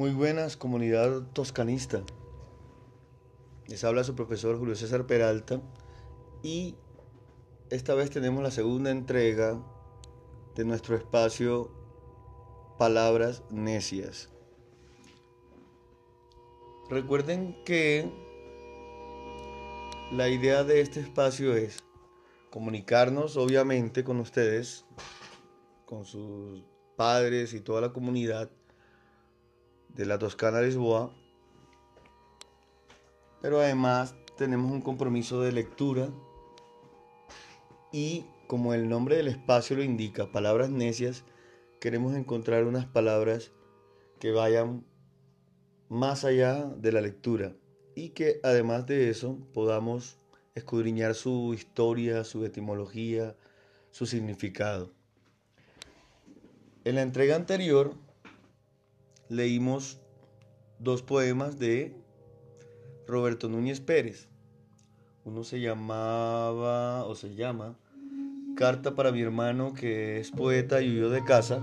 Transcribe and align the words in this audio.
Muy 0.00 0.12
buenas, 0.12 0.56
comunidad 0.56 1.24
toscanista. 1.34 2.02
Les 3.66 3.84
habla 3.84 4.02
su 4.02 4.14
profesor 4.14 4.58
Julio 4.58 4.74
César 4.74 5.06
Peralta 5.06 5.60
y 6.42 6.74
esta 7.68 7.94
vez 7.94 8.08
tenemos 8.08 8.42
la 8.42 8.50
segunda 8.50 8.90
entrega 8.90 9.62
de 10.54 10.64
nuestro 10.64 10.96
espacio 10.96 11.70
Palabras 12.78 13.42
Necias. 13.50 14.30
Recuerden 16.88 17.62
que 17.66 18.10
la 20.12 20.30
idea 20.30 20.64
de 20.64 20.80
este 20.80 21.00
espacio 21.00 21.54
es 21.54 21.76
comunicarnos 22.48 23.36
obviamente 23.36 24.02
con 24.02 24.18
ustedes, 24.18 24.86
con 25.84 26.06
sus 26.06 26.64
padres 26.96 27.52
y 27.52 27.60
toda 27.60 27.82
la 27.82 27.92
comunidad 27.92 28.50
de 29.94 30.06
la 30.06 30.18
Toscana 30.18 30.60
Lisboa, 30.60 31.10
pero 33.40 33.60
además 33.60 34.14
tenemos 34.36 34.70
un 34.70 34.80
compromiso 34.80 35.40
de 35.40 35.52
lectura 35.52 36.10
y 37.92 38.24
como 38.46 38.74
el 38.74 38.88
nombre 38.88 39.16
del 39.16 39.28
espacio 39.28 39.76
lo 39.76 39.82
indica, 39.82 40.32
palabras 40.32 40.70
necias, 40.70 41.24
queremos 41.80 42.14
encontrar 42.14 42.64
unas 42.64 42.86
palabras 42.86 43.52
que 44.18 44.32
vayan 44.32 44.84
más 45.88 46.24
allá 46.24 46.64
de 46.64 46.92
la 46.92 47.00
lectura 47.00 47.54
y 47.94 48.10
que 48.10 48.40
además 48.42 48.86
de 48.86 49.10
eso 49.10 49.38
podamos 49.52 50.18
escudriñar 50.54 51.14
su 51.14 51.54
historia, 51.54 52.24
su 52.24 52.44
etimología, 52.44 53.36
su 53.90 54.06
significado. 54.06 54.92
En 56.84 56.94
la 56.94 57.02
entrega 57.02 57.36
anterior 57.36 57.94
leímos 59.30 60.00
dos 60.80 61.02
poemas 61.02 61.58
de 61.58 61.94
Roberto 63.06 63.48
Núñez 63.48 63.80
Pérez. 63.80 64.28
Uno 65.24 65.44
se 65.44 65.60
llamaba 65.60 67.04
o 67.04 67.14
se 67.14 67.36
llama 67.36 67.76
Carta 68.56 68.96
para 68.96 69.12
mi 69.12 69.22
hermano 69.22 69.72
que 69.72 70.18
es 70.18 70.32
poeta 70.32 70.82
y 70.82 70.90
huyó 70.90 71.10
de 71.10 71.24
casa. 71.24 71.60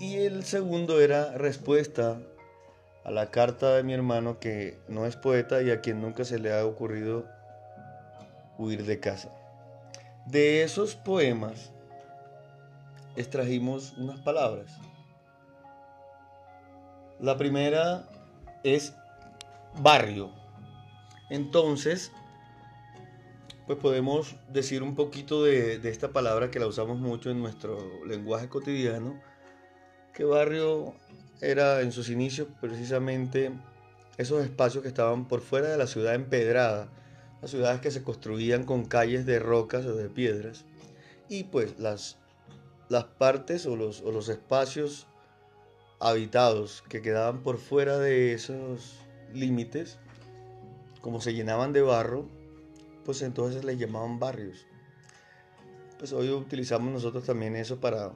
Y 0.00 0.16
el 0.16 0.44
segundo 0.44 1.00
era 1.00 1.36
Respuesta 1.36 2.18
a 3.04 3.10
la 3.10 3.30
carta 3.30 3.76
de 3.76 3.82
mi 3.82 3.92
hermano 3.92 4.40
que 4.40 4.78
no 4.88 5.04
es 5.04 5.16
poeta 5.16 5.60
y 5.62 5.70
a 5.70 5.82
quien 5.82 6.00
nunca 6.00 6.24
se 6.24 6.38
le 6.38 6.52
ha 6.52 6.64
ocurrido 6.64 7.26
huir 8.56 8.84
de 8.86 8.98
casa. 8.98 9.30
De 10.26 10.62
esos 10.62 10.96
poemas 10.96 11.70
extrajimos 13.16 13.94
unas 13.96 14.20
palabras. 14.20 14.78
La 17.18 17.36
primera 17.36 18.08
es 18.62 18.94
barrio. 19.80 20.30
Entonces, 21.30 22.12
pues 23.66 23.78
podemos 23.78 24.36
decir 24.52 24.82
un 24.82 24.94
poquito 24.94 25.42
de, 25.42 25.80
esta 25.88 26.08
palabra 26.08 26.50
que 26.50 26.60
la 26.60 26.66
usamos 26.66 26.98
mucho 26.98 27.30
en 27.30 27.40
nuestro 27.40 28.04
lenguaje 28.04 28.48
cotidiano, 28.48 29.20
que 30.12 30.24
barrio 30.24 30.94
era 31.40 31.80
en 31.80 31.92
sus 31.92 32.08
inicios 32.08 32.48
precisamente 32.60 33.50
esos 34.18 34.44
espacios 34.44 34.82
que 34.82 34.88
estaban 34.88 35.26
por 35.26 35.40
fuera 35.40 35.68
de 35.68 35.76
la 35.76 35.86
ciudad 35.86 36.14
empedrada, 36.14 36.88
las 37.42 37.50
ciudades 37.50 37.80
que 37.80 37.90
se 37.90 38.02
construían 38.02 38.64
con 38.64 38.84
calles 38.86 39.26
de 39.26 39.38
rocas 39.38 39.84
o 39.84 39.94
de 39.94 40.08
piedras, 40.08 40.64
y 41.28 41.44
pues 41.44 41.78
las 41.78 42.16
las 42.88 43.04
partes 43.04 43.66
o 43.66 43.76
los, 43.76 44.00
los 44.02 44.28
espacios 44.28 45.06
habitados 45.98 46.82
que 46.88 47.02
quedaban 47.02 47.42
por 47.42 47.58
fuera 47.58 47.98
de 47.98 48.32
esos 48.32 48.98
límites, 49.32 49.98
como 51.00 51.20
se 51.20 51.34
llenaban 51.34 51.72
de 51.72 51.82
barro, 51.82 52.26
pues 53.04 53.22
entonces 53.22 53.64
les 53.64 53.78
llamaban 53.78 54.18
barrios. 54.18 54.66
Pues 55.98 56.12
hoy 56.12 56.30
utilizamos 56.30 56.92
nosotros 56.92 57.24
también 57.24 57.56
eso 57.56 57.80
para, 57.80 58.12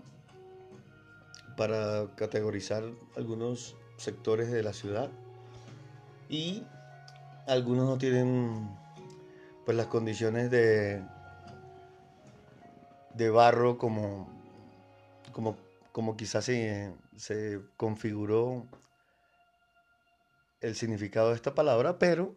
para 1.57 2.07
categorizar 2.17 2.85
algunos 3.17 3.77
sectores 3.97 4.51
de 4.51 4.63
la 4.63 4.73
ciudad 4.73 5.11
y 6.29 6.65
algunos 7.47 7.89
no 7.89 7.99
tienen 7.99 8.71
pues 9.65 9.77
las 9.77 9.87
condiciones 9.87 10.51
de, 10.51 11.03
de 13.15 13.31
barro 13.31 13.79
como 13.79 14.40
como, 15.33 15.57
como 15.93 16.17
quizás 16.17 16.45
se, 16.45 16.95
se 17.17 17.61
configuró 17.77 18.67
el 20.61 20.75
significado 20.77 21.31
de 21.31 21.37
esta 21.37 21.55
palabra, 21.55 21.99
pero, 21.99 22.35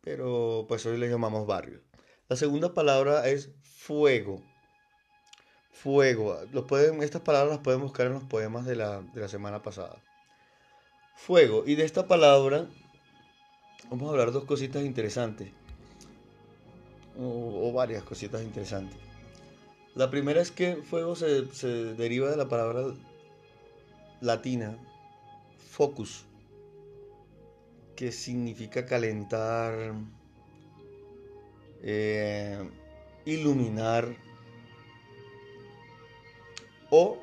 pero 0.00 0.66
pues 0.68 0.84
hoy 0.86 0.98
le 0.98 1.08
llamamos 1.08 1.46
barrio. 1.46 1.80
La 2.28 2.36
segunda 2.36 2.74
palabra 2.74 3.28
es 3.28 3.50
fuego. 3.62 4.42
Fuego. 5.70 6.38
pueden, 6.66 7.02
estas 7.02 7.22
palabras 7.22 7.56
las 7.56 7.64
pueden 7.64 7.80
buscar 7.80 8.06
en 8.06 8.14
los 8.14 8.24
poemas 8.24 8.64
de 8.64 8.76
la, 8.76 9.02
semana 9.28 9.62
pasada. 9.62 10.02
Fuego. 11.16 11.64
Y 11.66 11.74
de 11.74 11.84
esta 11.84 12.06
palabra 12.06 12.66
vamos 13.90 14.08
a 14.08 14.12
hablar 14.12 14.32
dos 14.32 14.44
cositas 14.44 14.82
interesantes. 14.82 15.52
o 17.16 17.72
varias 17.72 18.02
cositas 18.02 18.42
interesantes. 18.42 19.13
La 19.94 20.10
primera 20.10 20.40
es 20.40 20.50
que 20.50 20.76
fuego 20.76 21.14
se, 21.14 21.44
deriva 21.94 22.28
de 22.28 22.36
la 22.36 22.48
palabra 22.48 22.82
latina 24.20 24.76
focus, 25.70 26.24
que 27.94 28.10
significa 28.10 28.86
calentar, 28.86 29.94
eh, 31.80 32.68
iluminar 33.24 34.16
o 36.90 37.18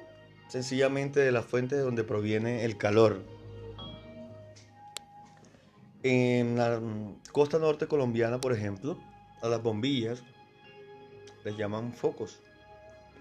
sencillamente 0.48 1.20
de 1.20 1.32
la 1.34 1.42
fuente 1.42 1.76
de 1.76 1.82
donde 1.82 2.06
proviene 2.06 2.64
el 2.64 2.78
calor. 2.78 3.22
En 6.04 6.56
la 6.56 6.80
costa 7.34 7.60
norte 7.60 7.88
colombiana, 7.88 8.40
por 8.40 8.54
ejemplo, 8.54 8.98
a 9.42 9.50
las 9.50 9.62
bombillas 9.62 10.24
les 11.44 11.58
llaman 11.58 11.92
focos 11.92 12.40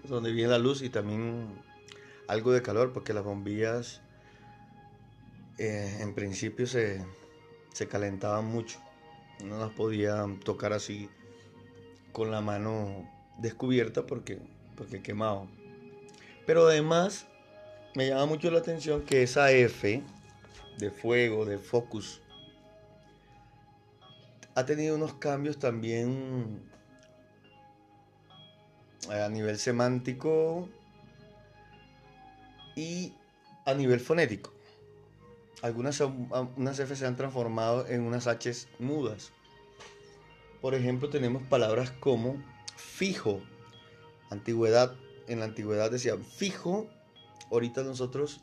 donde 0.07 0.31
viene 0.31 0.51
la 0.51 0.59
luz 0.59 0.81
y 0.81 0.89
también 0.89 1.47
algo 2.27 2.51
de 2.51 2.61
calor, 2.61 2.93
porque 2.93 3.13
las 3.13 3.23
bombillas 3.23 4.01
eh, 5.57 5.97
en 5.99 6.13
principio 6.13 6.65
se, 6.65 7.05
calentaban 7.89 8.45
mucho. 8.45 8.79
No 9.43 9.59
las 9.59 9.71
podía 9.71 10.25
tocar 10.43 10.73
así 10.73 11.09
con 12.11 12.31
la 12.31 12.41
mano 12.41 13.09
descubierta 13.37 14.05
porque, 14.05 14.39
porque. 14.75 15.01
Pero 16.45 16.67
además 16.67 17.27
me 17.95 18.07
llama 18.07 18.25
mucho 18.25 18.49
la 18.51 18.59
atención 18.59 19.01
que 19.01 19.23
esa 19.23 19.51
F 19.51 20.01
de 20.77 20.91
fuego, 20.91 21.45
de 21.45 21.57
focus, 21.57 22.21
ha 24.55 24.65
tenido 24.65 24.95
unos 24.95 25.13
cambios 25.15 25.57
también 25.57 26.70
a 29.09 29.29
nivel 29.29 29.57
semántico 29.57 30.69
y 32.75 33.13
a 33.65 33.73
nivel 33.73 33.99
fonético. 33.99 34.51
Algunas 35.61 36.01
unas 36.01 36.79
F 36.79 36.95
se 36.95 37.05
han 37.05 37.15
transformado 37.15 37.87
en 37.87 38.01
unas 38.01 38.27
H 38.27 38.67
mudas. 38.79 39.31
Por 40.59 40.75
ejemplo, 40.75 41.09
tenemos 41.09 41.43
palabras 41.43 41.91
como 41.91 42.41
fijo. 42.75 43.41
Antigüedad, 44.29 44.95
en 45.27 45.39
la 45.39 45.45
antigüedad 45.45 45.91
decían 45.91 46.23
fijo. 46.23 46.87
Ahorita 47.51 47.83
nosotros 47.83 48.41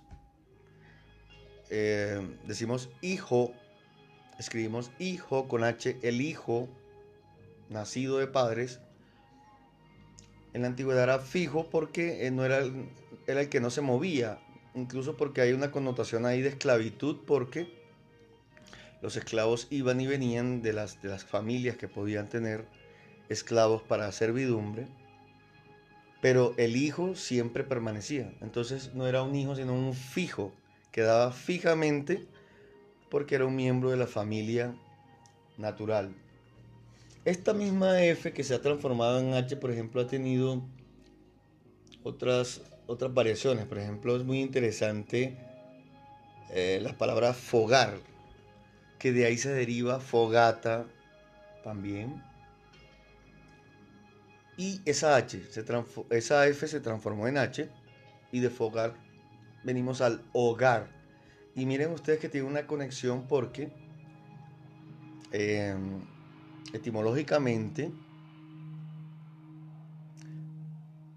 eh, 1.71 2.37
decimos 2.45 2.89
hijo. 3.01 3.53
Escribimos 4.39 4.93
hijo 5.01 5.49
con 5.49 5.65
H, 5.65 5.99
el 6.03 6.21
hijo 6.21 6.69
nacido 7.69 8.19
de 8.19 8.29
padres 8.29 8.81
en 10.59 10.63
la 10.63 10.69
antigüedad 10.69 11.05
era 11.05 11.19
fijo 11.21 11.71
porque 11.71 12.27
eh, 12.27 12.33
no 12.33 12.45
era 12.45 12.59
el, 12.59 12.89
el 13.27 13.49
que 13.49 13.61
no 13.61 13.71
se 13.71 13.81
movía, 13.81 14.41
incluso 14.75 15.17
porque 15.17 15.41
hay 15.41 15.53
una 15.53 15.71
connotación 15.71 16.27
ahí 16.27 16.43
de 16.43 16.49
esclavitud 16.49 17.19
porque 17.27 17.69
los 19.01 19.17
esclavos 19.17 19.69
iban 19.71 20.01
y 20.01 20.09
venían 20.09 20.61
de 20.61 20.73
las, 20.73 21.01
de 21.01 21.11
las 21.11 21.25
familias 21.25 21.77
que 21.77 21.87
podían 21.87 22.29
tener 22.29 22.67
esclavos 23.29 23.83
para 23.83 24.11
servidumbre, 24.11 24.89
pero 26.21 26.55
el 26.57 26.75
hijo 26.75 27.15
siempre 27.15 27.63
permanecía. 27.63 28.33
Entonces 28.41 28.95
no 28.95 29.07
era 29.07 29.23
un 29.23 29.37
hijo, 29.37 29.55
sino 29.55 29.75
un 29.75 29.95
fijo, 29.95 30.53
quedaba 30.91 31.31
fijamente 31.31 32.27
porque 33.11 33.37
era 33.37 33.47
un 33.47 33.55
miembro 33.55 33.91
de 33.91 33.97
la 33.97 34.09
familia 34.09 34.75
natural. 35.57 36.13
Esta 37.29 37.53
misma 37.53 38.03
F 38.05 38.33
que 38.33 38.43
se 38.43 38.55
ha 38.55 38.63
transformado 38.63 39.21
en 39.21 39.35
H, 39.35 39.55
por 39.59 39.71
ejemplo, 39.71 40.01
ha 40.01 40.07
tenido 40.07 40.67
otras, 42.03 42.63
otras 42.87 43.13
variaciones. 43.13 43.67
Por 43.67 43.77
ejemplo, 43.77 44.17
es 44.17 44.25
muy 44.25 44.41
interesante 44.41 45.37
eh, 46.49 46.81
la 46.81 46.97
palabra 46.97 47.35
fogar, 47.35 47.99
que 48.99 49.13
de 49.13 49.27
ahí 49.27 49.37
se 49.37 49.53
deriva 49.53 50.01
fogata 50.01 50.87
también. 51.63 52.25
Y 54.57 54.81
esa 54.87 55.15
H, 55.15 55.43
se 55.51 55.63
esa 56.09 56.47
F 56.47 56.67
se 56.67 56.81
transformó 56.81 57.29
en 57.29 57.37
H 57.37 57.69
y 58.33 58.41
de 58.41 58.49
fogar 58.49 58.95
venimos 59.65 60.01
al 60.01 60.23
hogar. 60.33 60.89
Y 61.55 61.67
miren 61.67 61.93
ustedes 61.93 62.21
que 62.21 62.31
tiene 62.31 62.47
una 62.47 62.67
conexión 62.67 63.29
porque 63.29 63.69
em, 65.31 66.01
etimológicamente 66.73 67.91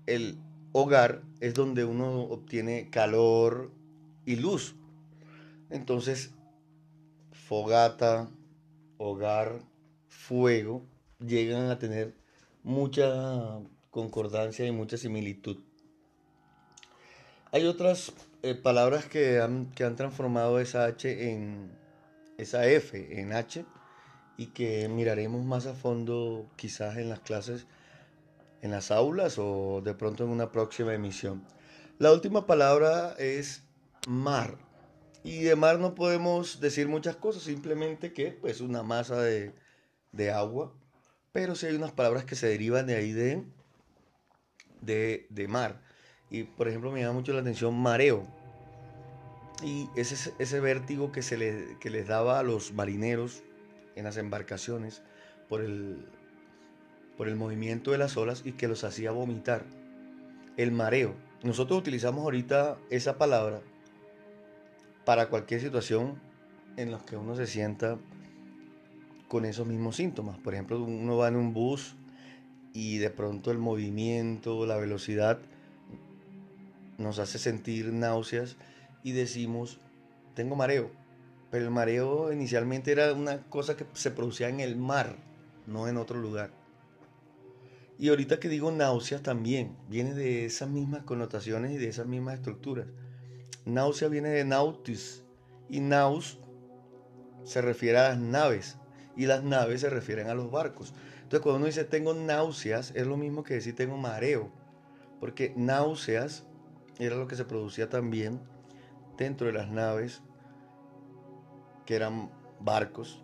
el 0.06 0.38
hogar 0.72 1.22
es 1.40 1.54
donde 1.54 1.86
uno 1.86 2.22
obtiene 2.24 2.90
calor 2.90 3.72
y 4.26 4.36
luz. 4.36 4.76
Entonces, 5.70 6.32
fogata, 7.32 8.30
hogar, 8.98 9.62
fuego, 10.08 10.84
llegan 11.20 11.70
a 11.70 11.80
tener 11.80 12.14
mucha 12.64 13.60
concordancia 13.90 14.66
y 14.66 14.72
mucha 14.72 14.98
similitud. 14.98 15.58
Hay 17.52 17.66
otras 17.66 18.14
eh, 18.44 18.56
palabras 18.56 19.06
que 19.06 19.40
han, 19.40 19.72
que 19.72 19.84
han 19.84 19.96
transformado 19.96 20.60
esa 20.60 20.86
H 20.86 21.32
en 21.32 21.72
esa 22.38 22.66
F 22.68 23.20
en 23.20 23.34
H 23.34 23.66
y 24.38 24.48
que 24.48 24.88
miraremos 24.90 25.44
más 25.44 25.66
a 25.66 25.74
fondo 25.74 26.50
quizás 26.56 26.98
en 26.98 27.10
las 27.10 27.20
clases, 27.20 27.66
en 28.62 28.72
las 28.72 28.92
aulas 28.92 29.38
o 29.38 29.82
de 29.84 29.94
pronto 29.94 30.24
en 30.24 30.30
una 30.30 30.52
próxima 30.52 30.94
emisión. 30.94 31.44
La 32.00 32.12
última 32.12 32.48
palabra 32.48 33.16
es 33.20 33.64
mar. 34.08 34.58
Y 35.24 35.44
de 35.44 35.56
mar 35.56 35.78
no 35.80 35.94
podemos 35.94 36.60
decir 36.60 36.88
muchas 36.88 37.16
cosas, 37.16 37.44
simplemente 37.44 38.12
que 38.14 38.28
es 38.28 38.34
pues, 38.34 38.62
una 38.62 38.82
masa 38.82 39.22
de, 39.22 39.54
de 40.12 40.32
agua 40.32 40.74
pero 41.32 41.56
sí 41.56 41.66
hay 41.68 41.76
unas 41.76 41.92
palabras 41.92 42.26
que 42.26 42.36
se 42.36 42.48
derivan 42.48 42.88
de 42.88 42.96
ahí 42.96 43.12
de, 43.14 43.46
de, 44.82 45.48
mar. 45.48 45.82
Y 46.30 46.44
por 46.44 46.68
ejemplo 46.68 46.92
me 46.92 47.02
llama 47.02 47.14
mucho 47.14 47.34
la 47.34 47.42
atención 47.42 47.78
mareo. 47.80 48.28
Y 49.64 49.88
ese, 49.96 50.34
ese 50.40 50.60
vértigo 50.60 51.12
que, 51.12 51.22
se 51.22 51.38
le, 51.38 51.78
que 51.80 51.90
les 51.90 52.08
daba 52.08 52.40
a 52.40 52.44
los 52.44 52.74
marineros 52.74 53.44
en 53.96 54.04
las 54.04 54.18
embarcaciones 54.18 55.02
por 55.50 55.62
el, 55.62 56.06
por 57.18 57.28
el 57.28 57.36
movimiento 57.36 57.92
de 57.92 57.98
las 57.98 58.18
olas 58.18 58.44
y 58.46 58.54
que 58.54 58.68
los 58.68 58.84
hacía 58.84 59.12
vomitar. 59.12 59.64
El 60.58 60.72
mareo. 60.72 61.16
Nosotros 61.44 61.80
utilizamos 61.80 62.24
ahorita 62.24 62.78
esa 62.90 63.18
palabra 63.18 63.62
para 65.06 65.30
cualquier 65.30 65.62
situación 65.62 66.20
en 66.78 66.92
la 66.92 67.00
que 67.00 67.18
uno 67.18 67.36
se 67.36 67.48
sienta 67.48 67.98
con 69.28 69.46
esos 69.46 69.66
mismos 69.66 69.96
síntomas. 69.96 70.38
Por 70.38 70.54
ejemplo, 70.54 70.82
uno 70.84 71.18
va 71.18 71.30
en 71.30 71.36
un 71.36 71.54
bus 71.54 71.96
y 72.74 72.98
de 72.98 73.10
pronto 73.10 73.52
el 73.52 73.58
movimiento, 73.58 74.66
la 74.66 74.78
velocidad 74.78 75.40
nos 76.98 77.20
hace 77.20 77.40
sentir 77.40 77.92
náuseas 77.92 78.58
y 79.04 79.12
decimos, 79.12 79.80
tengo 80.36 80.56
mareo. 80.56 80.92
Pero 81.52 81.66
el 81.66 81.72
mareo 81.72 82.32
inicialmente 82.32 82.92
era 82.92 83.14
una 83.14 83.44
cosa 83.50 83.78
que 83.78 83.86
se 83.94 84.10
producía 84.10 84.50
en 84.50 84.62
el 84.62 84.78
mar, 84.78 85.18
no 85.68 85.88
en 85.88 85.98
otro 85.98 86.20
lugar. 86.20 86.52
Y 88.00 88.10
ahorita 88.10 88.40
que 88.40 88.50
digo 88.50 88.72
náuseas 88.72 89.22
también, 89.22 89.78
viene 89.88 90.16
de 90.16 90.46
esas 90.46 90.70
mismas 90.70 91.04
connotaciones 91.04 91.72
y 91.72 91.78
de 91.78 91.90
esas 91.90 92.08
mismas 92.08 92.36
estructuras. 92.36 92.88
Náusea 93.66 94.08
viene 94.08 94.30
de 94.30 94.44
nautis 94.44 95.24
y 95.70 95.82
naus 95.82 96.40
se 97.44 97.62
refiere 97.62 98.00
a 98.00 98.10
las 98.10 98.18
naves 98.18 98.78
y 99.16 99.28
las 99.28 99.44
naves 99.44 99.82
se 99.82 99.90
refieren 99.90 100.30
a 100.30 100.34
los 100.34 100.50
barcos. 100.50 100.94
Entonces 101.18 101.42
cuando 101.42 101.58
uno 101.58 101.66
dice 101.68 101.84
tengo 101.84 102.14
náuseas, 102.14 102.92
es 102.96 103.06
lo 103.06 103.18
mismo 103.18 103.44
que 103.44 103.54
decir 103.56 103.76
tengo 103.76 103.98
mareo, 103.98 104.50
porque 105.20 105.54
náuseas 105.56 106.44
era 106.98 107.16
lo 107.16 107.28
que 107.28 107.36
se 107.36 107.46
producía 107.46 107.88
también 107.88 108.40
dentro 109.18 109.48
de 109.48 109.54
las 109.54 109.70
naves, 109.70 110.22
que 111.92 111.98
eran 111.98 112.32
barcos 112.62 113.22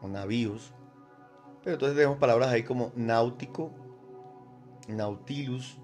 o 0.00 0.08
navíos. 0.08 0.74
Pero 1.62 1.74
entonces 1.74 1.96
tenemos 1.96 2.18
palabras 2.18 2.48
ahí 2.48 2.64
como 2.64 2.90
náutico, 2.96 3.70
nautilus, 4.88 5.78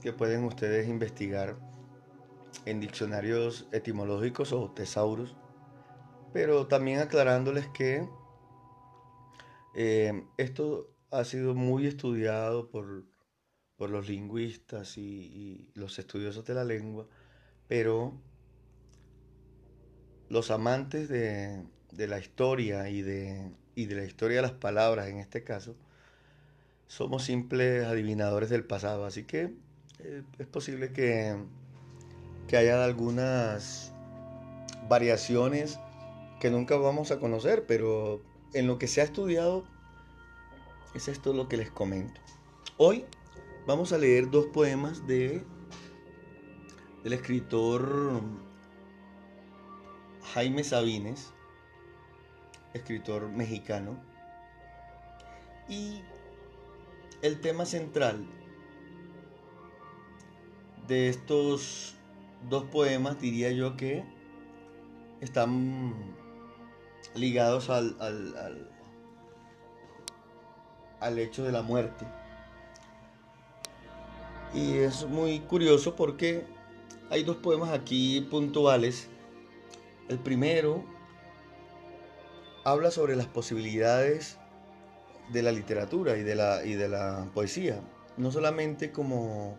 que 0.00 0.12
pueden 0.12 0.44
ustedes 0.44 0.86
investigar 0.88 1.56
en 2.64 2.78
diccionarios 2.78 3.66
etimológicos 3.72 4.52
o 4.52 4.70
tesauros 4.70 5.34
pero 6.32 6.68
también 6.68 7.00
aclarándoles 7.00 7.66
que 7.66 8.08
eh, 9.74 10.24
esto 10.36 10.94
ha 11.10 11.24
sido 11.24 11.56
muy 11.56 11.88
estudiado 11.88 12.70
por, 12.70 13.04
los 13.78 14.08
lingüistas 14.08 14.96
y, 14.96 15.72
los 15.74 15.98
estudiosos 15.98 16.44
de 16.44 16.54
la 16.54 16.64
lengua, 16.64 17.08
pero 17.66 18.20
los 20.28 20.50
amantes 20.50 21.08
de, 21.08 21.62
la 21.96 22.18
historia 22.18 22.88
y 22.88 23.02
de, 23.02 23.50
la 23.76 24.04
historia 24.04 24.36
de 24.36 24.42
las 24.42 24.52
palabras 24.52 25.08
en 25.08 25.18
este 25.18 25.44
caso, 25.44 25.74
somos 26.86 27.24
simples 27.24 27.84
adivinadores 27.84 28.50
del 28.50 28.64
pasado, 28.64 29.04
así 29.04 29.24
que 29.24 29.52
eh, 29.98 30.22
es 30.38 30.46
posible 30.46 30.92
que, 30.92 31.36
que 32.46 32.56
haya 32.56 32.82
algunas 32.82 33.92
variaciones 34.88 35.78
que 36.40 36.50
nunca 36.50 36.76
vamos 36.76 37.10
a 37.10 37.18
conocer, 37.18 37.66
pero 37.66 38.22
en 38.54 38.66
lo 38.66 38.78
que 38.78 38.86
se 38.86 39.00
ha 39.00 39.04
estudiado 39.04 39.64
es 40.94 41.08
esto 41.08 41.32
lo 41.32 41.48
que 41.48 41.56
les 41.56 41.70
comento. 41.70 42.20
Hoy 42.76 43.04
vamos 43.66 43.92
a 43.92 43.98
leer 43.98 44.30
dos 44.30 44.46
poemas 44.46 45.06
de 45.06 45.42
del 47.04 47.12
escritor 47.12 48.20
Jaime 50.34 50.64
Sabines, 50.64 51.32
escritor 52.74 53.28
mexicano, 53.28 53.96
y 55.68 56.02
el 57.22 57.40
tema 57.40 57.66
central 57.66 58.26
de 60.86 61.08
estos 61.08 61.94
dos 62.48 62.64
poemas 62.64 63.20
diría 63.20 63.52
yo 63.52 63.76
que 63.76 64.04
están 65.20 65.94
ligados 67.14 67.70
al, 67.70 67.96
al, 71.00 71.18
hecho 71.18 71.44
de 71.44 71.52
la 71.52 71.62
muerte. 71.62 72.06
Y 74.54 74.78
es 74.78 75.06
muy 75.06 75.40
curioso 75.40 75.94
porque 75.94 76.44
hay 77.10 77.22
dos 77.22 77.36
poemas 77.36 77.70
aquí 77.70 78.26
puntuales. 78.30 79.08
El 80.08 80.18
primero 80.18 80.84
habla 82.64 82.90
sobre 82.90 83.14
las 83.14 83.26
posibilidades 83.26 84.38
de 85.32 85.42
la 85.42 85.52
literatura 85.52 86.16
y 86.16 86.22
de 86.22 86.34
la, 86.34 86.64
y 86.64 86.74
de 86.74 86.88
la 86.88 87.28
poesía. 87.34 87.80
No 88.16 88.30
solamente 88.30 88.90
como 88.90 89.56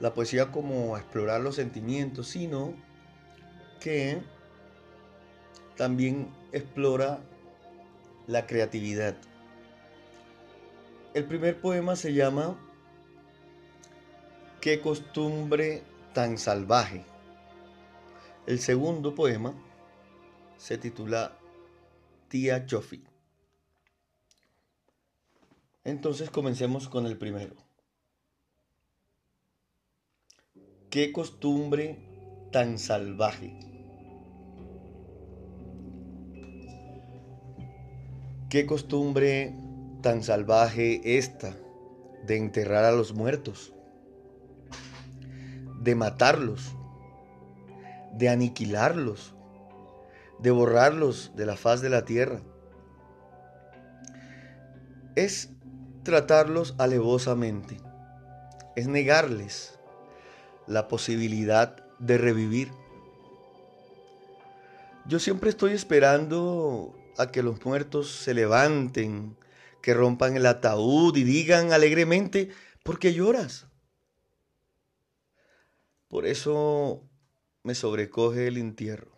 la 0.00 0.12
poesía 0.12 0.50
como 0.50 0.96
explorar 0.96 1.40
los 1.40 1.54
sentimientos, 1.54 2.28
sino 2.28 2.74
que 3.80 4.20
también 5.76 6.28
explora 6.52 7.20
la 8.26 8.46
creatividad. 8.46 9.16
El 11.14 11.24
primer 11.24 11.60
poema 11.60 11.96
se 11.96 12.12
llama 12.12 12.58
Qué 14.60 14.80
costumbre 14.80 15.82
tan 16.12 16.36
salvaje. 16.36 17.04
El 18.46 18.60
segundo 18.60 19.12
poema 19.12 19.54
se 20.56 20.78
titula 20.78 21.36
Tía 22.28 22.64
Chofi. 22.64 23.02
Entonces 25.82 26.30
comencemos 26.30 26.88
con 26.88 27.06
el 27.06 27.18
primero. 27.18 27.56
Qué 30.90 31.12
costumbre 31.12 31.98
tan 32.52 32.78
salvaje. 32.78 33.58
Qué 38.48 38.64
costumbre 38.64 39.56
tan 40.02 40.22
salvaje 40.22 41.18
esta 41.18 41.52
de 42.24 42.36
enterrar 42.36 42.84
a 42.84 42.92
los 42.92 43.12
muertos, 43.12 43.72
de 45.80 45.96
matarlos, 45.96 46.75
de 48.16 48.28
aniquilarlos, 48.28 49.34
de 50.38 50.50
borrarlos 50.50 51.32
de 51.36 51.46
la 51.46 51.56
faz 51.56 51.80
de 51.80 51.90
la 51.90 52.04
tierra. 52.04 52.40
Es 55.14 55.50
tratarlos 56.02 56.74
alevosamente, 56.78 57.78
es 58.74 58.86
negarles 58.86 59.78
la 60.66 60.88
posibilidad 60.88 61.84
de 61.98 62.18
revivir. 62.18 62.70
Yo 65.06 65.18
siempre 65.18 65.50
estoy 65.50 65.72
esperando 65.72 66.94
a 67.16 67.28
que 67.28 67.42
los 67.42 67.64
muertos 67.64 68.10
se 68.10 68.34
levanten, 68.34 69.36
que 69.80 69.94
rompan 69.94 70.36
el 70.36 70.46
ataúd 70.46 71.16
y 71.16 71.22
digan 71.22 71.72
alegremente, 71.72 72.50
¿por 72.82 72.98
qué 72.98 73.14
lloras? 73.14 73.68
Por 76.08 76.26
eso 76.26 77.05
me 77.66 77.74
sobrecoge 77.74 78.46
el 78.46 78.58
entierro. 78.58 79.10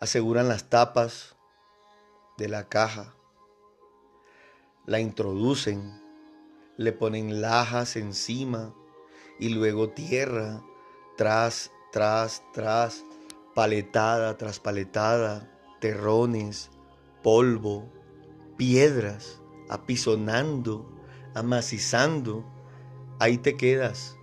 Aseguran 0.00 0.48
las 0.48 0.70
tapas 0.70 1.36
de 2.38 2.48
la 2.48 2.66
caja, 2.66 3.14
la 4.86 5.00
introducen, 5.00 6.00
le 6.78 6.92
ponen 6.92 7.42
lajas 7.42 7.96
encima 7.96 8.74
y 9.38 9.50
luego 9.50 9.90
tierra 9.90 10.62
tras, 11.18 11.70
tras, 11.92 12.42
tras, 12.54 13.04
paletada 13.54 14.38
tras 14.38 14.60
paletada, 14.60 15.46
terrones, 15.78 16.70
polvo, 17.22 17.92
piedras, 18.56 19.42
apisonando, 19.68 20.90
amacizando, 21.34 22.55
ahí 23.18 23.38
te 23.38 23.56
quedas, 23.56 24.16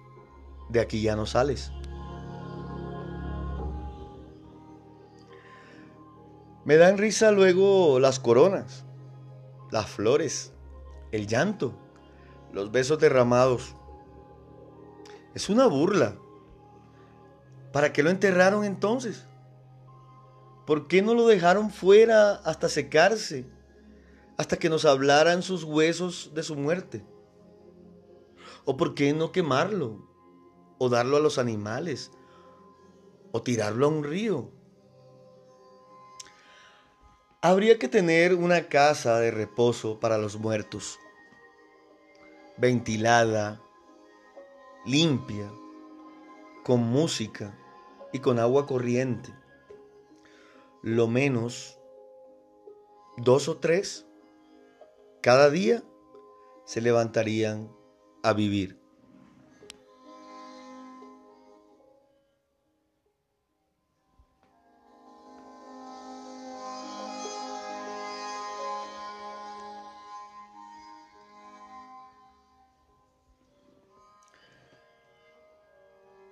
de 0.70 0.80
aquí 0.80 1.02
ya 1.02 1.16
no 1.16 1.26
sales. 1.26 1.72
Me 6.66 6.78
dan 6.78 6.98
risa 6.98 7.32
luego 7.32 8.00
las 8.00 8.20
coronas, 8.20 8.86
las 9.70 9.90
flores, 9.90 10.54
el 11.12 11.28
llanto, 11.28 11.74
los 12.54 12.72
besos 12.72 13.00
derramados. 13.00 13.76
Es 15.34 15.50
una 15.50 15.68
burla. 15.68 16.16
¿Para 17.74 17.92
qué 17.92 18.02
lo 18.02 18.12
enterraron 18.12 18.64
entonces? 18.64 19.26
¿Por 20.66 20.88
qué 20.88 21.02
no 21.02 21.14
lo 21.14 21.28
dejaron 21.28 21.70
fuera 21.70 22.36
hasta 22.36 22.70
secarse? 22.70 23.46
Hasta 24.38 24.58
que 24.58 24.70
nos 24.70 24.86
hablaran 24.86 25.42
sus 25.42 25.64
huesos 25.66 26.32
de 26.34 26.44
su 26.44 26.56
muerte. 26.56 27.04
¿O 28.66 28.78
por 28.78 28.96
qué 28.96 29.14
no 29.14 29.32
quemarlo? 29.32 30.08
¿O 30.78 30.90
darlo 30.90 31.18
a 31.18 31.20
los 31.20 31.38
animales? 31.38 32.12
¿O 33.32 33.42
tirarlo 33.42 33.86
a 33.86 33.90
un 33.90 34.04
río? 34.04 34.52
Habría 37.42 37.78
que 37.78 37.90
tener 37.90 38.36
una 38.36 38.70
casa 38.70 39.20
de 39.20 39.30
reposo 39.30 40.00
para 40.00 40.18
los 40.18 40.38
muertos, 40.40 40.98
ventilada, 42.58 43.62
limpia, 44.86 45.52
con 46.64 46.80
música 46.80 47.58
y 48.14 48.20
con 48.20 48.40
agua 48.40 48.66
corriente. 48.66 49.34
Lo 50.82 51.08
menos 51.08 51.78
dos 53.18 53.50
o 53.50 53.58
tres 53.58 54.08
cada 55.22 55.50
día 55.50 55.84
se 56.66 56.80
levantarían 56.80 57.70
a 58.24 58.34
vivir. 58.34 58.84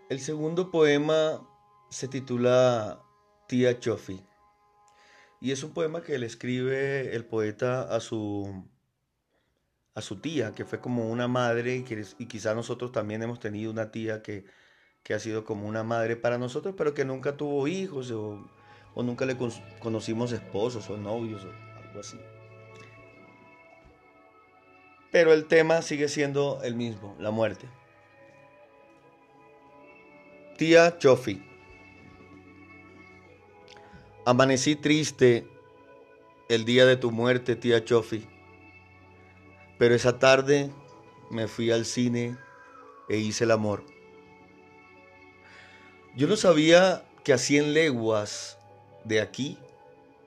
El 0.10 0.20
segundo 0.20 0.72
poema 0.72 1.42
se 1.90 2.10
titula 2.10 3.02
Tía 3.48 3.80
Chofi 3.80 4.22
y 5.40 5.52
es 5.52 5.64
un 5.64 5.74
poema 5.74 6.02
que 6.02 6.20
le 6.20 6.26
escribe 6.26 7.16
el 7.16 7.24
poeta 7.24 7.84
a 7.84 8.02
su 8.02 8.66
a 9.94 10.02
su 10.02 10.18
tía, 10.18 10.54
que 10.54 10.66
fue 10.66 10.80
como 10.80 11.10
una 11.10 11.28
madre, 11.28 11.76
y, 11.76 11.84
que, 11.84 12.06
y 12.18 12.26
quizá 12.26 12.56
nosotros 12.56 12.92
también 12.92 13.24
hemos 13.24 13.40
tenido 13.40 13.72
una 13.72 13.92
tía 13.92 14.22
que, 14.22 14.46
ha 15.14 15.20
sido 15.20 15.44
como 15.44 15.68
una 15.68 15.84
madre 15.84 16.16
para 16.16 16.38
nosotros, 16.38 16.74
pero 16.78 16.94
que 16.94 17.04
nunca 17.04 17.36
tuvo 17.36 17.68
hijos 17.68 18.12
o, 18.12 18.48
o 18.96 19.04
nunca 19.04 19.26
le 19.26 19.36
conocimos 19.80 20.32
esposos 20.32 20.90
o 20.90 20.96
novios 20.96 21.44
o 21.44 21.52
algo 21.84 22.00
así. 22.00 22.18
Pero 25.12 25.34
el 25.34 25.46
tema 25.46 25.82
sigue 25.82 26.08
siendo 26.08 26.62
el 26.64 26.76
mismo, 26.76 27.18
la 27.20 27.32
muerte. 27.32 27.68
Tía 30.58 30.98
Chofi. 30.98 31.44
Amanecí 34.26 34.78
triste 34.78 35.46
el 36.48 36.64
día 36.64 36.86
de 36.86 36.96
tu 36.96 37.12
muerte, 37.12 37.58
tía 37.58 37.84
Chofi. 37.84 38.26
Pero 39.82 39.96
esa 39.96 40.20
tarde 40.20 40.70
me 41.32 41.48
fui 41.48 41.72
al 41.72 41.86
cine 41.86 42.38
e 43.10 43.18
hice 43.18 43.46
el 43.46 43.50
amor. 43.50 43.84
Yo 46.16 46.28
no 46.28 46.36
sabía 46.36 47.04
que 47.24 47.34
a 47.34 47.40
cien 47.40 47.74
leguas 47.74 48.60
de 49.06 49.22
aquí 49.22 49.58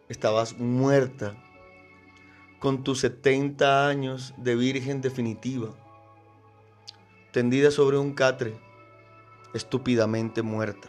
estabas 0.08 0.58
muerta, 0.58 1.36
con 2.58 2.82
tus 2.82 2.98
70 2.98 3.86
años 3.86 4.34
de 4.38 4.56
virgen 4.56 5.00
definitiva, 5.00 5.72
tendida 7.30 7.70
sobre 7.70 7.96
un 7.96 8.12
catre 8.12 8.56
estúpidamente 9.54 10.42
muerta. 10.42 10.88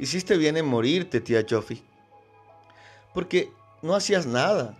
Hiciste 0.00 0.36
bien 0.36 0.56
en 0.56 0.66
morirte, 0.66 1.20
tía 1.20 1.46
Chofi, 1.46 1.84
porque 3.14 3.52
no 3.80 3.94
hacías 3.94 4.26
nada, 4.26 4.76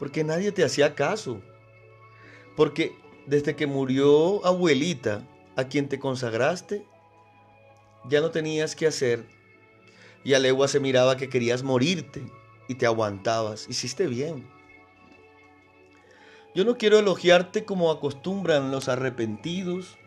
porque 0.00 0.24
nadie 0.24 0.50
te 0.50 0.64
hacía 0.64 0.96
caso, 0.96 1.40
porque 2.56 2.96
desde 3.26 3.54
que 3.54 3.68
murió 3.68 4.44
abuelita, 4.44 5.22
a 5.56 5.64
quien 5.64 5.88
te 5.88 6.00
consagraste, 6.00 6.84
ya 8.08 8.22
no 8.22 8.30
tenías 8.30 8.74
que 8.74 8.86
hacer, 8.86 9.26
y 10.24 10.32
a 10.32 10.38
legua 10.38 10.68
se 10.68 10.80
miraba 10.80 11.18
que 11.18 11.28
querías 11.28 11.62
morirte 11.62 12.22
y 12.66 12.76
te 12.76 12.86
aguantabas. 12.86 13.66
Hiciste 13.68 14.06
bien. 14.06 14.48
Yo 16.54 16.64
no 16.64 16.78
quiero 16.78 16.98
elogiarte 16.98 17.64
como 17.64 17.90
acostumbran 17.90 18.70
los 18.70 18.88
arrepentidos 18.88 19.98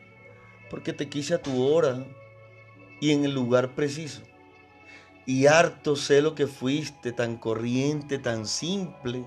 porque 0.69 0.91
te 0.91 1.07
quise 1.07 1.35
a 1.35 1.41
tu 1.41 1.63
hora 1.63 2.03
y 2.99 3.11
en 3.11 3.25
el 3.25 3.33
lugar 3.33 3.75
preciso. 3.75 4.23
Y 5.25 5.45
harto 5.45 5.95
sé 5.95 6.21
lo 6.21 6.35
que 6.35 6.47
fuiste, 6.47 7.11
tan 7.11 7.37
corriente, 7.37 8.17
tan 8.17 8.45
simple, 8.45 9.25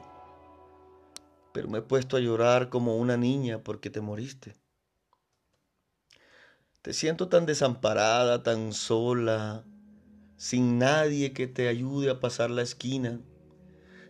pero 1.57 1.69
me 1.69 1.79
he 1.79 1.83
puesto 1.83 2.19
a 2.19 2.21
llorar 2.21 2.69
como 2.69 2.99
una 2.99 3.17
niña 3.17 3.63
porque 3.65 3.89
te 3.89 4.03
moriste. 4.03 4.57
Te 6.83 6.93
siento 6.93 7.31
tan 7.31 7.47
desamparada, 7.47 8.43
tan 8.43 8.75
sola, 8.75 9.65
sin 10.37 10.79
nadie 10.79 11.33
que 11.33 11.47
te 11.47 11.69
ayude 11.69 12.11
a 12.11 12.21
pasar 12.21 12.51
la 12.51 12.61
esquina, 12.61 13.23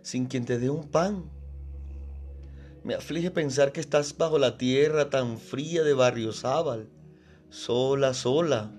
sin 0.02 0.26
quien 0.26 0.44
te 0.44 0.58
dé 0.58 0.70
un 0.70 0.90
pan. 0.90 1.30
Me 2.82 2.94
aflige 2.94 3.30
pensar 3.30 3.70
que 3.70 3.78
estás 3.78 4.18
bajo 4.18 4.40
la 4.40 4.58
tierra 4.58 5.08
tan 5.08 5.38
fría 5.38 5.84
de 5.84 5.94
Barrio 5.94 6.32
Zábal, 6.32 6.88
sola, 7.48 8.12
sola, 8.12 8.72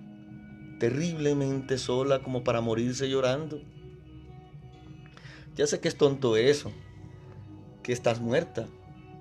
terriblemente 0.78 1.78
sola 1.78 2.22
como 2.22 2.44
para 2.44 2.60
morirse 2.60 3.08
llorando. 3.10 3.62
Ya 5.56 5.66
sé 5.68 5.80
que 5.80 5.88
es 5.88 5.98
tonto 5.98 6.36
eso, 6.36 6.74
que 7.88 7.94
estás 7.94 8.20
muerta, 8.20 8.68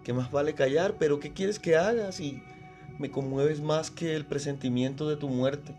que 0.03 0.13
más 0.13 0.33
vale 0.33 0.53
callar, 0.53 0.97
pero 0.99 1.21
¿qué 1.21 1.33
quieres 1.33 1.61
que 1.61 1.77
haga 1.77 2.11
si 2.11 2.43
me 2.99 3.13
conmueves 3.13 3.61
más 3.61 3.93
que 3.93 4.17
el 4.17 4.27
presentimiento 4.27 5.09
de 5.09 5.15
tu 5.15 5.29
muerte? 5.29 5.73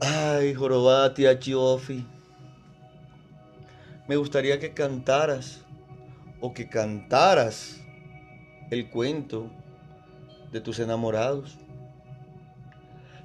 Ay, 0.00 0.52
jorobada 0.52 1.14
tía 1.14 1.38
Chiofi, 1.38 2.04
me 4.08 4.16
gustaría 4.16 4.58
que 4.58 4.74
cantaras 4.74 5.60
o 6.40 6.52
que 6.52 6.68
cantaras 6.68 7.80
el 8.72 8.90
cuento 8.90 9.48
de 10.50 10.60
tus 10.60 10.80
enamorados. 10.80 11.56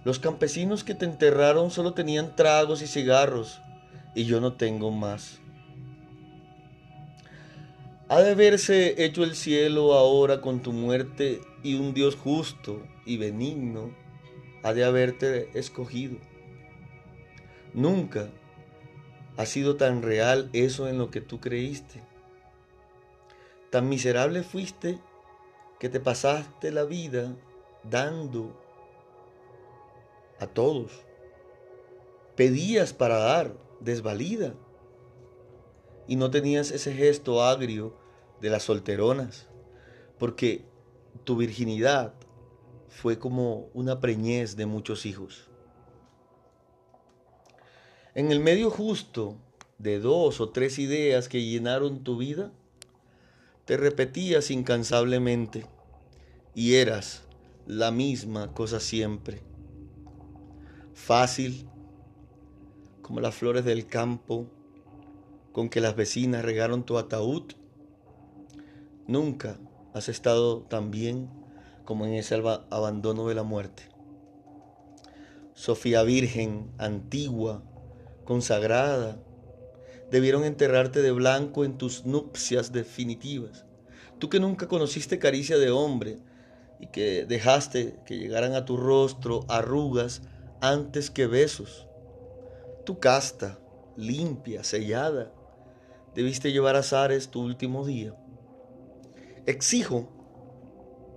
Los 0.03 0.19
campesinos 0.19 0.83
que 0.83 0.93
te 0.93 1.05
enterraron 1.05 1.71
solo 1.71 1.95
tenían 1.95 2.35
tragos 2.35 2.83
y 2.83 2.88
cigarros 2.88 3.59
y 4.13 4.25
yo 4.25 4.39
no 4.39 4.53
tengo 4.53 4.91
más. 4.91 5.39
Ha 8.11 8.21
de 8.23 8.31
haberse 8.31 9.05
hecho 9.05 9.23
el 9.23 9.35
cielo 9.35 9.93
ahora 9.93 10.41
con 10.41 10.61
tu 10.61 10.71
muerte 10.71 11.41
y 11.61 11.75
un 11.75 11.93
Dios 11.93 12.15
justo 12.15 12.81
y 13.05 13.17
benigno 13.17 13.95
ha 14.63 14.73
de 14.73 14.83
haberte 14.83 15.51
escogido. 15.53 16.17
Nunca 17.75 18.31
ha 19.37 19.45
sido 19.45 19.75
tan 19.75 20.01
real 20.01 20.49
eso 20.53 20.87
en 20.87 20.97
lo 20.97 21.11
que 21.11 21.21
tú 21.21 21.39
creíste. 21.39 22.01
Tan 23.69 23.87
miserable 23.87 24.41
fuiste 24.41 24.97
que 25.79 25.87
te 25.87 25.99
pasaste 25.99 26.71
la 26.71 26.85
vida 26.85 27.37
dando 27.83 28.59
a 30.39 30.47
todos. 30.47 31.05
Pedías 32.35 32.91
para 32.91 33.19
dar, 33.19 33.53
desvalida. 33.79 34.55
Y 36.07 36.15
no 36.15 36.31
tenías 36.31 36.71
ese 36.71 36.91
gesto 36.91 37.43
agrio 37.43 37.99
de 38.41 38.50
las 38.50 38.63
solteronas, 38.63 39.48
porque 40.17 40.65
tu 41.24 41.38
virginidad 41.38 42.13
fue 42.88 43.19
como 43.19 43.69
una 43.74 44.00
preñez 44.00 44.55
de 44.55 44.65
muchos 44.65 45.05
hijos. 45.05 45.50
En 48.15 48.31
el 48.31 48.39
medio 48.39 48.69
justo 48.69 49.38
de 49.77 50.00
dos 50.00 50.41
o 50.41 50.50
tres 50.50 50.79
ideas 50.79 51.29
que 51.29 51.43
llenaron 51.43 52.03
tu 52.03 52.17
vida, 52.17 52.51
te 53.65 53.77
repetías 53.77 54.51
incansablemente 54.51 55.65
y 56.55 56.75
eras 56.75 57.24
la 57.67 57.91
misma 57.91 58.53
cosa 58.53 58.79
siempre. 58.79 59.41
Fácil 60.93 61.69
como 63.01 63.22
las 63.22 63.36
flores 63.36 63.63
del 63.63 63.88
campo 63.88 64.48
con 65.51 65.69
que 65.69 65.81
las 65.81 65.96
vecinas 65.96 66.43
regaron 66.43 66.84
tu 66.84 66.98
ataúd. 66.98 67.53
Nunca 69.09 69.57
has 69.95 70.07
estado 70.07 70.61
tan 70.61 70.91
bien 70.91 71.31
como 71.83 72.05
en 72.05 72.13
ese 72.13 72.35
abandono 72.69 73.27
de 73.27 73.33
la 73.33 73.41
muerte. 73.41 73.81
Sofía 75.55 76.03
Virgen, 76.03 76.69
antigua, 76.77 77.63
consagrada, 78.23 79.17
debieron 80.11 80.43
enterrarte 80.43 81.01
de 81.01 81.09
blanco 81.11 81.65
en 81.65 81.79
tus 81.79 82.05
nupcias 82.05 82.71
definitivas. 82.71 83.65
Tú 84.19 84.29
que 84.29 84.39
nunca 84.39 84.67
conociste 84.67 85.17
caricia 85.17 85.57
de 85.57 85.71
hombre 85.71 86.19
y 86.79 86.85
que 86.85 87.25
dejaste 87.25 87.95
que 88.05 88.19
llegaran 88.19 88.53
a 88.53 88.65
tu 88.65 88.77
rostro 88.77 89.43
arrugas 89.47 90.21
antes 90.61 91.09
que 91.09 91.25
besos. 91.25 91.87
Tu 92.85 92.99
casta, 92.99 93.57
limpia, 93.97 94.63
sellada, 94.63 95.33
debiste 96.13 96.51
llevar 96.51 96.75
a 96.75 96.83
Zares 96.83 97.29
tu 97.29 97.41
último 97.41 97.87
día. 97.87 98.15
Exijo 99.46 100.08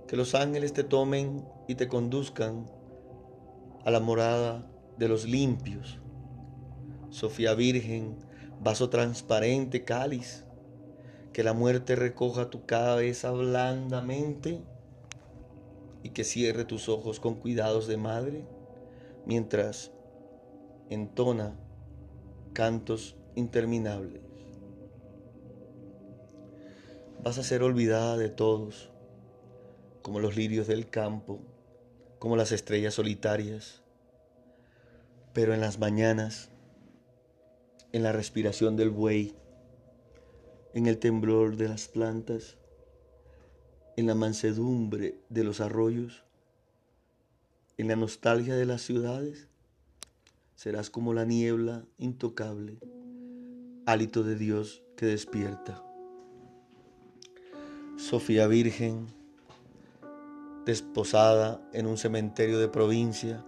que 0.07 0.15
los 0.15 0.35
ángeles 0.35 0.73
te 0.73 0.83
tomen 0.83 1.45
y 1.67 1.75
te 1.75 1.87
conduzcan 1.87 2.65
a 3.85 3.91
la 3.91 3.99
morada 3.99 4.67
de 4.97 5.07
los 5.07 5.25
limpios. 5.25 5.99
Sofía 7.09 7.53
Virgen, 7.53 8.17
vaso 8.61 8.89
transparente, 8.89 9.83
cáliz, 9.83 10.45
que 11.33 11.43
la 11.43 11.53
muerte 11.53 11.95
recoja 11.95 12.49
tu 12.49 12.65
cabeza 12.65 13.31
blandamente 13.31 14.61
y 16.03 16.09
que 16.09 16.23
cierre 16.23 16.65
tus 16.65 16.89
ojos 16.89 17.19
con 17.19 17.35
cuidados 17.35 17.87
de 17.87 17.97
madre 17.97 18.45
mientras 19.25 19.91
entona 20.89 21.55
cantos 22.53 23.15
interminables. 23.35 24.22
Vas 27.23 27.37
a 27.37 27.43
ser 27.43 27.63
olvidada 27.63 28.17
de 28.17 28.27
todos, 28.27 28.91
como 30.01 30.19
los 30.19 30.35
lirios 30.35 30.67
del 30.67 30.89
campo, 30.89 31.39
como 32.19 32.35
las 32.35 32.51
estrellas 32.51 32.95
solitarias, 32.95 33.81
pero 35.33 35.53
en 35.53 35.61
las 35.61 35.79
mañanas 35.79 36.49
en 37.93 38.01
la 38.01 38.11
respiración 38.11 38.75
del 38.75 38.89
buey, 38.89 39.35
en 40.73 40.87
el 40.87 40.97
temblor 40.97 41.57
de 41.57 41.69
las 41.69 41.87
plantas, 41.87 42.57
en 43.95 44.07
la 44.07 44.15
mansedumbre 44.15 45.19
de 45.29 45.43
los 45.43 45.61
arroyos, 45.61 46.23
en 47.77 47.87
la 47.87 47.95
nostalgia 47.95 48.55
de 48.55 48.65
las 48.65 48.81
ciudades, 48.81 49.47
serás 50.55 50.89
como 50.89 51.13
la 51.13 51.23
niebla 51.23 51.85
intocable, 51.99 52.79
hálito 53.85 54.23
de 54.23 54.35
Dios 54.35 54.83
que 54.97 55.05
despierta. 55.05 55.82
Sofía 57.97 58.47
Virgen, 58.47 59.07
desposada 60.65 61.61
en 61.73 61.87
un 61.87 61.97
cementerio 61.97 62.59
de 62.59 62.67
provincia, 62.67 63.45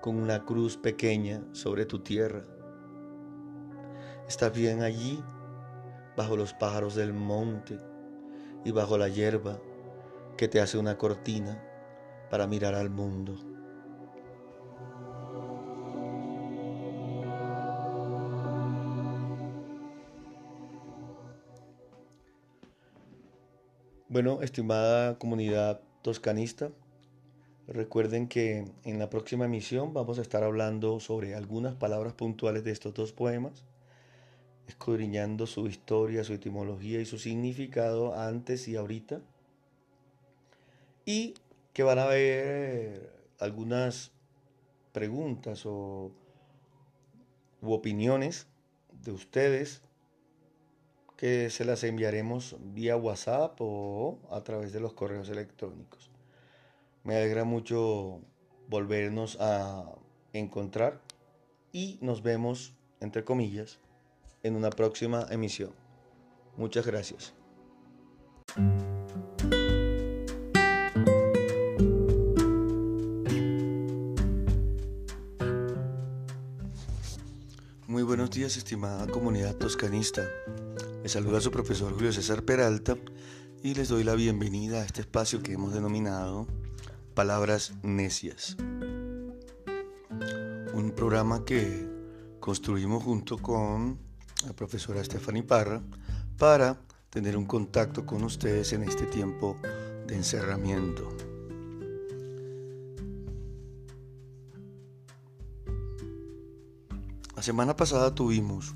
con 0.00 0.16
una 0.16 0.44
cruz 0.44 0.76
pequeña 0.76 1.42
sobre 1.52 1.84
tu 1.84 1.98
tierra 2.00 2.44
Estás 4.30 4.52
bien 4.52 4.84
allí, 4.84 5.20
bajo 6.16 6.36
los 6.36 6.54
pájaros 6.54 6.94
del 6.94 7.12
monte 7.12 7.80
y 8.64 8.70
bajo 8.70 8.96
la 8.96 9.08
hierba 9.08 9.58
que 10.36 10.46
te 10.46 10.60
hace 10.60 10.78
una 10.78 10.96
cortina 10.96 11.60
para 12.30 12.46
mirar 12.46 12.76
al 12.76 12.90
mundo. 12.90 13.49
Bueno, 24.10 24.42
estimada 24.42 25.20
comunidad 25.20 25.82
toscanista, 26.02 26.72
recuerden 27.68 28.26
que 28.26 28.64
en 28.82 28.98
la 28.98 29.08
próxima 29.08 29.44
emisión 29.44 29.94
vamos 29.94 30.18
a 30.18 30.22
estar 30.22 30.42
hablando 30.42 30.98
sobre 30.98 31.36
algunas 31.36 31.76
palabras 31.76 32.14
puntuales 32.14 32.64
de 32.64 32.72
estos 32.72 32.92
dos 32.92 33.12
poemas 33.12 33.62
escudriñando 34.66 35.46
su 35.46 35.68
historia, 35.68 36.24
su 36.24 36.32
etimología 36.32 37.00
y 37.00 37.04
su 37.04 37.20
significado 37.20 38.18
antes 38.18 38.66
y 38.66 38.74
ahorita. 38.74 39.20
Y 41.06 41.34
que 41.72 41.84
van 41.84 42.00
a 42.00 42.06
haber 42.06 43.12
algunas 43.38 44.10
preguntas 44.90 45.64
o 45.66 46.10
u 47.62 47.72
opiniones 47.72 48.48
de 49.04 49.12
ustedes 49.12 49.82
que 51.20 51.50
se 51.50 51.66
las 51.66 51.84
enviaremos 51.84 52.56
vía 52.72 52.96
WhatsApp 52.96 53.54
o 53.60 54.18
a 54.30 54.40
través 54.40 54.72
de 54.72 54.80
los 54.80 54.94
correos 54.94 55.28
electrónicos. 55.28 56.10
Me 57.04 57.14
alegra 57.14 57.44
mucho 57.44 58.22
volvernos 58.68 59.36
a 59.38 59.84
encontrar 60.32 61.02
y 61.72 61.98
nos 62.00 62.22
vemos, 62.22 62.72
entre 63.00 63.22
comillas, 63.22 63.80
en 64.42 64.56
una 64.56 64.70
próxima 64.70 65.26
emisión. 65.30 65.72
Muchas 66.56 66.86
gracias. 66.86 67.34
Muy 77.86 78.04
buenos 78.04 78.30
días, 78.30 78.56
estimada 78.56 79.06
comunidad 79.06 79.54
toscanista. 79.56 80.26
Les 81.02 81.12
saluda 81.12 81.40
su 81.40 81.50
profesor 81.50 81.94
Julio 81.94 82.12
César 82.12 82.42
Peralta 82.42 82.96
y 83.62 83.74
les 83.74 83.88
doy 83.88 84.04
la 84.04 84.14
bienvenida 84.14 84.82
a 84.82 84.84
este 84.84 85.00
espacio 85.00 85.42
que 85.42 85.54
hemos 85.54 85.72
denominado 85.72 86.46
Palabras 87.14 87.72
Necias. 87.82 88.56
Un 90.74 90.92
programa 90.94 91.44
que 91.46 91.88
construimos 92.38 93.02
junto 93.02 93.38
con 93.38 93.98
la 94.46 94.52
profesora 94.52 95.02
Stephanie 95.02 95.42
Parra, 95.42 95.82
para 96.36 96.80
tener 97.10 97.36
un 97.36 97.44
contacto 97.44 98.06
con 98.06 98.22
ustedes 98.22 98.72
en 98.72 98.82
este 98.82 99.06
tiempo 99.06 99.56
de 100.06 100.16
encerramiento. 100.16 101.08
La 107.36 107.42
semana 107.42 107.74
pasada 107.74 108.14
tuvimos 108.14 108.74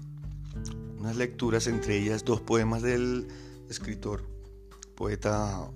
unas 1.04 1.16
lecturas, 1.16 1.66
entre 1.66 1.98
ellas 1.98 2.24
dos 2.24 2.40
poemas 2.40 2.80
del 2.80 3.28
escritor, 3.68 4.24
poeta 4.94 5.70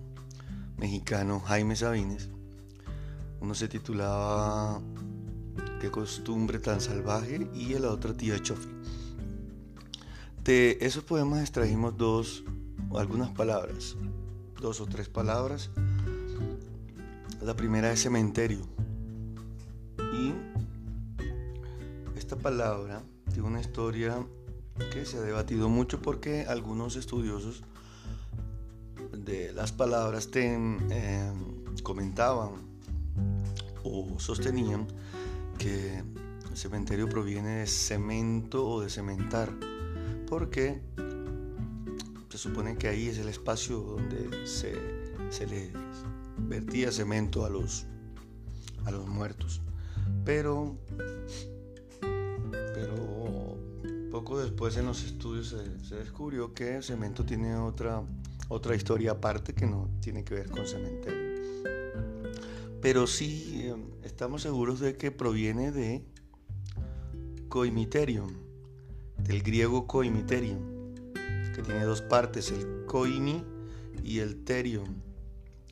mexicano 0.79 1.39
Jaime 1.41 1.77
Sabines. 1.77 2.31
Uno 3.39 3.55
se 3.55 3.69
titulaba 3.69 4.81
Qué 5.83 5.91
costumbre 5.91 6.61
tan 6.61 6.81
salvaje 6.81 7.47
y 7.55 7.75
el 7.75 7.85
otro 7.85 8.15
Tía 8.15 8.43
Chofi. 8.43 8.71
De 10.45 10.79
esos 10.81 11.05
poemas 11.05 11.43
extrajimos 11.43 11.99
dos 11.99 12.43
o 12.89 12.99
algunas 12.99 13.29
palabras, 13.29 13.97
dos 14.59 14.81
o 14.81 14.87
tres 14.87 15.11
palabras. 15.11 15.69
La 17.43 17.55
primera 17.55 17.93
es 17.93 18.01
cementerio. 18.01 18.67
Y 19.99 20.33
esta 22.17 22.37
palabra 22.37 23.03
tiene 23.31 23.47
una 23.47 23.61
historia 23.61 24.27
que 24.93 25.05
se 25.05 25.19
ha 25.19 25.21
debatido 25.21 25.69
mucho 25.69 26.01
porque 26.01 26.47
algunos 26.47 26.97
estudiosos 26.97 27.63
de 29.13 29.53
las 29.53 29.73
palabras 29.73 30.31
te, 30.31 30.57
eh, 30.91 31.33
comentaban 31.83 32.53
o 33.85 34.19
sostenían 34.19 34.87
que 35.59 36.03
el 36.51 36.57
cementerio 36.57 37.09
proviene 37.09 37.59
de 37.59 37.67
cemento 37.67 38.67
o 38.67 38.81
de 38.81 38.91
cementar 38.91 39.53
porque 40.29 40.81
se 42.29 42.39
supone 42.39 42.77
que 42.77 42.89
ahí 42.89 43.09
es 43.09 43.19
el 43.19 43.29
espacio 43.29 43.79
donde 43.81 44.47
se, 44.47 44.75
se 45.31 45.47
les 45.47 45.73
vertía 46.37 46.93
cemento 46.93 47.45
a 47.45 47.51
los, 47.51 47.87
a 48.85 48.91
los 48.91 49.09
muertos. 49.09 49.63
Pero 50.25 50.77
poco 54.19 54.41
después 54.41 54.77
en 54.77 54.87
los 54.87 55.05
estudios 55.05 55.55
se, 55.85 55.95
descubrió 55.95 56.53
que 56.53 56.83
cemento 56.83 57.25
tiene 57.25 57.55
otra, 57.55 58.03
otra 58.49 58.75
historia 58.75 59.13
aparte 59.13 59.55
que 59.55 59.65
no 59.65 59.89
tiene 60.01 60.25
que 60.25 60.35
ver 60.35 60.51
con 60.51 60.67
cementerio. 60.67 61.41
Pero 62.83 63.07
sí 63.07 63.61
eh, 63.63 63.77
estamos 64.03 64.43
seguros 64.43 64.81
de 64.81 64.97
que 64.97 65.13
proviene 65.13 65.71
de 65.71 66.05
coimiterium, 67.49 68.33
del 69.19 69.41
griego 69.45 69.87
coimiterium, 69.87 70.95
que 71.55 71.63
tiene 71.63 71.85
dos 71.85 72.03
partes, 72.03 72.51
el 72.51 72.87
coimi 72.87 73.45
y 74.03 74.19
el 74.19 74.43
terium. 74.43 74.97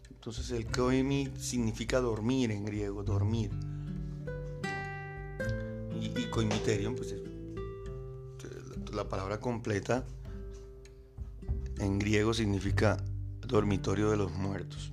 Entonces 0.09 0.53
el 0.53 0.67
koimi 0.67 1.33
significa 1.37 2.01
dormir 2.01 2.53
en 2.53 2.65
griego, 2.65 3.03
dormir. 3.03 3.51
Y, 6.01 6.17
y 6.17 6.31
coimiterium, 6.31 6.95
pues 6.95 7.13
la, 7.13 7.26
la 8.97 9.09
palabra 9.09 9.41
completa 9.41 10.05
en 11.79 11.99
griego 11.99 12.35
significa 12.35 12.97
dormitorio 13.47 14.11
de 14.11 14.17
los 14.17 14.33
muertos. 14.33 14.93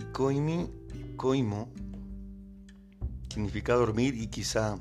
Y 0.00 0.04
koimi, 0.12 0.68
koimo, 1.16 1.68
significa 3.28 3.74
dormir 3.74 4.14
y 4.14 4.28
quizá 4.28 4.76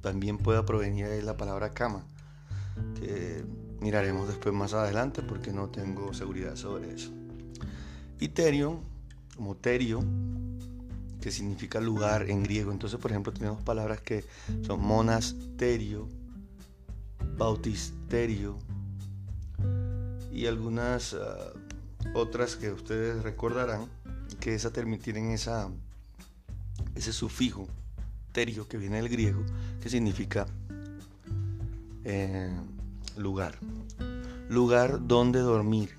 también 0.00 0.38
pueda 0.38 0.64
provenir 0.64 1.08
de 1.08 1.22
la 1.22 1.36
palabra 1.36 1.70
cama, 1.74 2.06
que 2.94 3.44
miraremos 3.80 4.28
después 4.28 4.54
más 4.54 4.72
adelante 4.72 5.22
porque 5.22 5.52
no 5.52 5.68
tengo 5.68 6.14
seguridad 6.14 6.56
sobre 6.56 6.94
eso. 6.94 7.10
Y 8.20 8.28
terion, 8.28 8.80
como 9.36 9.56
terio, 9.56 10.02
que 11.20 11.30
significa 11.30 11.80
lugar 11.80 12.30
en 12.30 12.42
griego. 12.42 12.72
Entonces, 12.72 12.98
por 12.98 13.10
ejemplo, 13.10 13.32
tenemos 13.32 13.62
palabras 13.62 14.00
que 14.00 14.24
son 14.62 14.80
monasterio, 14.80 16.08
bautisterio 17.40 18.58
y 20.30 20.46
algunas 20.46 21.14
ah, 21.14 21.52
otras 22.14 22.54
que 22.56 22.70
ustedes 22.70 23.22
recordarán 23.22 23.86
que 24.40 24.54
esa 24.54 24.70
tienen 24.70 25.30
esa, 25.30 25.70
ese 26.94 27.14
sufijo 27.14 27.66
terio 28.32 28.68
que 28.68 28.76
viene 28.76 28.96
del 28.96 29.08
griego 29.08 29.42
que 29.80 29.88
significa 29.88 30.46
eh, 32.04 32.54
lugar. 33.16 33.54
Lugar 34.50 35.06
donde 35.06 35.40
dormir. 35.40 35.96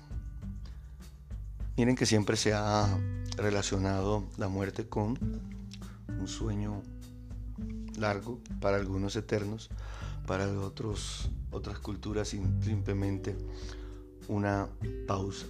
Miren 1.76 1.96
que 1.96 2.06
siempre 2.06 2.36
se 2.36 2.52
ha 2.52 2.86
relacionado 3.36 4.24
la 4.36 4.46
muerte 4.46 4.88
con 4.88 5.18
un 6.08 6.28
sueño 6.28 6.82
largo, 7.96 8.38
para 8.60 8.76
algunos 8.76 9.16
eternos, 9.16 9.70
para 10.32 10.50
otros, 10.60 11.28
otras 11.50 11.78
culturas 11.78 12.28
simplemente 12.28 13.36
una 14.28 14.66
pausa. 15.06 15.44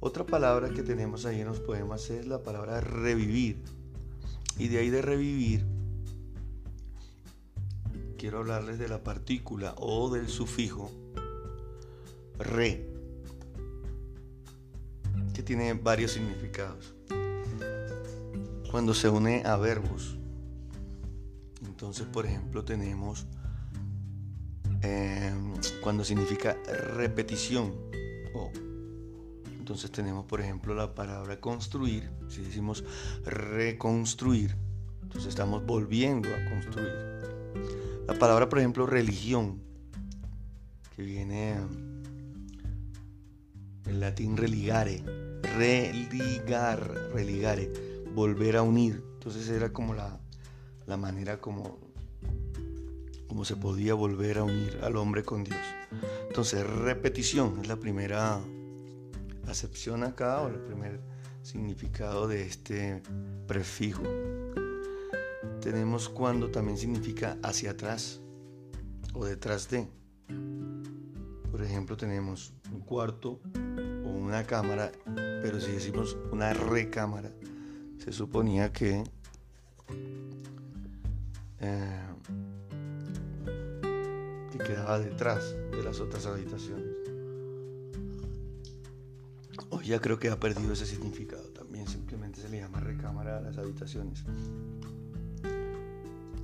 Otra 0.00 0.24
palabra 0.24 0.70
que 0.70 0.82
tenemos 0.82 1.26
ahí 1.26 1.42
en 1.42 1.48
los 1.48 1.60
poemas 1.60 2.08
es 2.08 2.26
la 2.26 2.42
palabra 2.42 2.80
revivir. 2.80 3.58
Y 4.56 4.68
de 4.68 4.78
ahí 4.78 4.88
de 4.88 5.02
revivir, 5.02 5.66
quiero 8.16 8.38
hablarles 8.38 8.78
de 8.78 8.88
la 8.88 9.04
partícula 9.04 9.74
o 9.76 10.08
del 10.08 10.30
sufijo 10.30 10.90
re 12.38 12.88
que 15.34 15.42
tiene 15.42 15.74
varios 15.74 16.12
significados. 16.12 16.94
Cuando 18.70 18.94
se 18.94 19.10
une 19.10 19.42
a 19.44 19.58
verbos, 19.58 20.16
entonces 21.66 22.06
por 22.06 22.24
ejemplo 22.24 22.64
tenemos 22.64 23.26
em, 24.86 25.52
cuando 25.82 26.04
significa 26.04 26.56
repetición 26.94 27.74
o 28.34 28.50
entonces 29.58 29.90
tenemos 29.90 30.24
por 30.26 30.40
ejemplo 30.40 30.76
la 30.76 30.94
palabra 30.94 31.40
construir, 31.40 32.08
si 32.28 32.40
decimos 32.40 32.84
reconstruir, 33.24 34.54
entonces 35.02 35.30
estamos 35.30 35.66
volviendo 35.66 36.28
a 36.28 36.50
construir. 36.50 36.92
La 38.06 38.14
palabra 38.16 38.48
por 38.48 38.60
ejemplo 38.60 38.86
religión, 38.86 39.60
que 40.94 41.02
viene 41.02 41.56
en 43.86 44.00
latín 44.00 44.36
religare, 44.36 45.02
religar, 45.56 47.10
religare, 47.12 47.72
volver 48.14 48.58
a 48.58 48.62
unir. 48.62 49.02
Entonces 49.14 49.48
era 49.48 49.72
como 49.72 49.94
la 49.94 50.96
manera 50.96 51.40
como, 51.40 51.85
como 53.36 53.44
se 53.44 53.56
podía 53.56 53.92
volver 53.92 54.38
a 54.38 54.44
unir 54.44 54.78
al 54.82 54.96
hombre 54.96 55.22
con 55.22 55.44
Dios. 55.44 55.60
Entonces 56.26 56.66
repetición 56.66 57.58
es 57.60 57.68
la 57.68 57.76
primera 57.76 58.40
acepción 59.46 60.04
acá 60.04 60.40
o 60.40 60.48
el 60.48 60.54
primer 60.54 61.02
significado 61.42 62.28
de 62.28 62.46
este 62.46 63.02
prefijo. 63.46 64.04
Tenemos 65.60 66.08
cuando 66.08 66.50
también 66.50 66.78
significa 66.78 67.36
hacia 67.42 67.72
atrás 67.72 68.22
o 69.12 69.26
detrás 69.26 69.68
de. 69.68 69.86
Por 71.50 71.62
ejemplo, 71.62 71.94
tenemos 71.94 72.54
un 72.72 72.80
cuarto 72.80 73.42
o 74.02 74.08
una 74.08 74.44
cámara, 74.44 74.90
pero 75.42 75.60
si 75.60 75.72
decimos 75.72 76.16
una 76.32 76.54
recámara, 76.54 77.30
se 77.98 78.12
suponía 78.12 78.72
que 78.72 79.04
eh, 81.60 82.06
que 84.58 84.64
quedaba 84.64 84.98
detrás 84.98 85.54
de 85.70 85.82
las 85.82 86.00
otras 86.00 86.26
habitaciones. 86.26 86.86
Hoy 89.70 89.86
ya 89.86 90.00
creo 90.00 90.18
que 90.18 90.30
ha 90.30 90.38
perdido 90.38 90.72
ese 90.72 90.86
significado. 90.86 91.42
También 91.50 91.88
simplemente 91.88 92.40
se 92.40 92.48
le 92.48 92.60
llama 92.60 92.80
recámara 92.80 93.38
a 93.38 93.40
las 93.40 93.58
habitaciones. 93.58 94.24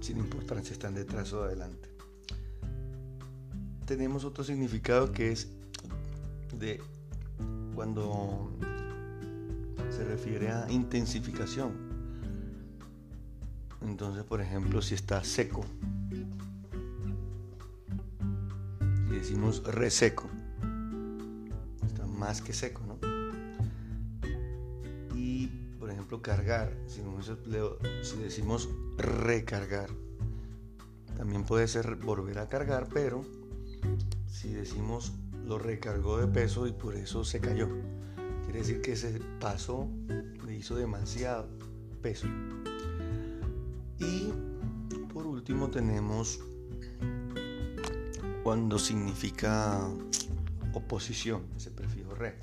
Sin 0.01 0.19
importar 0.19 0.65
si 0.65 0.73
están 0.73 0.95
detrás 0.95 1.33
o 1.33 1.45
adelante 1.45 1.93
tenemos 3.87 4.25
otro 4.25 4.43
significado 4.43 5.13
que 5.13 5.33
es 5.33 5.49
de 6.59 6.81
cuando 7.75 8.51
se 9.91 10.05
refiere 10.05 10.51
a 10.51 10.71
intensificación. 10.71 11.73
Entonces, 13.83 14.25
por 14.25 14.41
ejemplo, 14.41 14.81
si 14.81 14.95
está 14.95 15.23
seco 15.25 15.67
decimos 19.23 19.63
reseco, 19.63 20.29
está 21.87 22.05
más 22.07 22.43
que 22.43 22.53
seco, 22.53 22.83
¿no? 22.85 22.99
Y, 25.15 25.47
por 25.79 25.91
ejemplo, 25.91 26.21
cargar, 26.21 26.73
si, 26.89 27.03
si 28.03 28.17
decimos 28.17 28.69
recargar, 28.99 29.91
también 31.17 31.45
puede 31.45 31.69
ser 31.69 31.95
volver 31.95 32.41
a 32.41 32.49
cargar, 32.49 32.89
pero 32.93 33.25
si 34.27 34.55
decimos 34.55 35.13
lo 35.47 35.57
recargó 35.57 36.19
de 36.19 36.27
peso 36.27 36.67
y 36.67 36.73
por 36.73 36.97
eso 36.97 37.25
se 37.25 37.39
cayó. 37.39 37.69
Quiere 38.43 38.59
decir 38.59 38.83
que 38.83 38.95
ese 38.95 39.21
paso 39.39 39.89
le 40.45 40.57
hizo 40.57 40.75
demasiado 40.75 41.47
peso. 42.03 42.27
Y 44.01 44.33
por 45.15 45.27
último 45.27 45.71
tenemos 45.71 46.41
cuando 48.53 48.79
significa 48.79 49.81
oposición, 50.75 51.47
ese 51.57 51.71
prefijo 51.71 52.15
re. 52.15 52.35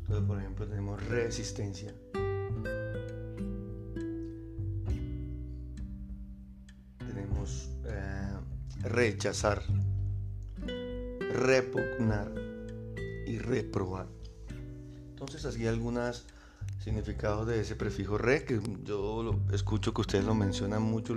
Entonces, 0.00 0.26
por 0.26 0.38
ejemplo, 0.38 0.66
tenemos 0.66 1.04
resistencia. 1.06 1.94
Tenemos 6.96 7.72
eh, 7.84 8.32
rechazar 8.84 9.62
repugnar 11.34 12.32
y 13.26 13.36
reprobar. 13.36 14.06
Entonces 15.10 15.44
así 15.44 15.66
algunos 15.66 16.24
significados 16.82 17.46
de 17.46 17.60
ese 17.60 17.76
prefijo 17.76 18.16
re, 18.16 18.46
que 18.46 18.62
yo 18.82 19.22
lo, 19.22 19.38
escucho 19.54 19.92
que 19.92 20.00
ustedes 20.00 20.24
lo 20.24 20.34
mencionan 20.34 20.80
mucho 20.80 21.14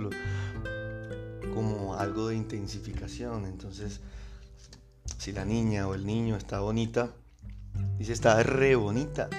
como 1.54 1.94
algo 1.94 2.28
de 2.28 2.36
intensificación. 2.36 3.46
Entonces, 3.46 4.02
si 5.24 5.32
la 5.32 5.46
niña 5.46 5.88
o 5.88 5.94
el 5.94 6.04
niño 6.04 6.36
está 6.36 6.60
bonita, 6.60 7.14
dice 7.96 8.12
está 8.12 8.42
re 8.42 8.76
bonita. 8.76 9.30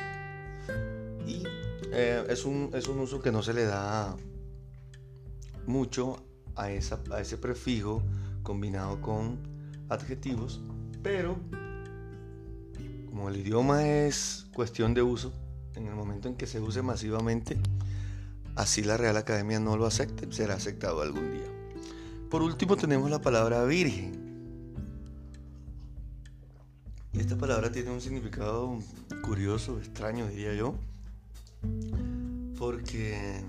Y 1.28 1.43
eh, 1.91 2.26
es, 2.28 2.43
un, 2.43 2.71
es 2.74 2.88
un 2.88 2.98
uso 2.98 3.21
que 3.21 3.32
no 3.32 3.43
se 3.43 3.54
le 3.54 3.65
da 3.65 4.15
mucho 5.67 6.26
a, 6.56 6.71
esa, 6.71 7.00
a 7.12 7.21
ese 7.21 7.38
prefijo 7.38 8.02
combinado 8.41 9.00
con 9.00 9.38
adjetivos, 9.88 10.60
pero 11.04 11.38
como 13.06 13.30
el 13.30 13.38
idioma 13.38 13.88
es 13.88 14.48
cuestión 14.56 14.95
de 14.95 15.04
uso, 15.04 15.34
en 15.76 15.86
el 15.86 15.93
momento 15.93 16.28
en 16.28 16.36
que 16.36 16.48
se 16.48 16.60
use 16.60 16.82
masivamente, 16.82 17.60
así 18.56 18.84
la 18.84 18.98
Real 18.98 19.17
Academia 19.17 19.60
no 19.60 19.78
lo 19.78 19.86
acepte, 19.86 20.32
será 20.32 20.56
aceptado 20.56 21.04
algún 21.04 21.32
día. 21.32 21.48
Por 22.32 22.41
último 22.41 22.76
tenemos 22.76 23.12
la 23.12 23.21
palabra 23.21 23.63
virgen. 23.65 24.24
Y 27.15 27.19
esta 27.21 27.38
palabra 27.38 27.71
tiene 27.71 27.91
un 27.91 28.01
significado 28.01 28.78
curioso, 29.23 29.80
extraño 29.80 30.28
diría 30.28 30.54
yo, 30.54 30.75
porque 32.58 33.41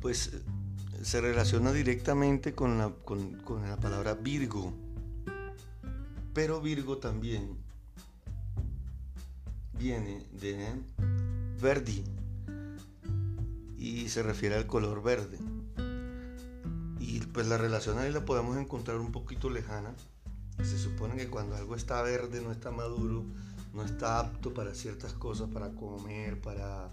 pues 0.00 0.32
se 1.00 1.20
relaciona 1.20 1.72
directamente 1.72 2.52
con 2.52 2.78
la, 2.78 2.90
con, 3.04 3.40
la 3.62 3.76
palabra 3.76 4.14
Virgo. 4.14 4.72
Pero 6.34 6.60
Virgo 6.60 6.98
también 6.98 7.56
viene 9.78 10.24
de 10.32 10.72
Verdi 11.62 12.02
y 13.78 14.08
se 14.08 14.24
refiere 14.24 14.56
al 14.56 14.66
color 14.66 15.00
verde. 15.00 15.38
Y 16.98 17.20
pues 17.20 17.46
la 17.46 17.56
relación 17.56 17.98
ahí 17.98 18.10
la 18.10 18.24
podemos 18.24 18.56
encontrar 18.56 18.96
un 18.96 19.12
poquito 19.12 19.48
lejana. 19.48 19.94
Se 20.62 20.78
supone 20.78 21.16
que 21.16 21.28
cuando 21.28 21.56
algo 21.56 21.74
está 21.74 22.02
verde, 22.02 22.40
no 22.40 22.52
está 22.52 22.70
maduro, 22.70 23.24
no 23.72 23.84
está 23.84 24.20
apto 24.20 24.52
para 24.52 24.74
ciertas 24.74 25.12
cosas, 25.12 25.48
para 25.50 25.70
comer, 25.70 26.40
para 26.40 26.90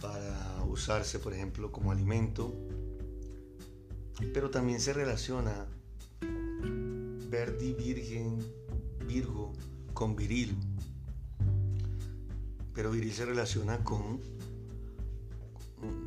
para 0.00 0.64
usarse, 0.64 1.18
por 1.18 1.34
ejemplo, 1.34 1.70
como 1.70 1.92
alimento, 1.92 2.54
pero 4.32 4.50
también 4.50 4.80
se 4.80 4.92
relaciona 4.92 5.66
Verdi, 7.28 7.74
Virgen, 7.74 8.38
Virgo 9.06 9.52
con 9.94 10.16
viril. 10.16 10.56
Pero 12.74 12.90
viril 12.90 13.12
se 13.12 13.26
relaciona 13.26 13.82
con, 13.84 14.20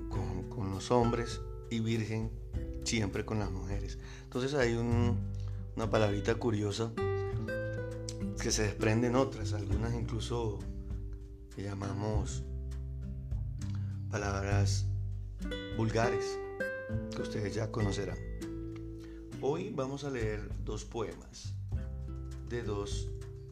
con, 0.10 0.72
los 0.72 0.90
hombres 0.92 1.40
y 1.70 1.80
virgen 1.80 2.32
siempre 2.84 3.26
con 3.26 3.40
las 3.40 3.52
mujeres. 3.52 4.00
Entonces 4.24 4.54
hay 4.56 4.74
una 5.76 5.90
palabrita 5.90 6.36
curiosa 6.36 6.92
que 8.42 8.52
se 8.52 8.64
desprende 8.64 9.08
en 9.08 9.16
otras, 9.16 9.54
algunas 9.54 9.94
incluso 9.94 10.60
que 11.56 11.64
llamamos 11.64 12.44
palabras 14.12 14.86
vulgares 15.78 16.38
que 17.16 17.22
ustedes 17.22 17.56
ya 17.56 17.72
conocerán. 17.72 18.18
Hoy 19.42 19.72
vamos 19.76 20.04
a 20.04 20.10
leer 20.10 20.48
dos 20.64 20.86
poemas 20.86 21.56
de 22.50 22.62
dos 22.62 23.10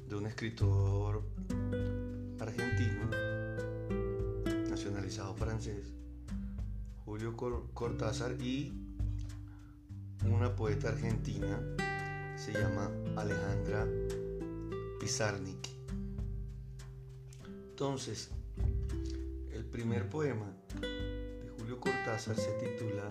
de 0.07 0.15
un 0.15 0.27
escritor 0.27 1.23
argentino 2.39 3.09
nacionalizado 4.69 5.33
francés, 5.35 5.93
Julio 7.05 7.35
Cortázar 7.73 8.39
y 8.41 8.73
una 10.25 10.55
poeta 10.55 10.89
argentina 10.89 11.59
se 12.43 12.53
llama 12.53 12.89
Alejandra 13.17 13.87
Pizarnik. 14.99 15.69
Entonces, 17.69 18.29
el 19.53 19.63
primer 19.63 20.09
poema 20.09 20.51
de 20.81 21.49
Julio 21.55 21.79
Cortázar 21.79 22.35
se 22.35 22.51
titula 22.53 23.09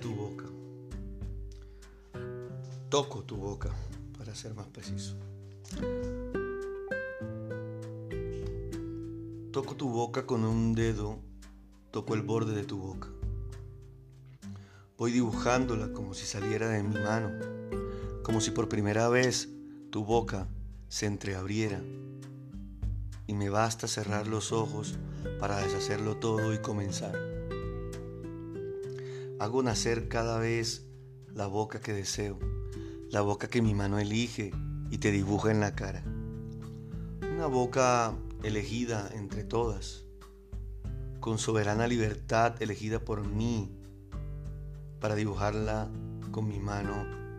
Tu 0.00 0.14
boca. 0.14 0.46
Toco 2.88 3.22
tu 3.24 3.36
boca, 3.36 3.70
para 4.16 4.34
ser 4.34 4.54
más 4.54 4.68
preciso. 4.68 5.16
Toco 9.52 9.76
tu 9.76 9.90
boca 9.90 10.24
con 10.24 10.46
un 10.46 10.74
dedo, 10.74 11.18
toco 11.90 12.14
el 12.14 12.22
borde 12.22 12.54
de 12.54 12.64
tu 12.64 12.78
boca. 12.78 13.08
Voy 14.96 15.12
dibujándola 15.12 15.92
como 15.92 16.14
si 16.14 16.24
saliera 16.24 16.68
de 16.68 16.82
mi 16.82 16.94
mano, 16.94 17.53
como 18.24 18.40
si 18.40 18.50
por 18.50 18.70
primera 18.70 19.08
vez 19.08 19.50
tu 19.90 20.04
boca 20.04 20.48
se 20.88 21.04
entreabriera 21.04 21.82
y 23.26 23.34
me 23.34 23.50
basta 23.50 23.86
cerrar 23.86 24.26
los 24.26 24.50
ojos 24.50 24.96
para 25.38 25.58
deshacerlo 25.58 26.16
todo 26.16 26.54
y 26.54 26.58
comenzar. 26.58 27.14
Hago 29.38 29.62
nacer 29.62 30.08
cada 30.08 30.38
vez 30.38 30.86
la 31.34 31.46
boca 31.46 31.80
que 31.80 31.92
deseo, 31.92 32.38
la 33.10 33.20
boca 33.20 33.48
que 33.48 33.60
mi 33.60 33.74
mano 33.74 33.98
elige 33.98 34.52
y 34.90 34.98
te 34.98 35.10
dibuja 35.10 35.50
en 35.50 35.60
la 35.60 35.74
cara. 35.74 36.02
Una 37.30 37.46
boca 37.46 38.14
elegida 38.42 39.10
entre 39.14 39.44
todas, 39.44 40.06
con 41.20 41.36
soberana 41.36 41.86
libertad 41.86 42.60
elegida 42.62 43.00
por 43.00 43.26
mí 43.26 43.70
para 44.98 45.14
dibujarla 45.14 45.90
con 46.30 46.48
mi 46.48 46.58
mano 46.58 47.23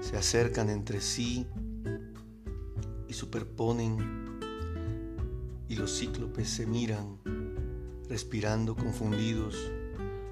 se 0.00 0.16
acercan 0.16 0.70
entre 0.70 1.00
sí 1.00 1.46
y 3.08 3.12
superponen 3.12 4.38
y 5.68 5.76
los 5.76 5.98
cíclopes 5.98 6.48
se 6.48 6.66
miran, 6.66 7.18
respirando 8.08 8.74
confundidos, 8.74 9.70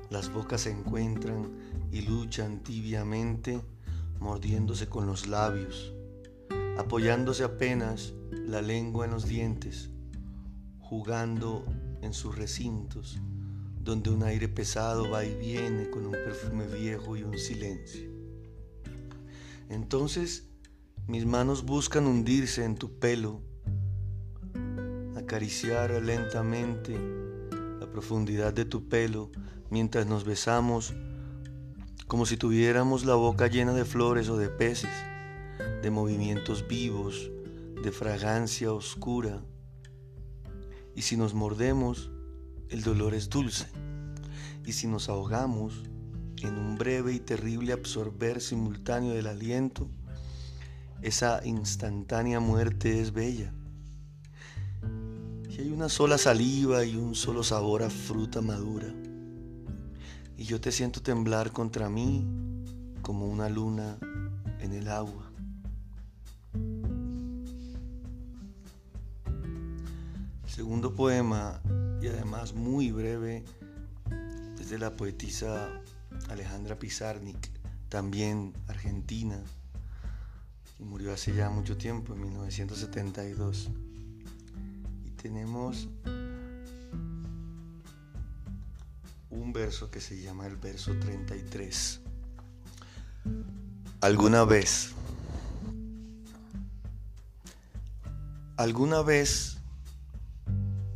las 0.09 0.33
bocas 0.33 0.63
se 0.63 0.71
encuentran 0.71 1.51
y 1.93 2.03
luchan 2.03 2.63
tibiamente, 2.63 3.61
mordiéndose 4.19 4.89
con 4.89 5.07
los 5.07 5.27
labios, 5.27 5.93
apoyándose 6.79 7.45
apenas 7.45 8.15
la 8.31 8.63
lengua 8.63 9.05
en 9.05 9.11
los 9.11 9.27
dientes, 9.27 9.91
jugando 10.81 11.65
en 12.01 12.15
sus 12.15 12.37
recintos, 12.37 13.19
donde 13.81 14.11
un 14.11 14.23
aire 14.23 14.49
pesado 14.49 15.11
va 15.11 15.25
y 15.25 15.35
viene 15.35 15.91
con 15.91 16.07
un 16.07 16.13
perfume 16.13 16.67
viejo 16.67 17.17
y 17.17 17.25
un 17.25 17.37
silencio. 17.37 18.16
Entonces 19.69 20.49
mis 21.07 21.25
manos 21.25 21.65
buscan 21.65 22.07
hundirse 22.07 22.65
en 22.65 22.77
tu 22.77 22.99
pelo, 22.99 23.41
acariciar 25.17 25.91
lentamente 26.03 26.99
la 27.79 27.89
profundidad 27.91 28.53
de 28.53 28.65
tu 28.65 28.89
pelo 28.89 29.31
mientras 29.71 30.07
nos 30.07 30.25
besamos 30.25 30.95
como 32.07 32.25
si 32.25 32.37
tuviéramos 32.37 33.05
la 33.05 33.15
boca 33.15 33.49
llena 33.49 33.73
de 33.73 33.85
flores 33.85 34.29
o 34.29 34.37
de 34.37 34.49
peces, 34.49 34.91
de 35.83 35.91
movimientos 35.91 36.67
vivos, 36.69 37.31
de 37.83 37.91
fragancia 37.91 38.73
oscura. 38.73 39.43
Y 40.95 41.03
si 41.03 41.17
nos 41.17 41.35
mordemos, 41.35 42.11
el 42.69 42.83
dolor 42.83 43.15
es 43.15 43.29
dulce. 43.29 43.67
Y 44.65 44.73
si 44.73 44.87
nos 44.87 45.09
ahogamos 45.09 45.83
en 46.47 46.59
un 46.59 46.77
breve 46.77 47.13
y 47.13 47.21
terrible 47.21 47.73
absorber 47.73 48.41
simultáneo 48.41 49.15
del 49.15 49.27
aliento, 49.27 49.89
esa 51.03 51.41
instantánea 51.45 52.41
muerte 52.41 53.01
es 53.01 53.13
bella 53.13 53.53
hay 55.59 55.71
una 55.71 55.89
sola 55.89 56.19
saliva 56.19 56.85
y 56.85 56.97
un 56.97 57.15
solo 57.15 57.43
sabor 57.43 57.83
a 57.83 57.89
fruta 57.89 58.43
madura. 58.43 58.93
Y 60.37 60.45
yo 60.45 60.61
te 60.61 60.71
siento 60.71 61.01
temblar 61.01 61.51
contra 61.51 61.89
mí 61.89 62.27
como 63.01 63.27
una 63.27 63.49
luna 63.49 63.97
en 64.61 64.73
el 64.73 64.89
agua. 64.89 65.31
El 70.45 70.51
segundo 70.51 70.95
poema, 70.95 71.61
y 72.03 72.09
además 72.09 72.53
muy 72.53 72.91
breve, 72.91 73.45
es 74.61 74.69
de 74.69 74.79
la 74.79 74.95
poetisa 74.95 75.81
Alejandra 76.29 76.79
Pizarnik, 76.79 77.51
también 77.89 78.55
argentina, 78.69 79.43
y 80.79 80.85
murió 80.85 81.12
hace 81.12 81.35
ya 81.35 81.51
mucho 81.51 81.77
tiempo, 81.77 82.15
en 82.15 82.23
1972 82.23 83.71
tenemos 85.23 85.89
un 89.31 89.53
verso 89.53 89.91
que 89.91 90.01
se 90.01 90.21
llama 90.21 90.47
el 90.47 90.57
verso 90.57 90.97
33. 90.99 92.01
Alguna 94.01 94.45
vez 94.45 94.95
alguna 98.57 99.03
vez, 99.03 99.59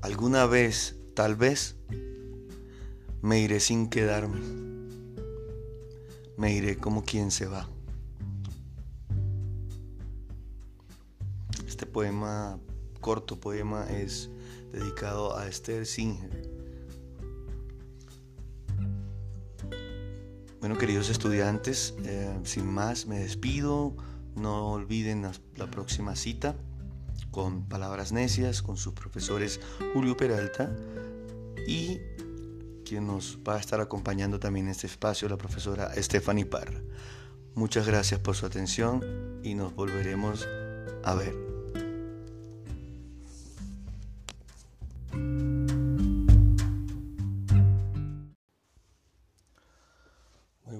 alguna 0.02 0.46
vez, 0.46 0.96
tal 1.14 1.36
vez, 1.36 1.76
me 3.22 3.40
iré 3.40 3.60
sin 3.60 3.88
quedarme. 3.90 4.69
Me 6.40 6.54
iré 6.54 6.78
como 6.78 7.04
quien 7.04 7.30
se 7.30 7.44
va. 7.44 7.68
Este 11.66 11.84
poema, 11.84 12.58
corto 12.98 13.38
poema, 13.38 13.86
es 13.90 14.30
dedicado 14.72 15.36
a 15.36 15.46
Esther 15.46 15.84
Singer. 15.84 16.50
Bueno, 20.60 20.78
queridos 20.78 21.10
estudiantes, 21.10 21.94
eh, 22.04 22.34
sin 22.44 22.72
más 22.72 23.06
me 23.06 23.18
despido. 23.18 23.94
No 24.34 24.70
olviden 24.72 25.30
la, 25.56 25.70
próxima 25.70 26.16
cita 26.16 26.56
con 27.30 27.68
Palabras 27.68 28.12
Necias, 28.12 28.62
con 28.62 28.78
sus 28.78 28.94
profesores 28.94 29.60
Julio 29.92 30.16
Peralta 30.16 30.74
y 31.68 31.98
quien 32.90 33.06
nos 33.06 33.38
va 33.48 33.54
a 33.54 33.60
estar 33.60 33.80
acompañando 33.80 34.40
también 34.40 34.66
en 34.66 34.72
este 34.72 34.88
espacio, 34.88 35.28
la 35.28 35.36
profesora 35.36 35.92
Stephanie 35.94 36.44
Parra. 36.44 36.80
Muchas 37.54 37.86
gracias 37.86 38.18
por 38.18 38.34
su 38.34 38.46
atención 38.46 39.40
y 39.44 39.54
nos 39.54 39.72
volveremos 39.76 40.44
a 41.04 41.14
ver. 41.14 41.32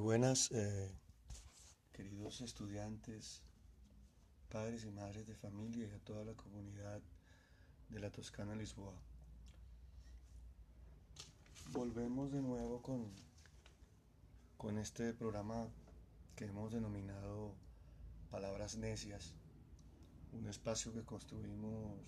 buenas, 0.01 0.51
eh, 0.51 0.91
queridos 1.93 2.41
estudiantes, 2.41 3.43
padres 4.49 4.85
y 4.85 4.91
madres 4.91 5.29
de 5.29 5.37
familia 5.37 5.87
y 5.87 5.93
a 5.93 6.01
toda 6.01 6.25
la 6.25 6.35
comunidad 6.35 7.01
de 7.89 8.01
la 8.01 8.11
Toscana 8.11 8.57
Lisboa. 8.57 9.01
Volvemos 11.69 12.33
de 12.33 12.43
nuevo 12.43 12.83
con, 12.83 13.11
con 14.57 14.79
este 14.79 15.15
programa 15.15 15.69
que 16.35 16.47
hemos 16.47 16.73
denominado 16.73 17.55
Palabras 18.31 18.77
Necias, 18.77 19.35
un 20.33 20.47
espacio 20.49 20.93
que 20.93 21.05
construimos 21.05 21.99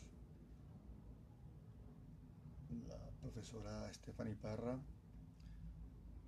la 2.88 3.10
profesora 3.20 3.92
Stephanie 3.94 4.34
Parra, 4.34 4.78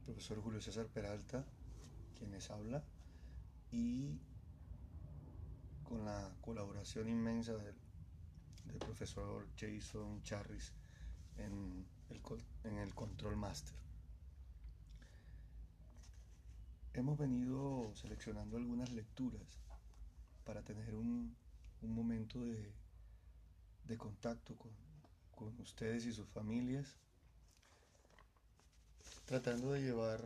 profesor 0.05 0.41
Julio 0.41 0.61
César 0.61 0.87
Peralta 0.87 1.45
quienes 2.15 2.51
habla 2.51 2.83
y 3.71 4.19
con 5.83 6.05
la 6.05 6.35
colaboración 6.41 7.09
inmensa 7.09 7.55
del, 7.57 7.75
profesor 8.79 9.47
Jason 9.57 10.23
Charris 10.23 10.73
en 11.37 11.87
en 12.65 12.79
el 12.79 12.95
Control 12.95 13.37
Master. 13.37 13.75
Hemos 16.93 17.19
venido 17.19 17.93
seleccionando 17.95 18.57
algunas 18.57 18.91
lecturas 18.93 19.59
para 20.45 20.63
tener 20.63 20.95
un, 20.95 21.37
momento 21.83 22.41
de, 22.45 23.99
contacto 23.99 24.57
con, 24.57 24.71
con 25.35 25.61
ustedes 25.61 26.07
y 26.07 26.13
sus 26.13 26.29
familias, 26.29 26.97
tratando 29.27 29.73
de 29.73 29.83
llevar 29.83 30.23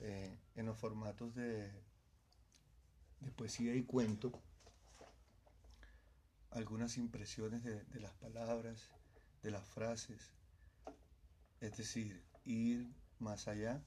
eh, 0.00 0.38
en 0.56 0.66
los 0.66 0.78
formatos 0.78 1.34
de, 1.34 1.70
de 3.20 3.30
poesía 3.32 3.74
y 3.74 3.82
cuento 3.82 4.32
algunas 6.50 6.96
impresiones 6.98 7.62
de, 7.64 7.82
de, 7.84 8.00
las 8.00 8.12
palabras, 8.14 8.90
de 9.42 9.50
las 9.50 9.66
frases, 9.68 10.30
es 11.60 11.76
decir, 11.76 12.22
ir 12.44 12.88
más 13.18 13.48
allá 13.48 13.82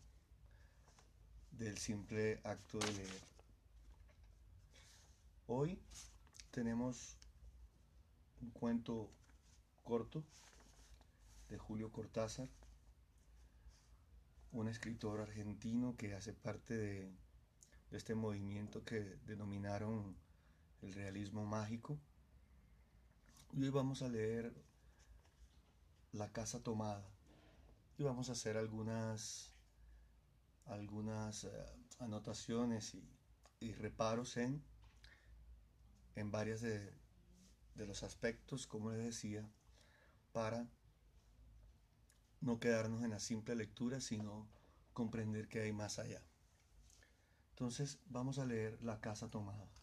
del 1.52 1.78
simple 1.78 2.40
acto 2.44 2.78
de 2.80 2.94
leer. 2.94 3.22
Hoy 5.48 5.80
tenemos 6.52 7.18
un 8.42 8.50
cuento 8.52 9.10
corto 9.84 10.24
de 11.50 11.58
Julio 11.58 11.92
Cortázar 11.92 12.50
un 14.56 14.70
escritor 14.70 15.20
argentino 15.20 15.96
que 15.98 16.14
hace 16.16 16.32
parte 16.32 16.78
de, 16.78 17.12
este 17.92 18.16
movimiento 18.16 18.84
que 18.84 19.18
denominaron 19.26 20.16
el 20.82 20.94
realismo 20.94 21.46
mágico. 21.46 21.98
Hoy 23.56 23.70
vamos 23.70 24.02
a 24.02 24.08
leer 24.08 24.54
La 26.16 26.32
casa 26.32 26.64
tomada 26.64 27.06
y 27.98 28.04
vamos 28.04 28.30
a 28.30 28.34
hacer 28.34 28.58
algunas, 28.58 29.54
algunas 30.66 31.44
eh, 31.44 31.50
anotaciones 32.00 32.96
y, 33.60 33.74
reparos 33.74 34.38
en, 34.38 34.64
en 36.16 36.32
varias 36.32 36.62
de, 36.62 36.94
de 37.74 37.88
los 37.88 38.04
aspectos, 38.04 38.68
como 38.68 38.92
les 38.92 39.04
decía, 39.04 39.50
para 40.34 40.68
no 42.42 42.60
quedarnos 42.60 43.04
en 43.04 43.10
la 43.10 43.20
simple 43.20 43.56
lectura, 43.56 44.00
sino 44.00 44.48
comprender 44.94 45.48
que 45.48 45.62
hay 45.62 45.74
más 45.74 46.00
allá. 46.00 46.22
Entonces 47.52 48.00
vamos 48.06 48.38
a 48.38 48.46
leer 48.46 48.82
La 48.82 49.00
casa 49.00 49.30
tomada. 49.30 49.75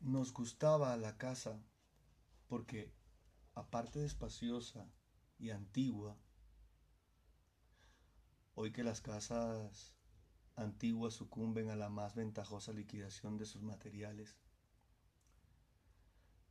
Nos 0.00 0.32
gustaba 0.32 0.96
la 0.96 1.18
casa 1.18 1.60
porque, 2.46 2.92
aparte 3.54 3.98
de 3.98 4.06
espaciosa 4.06 4.88
y 5.40 5.50
antigua, 5.50 6.16
hoy 8.54 8.70
que 8.70 8.84
las 8.84 9.00
casas 9.00 9.96
antiguas 10.54 11.14
sucumben 11.14 11.68
a 11.70 11.76
la 11.76 11.88
más 11.88 12.14
ventajosa 12.14 12.72
liquidación 12.72 13.38
de 13.38 13.44
sus 13.44 13.62
materiales, 13.62 14.38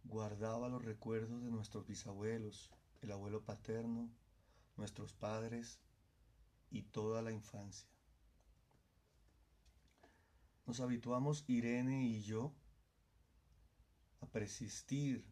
guardaba 0.04 0.68
los 0.68 0.84
recuerdos 0.84 1.42
de 1.42 1.50
nuestros 1.50 1.88
bisabuelos, 1.88 2.70
el 3.02 3.12
abuelo 3.14 3.46
paterno, 3.46 4.10
nuestros 4.76 5.14
padres 5.14 5.80
y 6.70 6.84
toda 6.84 7.22
la 7.22 7.32
infancia. 7.32 7.88
Nos 10.66 10.82
habituamos 10.82 11.46
Irene 11.48 12.04
y 12.04 12.24
yo 12.24 12.54
a 14.22 14.28
persistir 14.28 15.26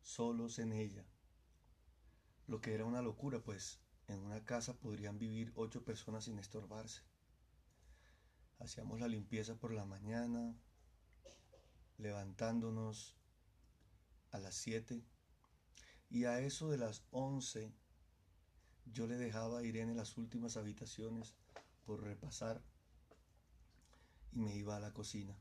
solos 0.00 0.58
en 0.58 0.72
ella, 0.72 1.06
lo 2.46 2.60
que 2.60 2.74
era 2.74 2.84
una 2.84 3.02
locura, 3.02 3.42
pues 3.42 3.80
en 4.08 4.20
una 4.20 4.44
casa 4.44 4.78
podrían 4.78 5.18
vivir 5.18 5.52
ocho 5.54 5.84
personas 5.84 6.24
sin 6.24 6.38
estorbarse. 6.38 7.02
Hacíamos 8.58 9.00
la 9.00 9.08
limpieza 9.08 9.56
por 9.56 9.72
la 9.72 9.84
mañana, 9.84 10.54
levantándonos 11.98 13.16
a 14.30 14.38
las 14.38 14.54
7 14.56 15.04
y 16.10 16.24
a 16.24 16.40
eso 16.40 16.70
de 16.70 16.78
las 16.78 17.04
11 17.10 17.72
yo 18.86 19.06
le 19.06 19.16
dejaba 19.16 19.60
a 19.60 19.64
Irene 19.64 19.94
las 19.94 20.18
últimas 20.18 20.56
habitaciones 20.56 21.34
por 21.84 22.02
repasar 22.02 22.62
y 24.32 24.40
me 24.40 24.54
iba 24.54 24.76
a 24.76 24.80
la 24.80 24.92
cocina. 24.92 25.36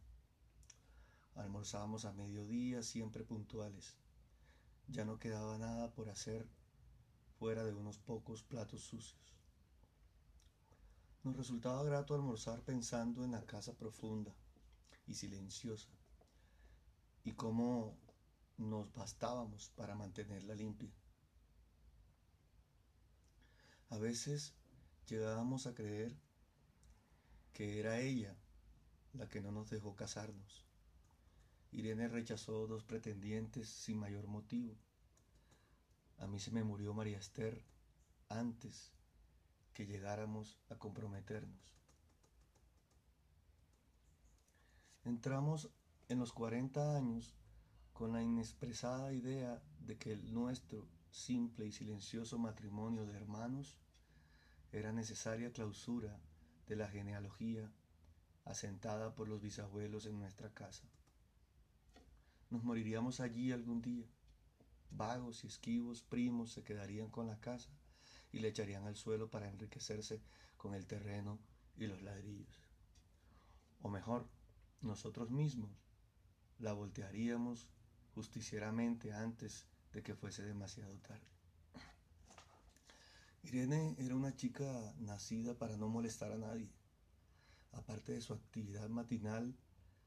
Almorzábamos 1.36 2.06
a 2.06 2.14
mediodía, 2.14 2.84
siempre 2.84 3.24
puntuales. 3.24 3.96
Ya 4.88 5.06
no 5.06 5.20
quedaba 5.20 5.58
nada 5.58 5.92
por 5.94 6.10
hacer 6.10 6.48
fuera 7.40 7.64
de 7.64 7.74
unos 7.74 7.98
pocos 7.98 8.44
platos 8.44 8.82
sucios. 8.82 9.36
Nos 11.24 11.38
resultaba 11.38 11.84
grato 11.84 12.16
almorzar 12.16 12.62
pensando 12.64 13.24
en 13.24 13.32
la 13.32 13.46
casa 13.46 13.74
profunda 13.74 14.34
y 15.08 15.14
silenciosa 15.14 15.90
y 17.24 17.34
cómo 17.34 17.96
nos 18.58 18.92
bastábamos 18.94 19.70
para 19.76 19.96
mantenerla 19.96 20.56
limpia. 20.56 20.92
A 23.90 23.98
veces 23.98 24.54
llegábamos 25.08 25.68
a 25.68 25.74
creer 25.74 26.16
que 27.54 27.80
era 27.80 28.00
ella 28.00 28.36
la 29.14 29.28
que 29.28 29.42
no 29.42 29.52
nos 29.52 29.70
dejó 29.70 29.96
casarnos. 29.96 30.71
Irene 31.72 32.08
rechazó 32.08 32.68
dos 32.68 32.84
pretendientes 32.84 33.70
sin 33.70 33.98
mayor 33.98 34.28
motivo. 34.28 34.76
A 36.18 36.28
mí 36.28 36.40
se 36.40 36.52
me 36.52 36.64
murió 36.64 36.94
María 36.94 37.18
Esther 37.18 37.64
antes 38.30 38.92
que 39.74 39.86
llegáramos 39.86 40.60
a 40.70 40.76
comprometernos. 40.76 41.74
Entramos 45.04 45.70
en 46.10 46.20
los 46.20 46.34
40 46.34 46.96
años 46.96 47.34
con 47.94 48.14
la 48.14 48.22
inexpresada 48.22 49.14
idea 49.14 49.62
de 49.80 49.98
que 49.98 50.12
el 50.12 50.34
nuestro 50.34 50.88
simple 51.10 51.66
y 51.66 51.72
silencioso 51.72 52.38
matrimonio 52.38 53.06
de 53.06 53.16
hermanos 53.16 53.78
era 54.72 54.92
necesaria 54.92 55.52
clausura 55.52 56.20
de 56.68 56.76
la 56.76 56.88
genealogía 56.88 57.72
asentada 58.46 59.16
por 59.16 59.28
los 59.28 59.42
bisabuelos 59.42 60.06
en 60.06 60.20
nuestra 60.20 60.54
casa. 60.54 60.88
Nos 62.52 62.66
moriríamos 62.66 63.22
allí 63.22 63.54
algún 63.54 63.82
día. 63.82 64.06
Vagos 64.92 65.46
y 65.46 65.48
esquivos 65.48 66.04
primos 66.04 66.52
se 66.52 66.64
quedarían 66.64 67.10
con 67.10 67.26
la 67.26 67.40
casa 67.40 67.72
y 68.34 68.40
le 68.40 68.50
echarían 68.50 68.86
al 68.86 68.98
suelo 68.98 69.30
para 69.30 69.50
enriquecerse 69.50 70.22
con 70.58 70.74
el 70.74 70.86
terreno 70.86 71.40
y 71.78 71.88
los 71.88 72.02
ladrillos. 72.02 72.62
O 73.82 73.90
mejor, 73.90 74.28
nosotros 74.82 75.32
mismos 75.32 75.72
la 76.60 76.74
voltearíamos 76.74 77.70
justicieramente 78.14 79.14
antes 79.14 79.66
de 79.94 80.04
que 80.04 80.14
fuese 80.14 80.44
demasiado 80.44 81.00
tarde. 81.00 81.26
Irene 83.44 83.96
era 83.98 84.14
una 84.14 84.36
chica 84.36 84.94
nacida 85.00 85.58
para 85.58 85.78
no 85.78 85.88
molestar 85.88 86.34
a 86.34 86.38
nadie. 86.38 86.70
Aparte 87.72 88.12
de 88.12 88.22
su 88.22 88.34
actividad 88.34 88.90
matinal, 88.90 89.56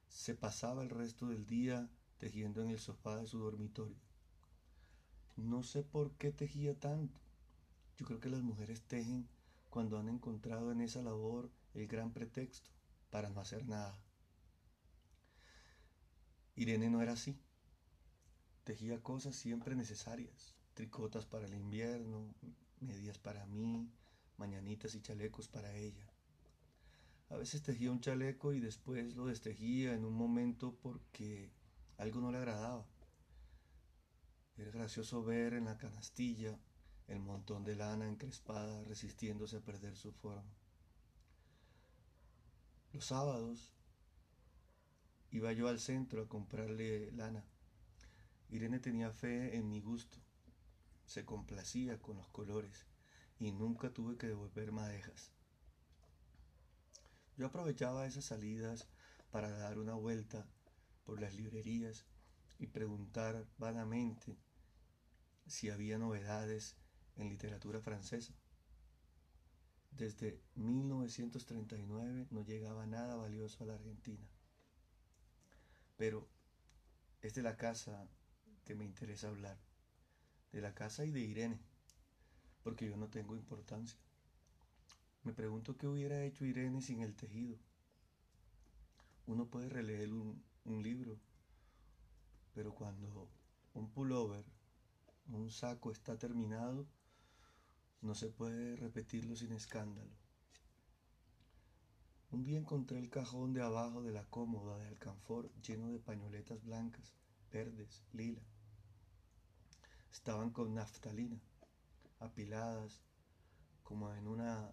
se 0.08 0.34
pasaba 0.34 0.82
el 0.82 0.90
resto 0.90 1.26
del 1.26 1.46
día 1.46 1.90
tejiendo 2.18 2.62
en 2.62 2.70
el 2.70 2.78
sofá 2.78 3.16
de 3.16 3.26
su 3.26 3.38
dormitorio. 3.38 3.96
No 5.36 5.62
sé 5.62 5.82
por 5.82 6.12
qué 6.12 6.30
tejía 6.30 6.78
tanto. 6.78 7.20
Yo 7.96 8.06
creo 8.06 8.20
que 8.20 8.30
las 8.30 8.42
mujeres 8.42 8.82
tejen 8.82 9.28
cuando 9.70 9.98
han 9.98 10.08
encontrado 10.08 10.70
en 10.72 10.80
esa 10.80 11.02
labor 11.02 11.50
el 11.74 11.86
gran 11.88 12.12
pretexto 12.12 12.70
para 13.10 13.30
no 13.30 13.40
hacer 13.40 13.66
nada. 13.66 13.98
Irene 16.56 16.88
no 16.90 17.02
era 17.02 17.12
así. 17.12 17.36
Tejía 18.62 19.02
cosas 19.02 19.34
siempre 19.34 19.74
necesarias, 19.74 20.54
tricotas 20.74 21.26
para 21.26 21.46
el 21.46 21.54
invierno, 21.54 22.32
medias 22.80 23.18
para 23.18 23.44
mí, 23.46 23.90
mañanitas 24.36 24.94
y 24.94 25.00
chalecos 25.00 25.48
para 25.48 25.74
ella. 25.74 26.06
A 27.30 27.36
veces 27.36 27.62
tejía 27.62 27.90
un 27.90 28.00
chaleco 28.00 28.52
y 28.52 28.60
después 28.60 29.16
lo 29.16 29.26
destejía 29.26 29.94
en 29.94 30.04
un 30.04 30.14
momento 30.14 30.76
porque 30.82 31.50
algo 31.98 32.20
no 32.20 32.32
le 32.32 32.38
agradaba. 32.38 32.86
Era 34.56 34.70
gracioso 34.70 35.22
ver 35.24 35.54
en 35.54 35.64
la 35.64 35.78
canastilla 35.78 36.58
el 37.08 37.20
montón 37.20 37.64
de 37.64 37.76
lana 37.76 38.08
encrespada 38.08 38.84
resistiéndose 38.84 39.56
a 39.56 39.60
perder 39.60 39.96
su 39.96 40.12
forma. 40.12 40.54
Los 42.92 43.06
sábados 43.06 43.74
iba 45.30 45.52
yo 45.52 45.68
al 45.68 45.80
centro 45.80 46.22
a 46.22 46.28
comprarle 46.28 47.10
lana. 47.12 47.44
Irene 48.50 48.78
tenía 48.78 49.10
fe 49.10 49.56
en 49.56 49.68
mi 49.68 49.80
gusto, 49.80 50.18
se 51.06 51.24
complacía 51.24 52.00
con 52.00 52.16
los 52.16 52.28
colores 52.28 52.86
y 53.40 53.50
nunca 53.50 53.90
tuve 53.90 54.16
que 54.16 54.28
devolver 54.28 54.70
madejas. 54.70 55.32
Yo 57.36 57.46
aprovechaba 57.46 58.06
esas 58.06 58.26
salidas 58.26 58.86
para 59.32 59.50
dar 59.50 59.78
una 59.78 59.94
vuelta 59.94 60.46
por 61.04 61.20
las 61.20 61.34
librerías 61.34 62.04
y 62.58 62.66
preguntar 62.66 63.46
vanamente 63.58 64.36
si 65.46 65.70
había 65.70 65.98
novedades 65.98 66.76
en 67.16 67.28
literatura 67.28 67.80
francesa. 67.80 68.34
Desde 69.90 70.40
1939 70.56 72.26
no 72.30 72.42
llegaba 72.42 72.86
nada 72.86 73.14
valioso 73.16 73.62
a 73.62 73.66
la 73.66 73.74
Argentina. 73.74 74.26
Pero 75.96 76.28
es 77.22 77.34
de 77.34 77.42
la 77.42 77.56
casa 77.56 78.08
que 78.64 78.74
me 78.74 78.84
interesa 78.84 79.28
hablar, 79.28 79.58
de 80.52 80.60
la 80.60 80.74
casa 80.74 81.04
y 81.04 81.10
de 81.10 81.20
Irene, 81.20 81.60
porque 82.62 82.88
yo 82.88 82.96
no 82.96 83.08
tengo 83.08 83.36
importancia. 83.36 83.98
Me 85.22 85.32
pregunto 85.32 85.76
qué 85.76 85.86
hubiera 85.86 86.24
hecho 86.24 86.44
Irene 86.44 86.82
sin 86.82 87.00
el 87.02 87.14
tejido. 87.14 87.56
Uno 89.26 89.46
puede 89.46 89.68
releer 89.68 90.12
un, 90.12 90.42
un 90.64 90.82
libro, 90.82 91.18
pero 92.54 92.74
cuando 92.74 93.28
un 93.74 93.90
pullover, 93.90 94.44
un 95.28 95.50
saco 95.50 95.90
está 95.90 96.16
terminado, 96.16 96.86
no 98.00 98.14
se 98.14 98.28
puede 98.28 98.76
repetirlo 98.76 99.36
sin 99.36 99.52
escándalo. 99.52 100.10
Un 102.30 102.44
día 102.44 102.58
encontré 102.58 102.98
el 102.98 103.10
cajón 103.10 103.52
de 103.52 103.62
abajo 103.62 104.02
de 104.02 104.12
la 104.12 104.24
cómoda 104.24 104.78
de 104.78 104.88
alcanfor 104.88 105.50
lleno 105.62 105.90
de 105.90 106.00
pañoletas 106.00 106.62
blancas, 106.64 107.14
verdes, 107.52 108.02
lila. 108.12 108.42
Estaban 110.12 110.50
con 110.50 110.74
naftalina, 110.74 111.40
apiladas 112.20 113.02
como 113.82 114.12
en 114.14 114.26
una 114.26 114.72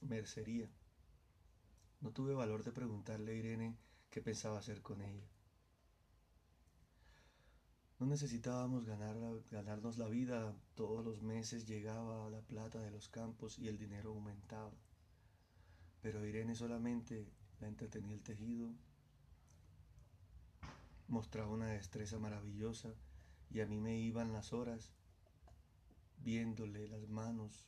mercería. 0.00 0.68
No 2.00 2.12
tuve 2.12 2.34
valor 2.34 2.64
de 2.64 2.72
preguntarle 2.72 3.32
a 3.32 3.36
Irene 3.36 3.76
qué 4.14 4.22
pensaba 4.22 4.60
hacer 4.60 4.80
con 4.80 5.02
ella. 5.02 5.26
No 7.98 8.06
necesitábamos 8.06 8.84
ganar, 8.84 9.16
ganarnos 9.50 9.98
la 9.98 10.06
vida, 10.06 10.54
todos 10.76 11.04
los 11.04 11.20
meses 11.20 11.66
llegaba 11.66 12.30
la 12.30 12.40
plata 12.40 12.78
de 12.78 12.92
los 12.92 13.08
campos 13.08 13.58
y 13.58 13.66
el 13.66 13.76
dinero 13.76 14.10
aumentaba. 14.10 14.70
Pero 16.00 16.24
Irene 16.24 16.54
solamente 16.54 17.26
la 17.58 17.66
entretenía 17.66 18.14
el 18.14 18.22
tejido, 18.22 18.70
mostraba 21.08 21.50
una 21.50 21.72
destreza 21.72 22.16
maravillosa 22.20 22.94
y 23.50 23.62
a 23.62 23.66
mí 23.66 23.80
me 23.80 23.98
iban 23.98 24.32
las 24.32 24.52
horas 24.52 24.92
viéndole 26.18 26.86
las 26.86 27.08
manos 27.08 27.66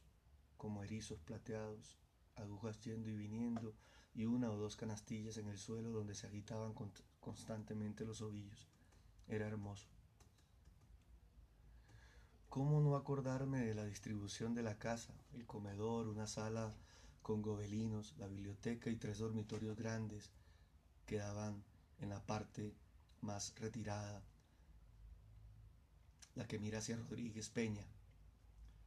como 0.56 0.84
erizos 0.84 1.20
plateados, 1.22 1.98
agujas 2.36 2.80
yendo 2.82 3.10
y 3.10 3.16
viniendo 3.16 3.74
y 4.16 4.24
una 4.24 4.50
o 4.50 4.56
dos 4.56 4.76
canastillas 4.76 5.36
en 5.36 5.46
el 5.48 5.58
suelo 5.58 5.90
donde 5.90 6.14
se 6.14 6.26
agitaban 6.26 6.72
constantemente 7.20 8.06
los 8.06 8.22
ovillos. 8.22 8.66
Era 9.28 9.46
hermoso. 9.46 9.86
¿Cómo 12.48 12.80
no 12.80 12.96
acordarme 12.96 13.60
de 13.60 13.74
la 13.74 13.84
distribución 13.84 14.54
de 14.54 14.62
la 14.62 14.78
casa? 14.78 15.12
El 15.34 15.44
comedor, 15.44 16.08
una 16.08 16.26
sala 16.26 16.74
con 17.20 17.42
gobelinos, 17.42 18.14
la 18.16 18.26
biblioteca 18.26 18.88
y 18.88 18.96
tres 18.96 19.18
dormitorios 19.18 19.76
grandes 19.76 20.30
que 21.04 21.18
daban 21.18 21.62
en 21.98 22.08
la 22.08 22.24
parte 22.24 22.74
más 23.20 23.54
retirada, 23.56 24.22
la 26.34 26.46
que 26.46 26.58
mira 26.58 26.78
hacia 26.78 26.96
Rodríguez 26.96 27.50
Peña. 27.50 27.84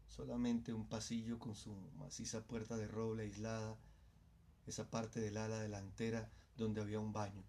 Solamente 0.07 0.73
un 0.73 0.87
pasillo 0.87 1.37
con 1.37 1.53
su 1.53 1.75
maciza 1.99 2.41
puerta 2.47 2.77
de 2.77 2.87
roble 2.87 3.23
aislada, 3.23 3.77
esa 4.69 4.89
parte 4.89 5.19
del 5.19 5.37
ala 5.37 5.59
delantera 5.59 6.31
donde 6.55 6.81
había 6.81 6.99
un 6.99 7.11
baño, 7.11 7.43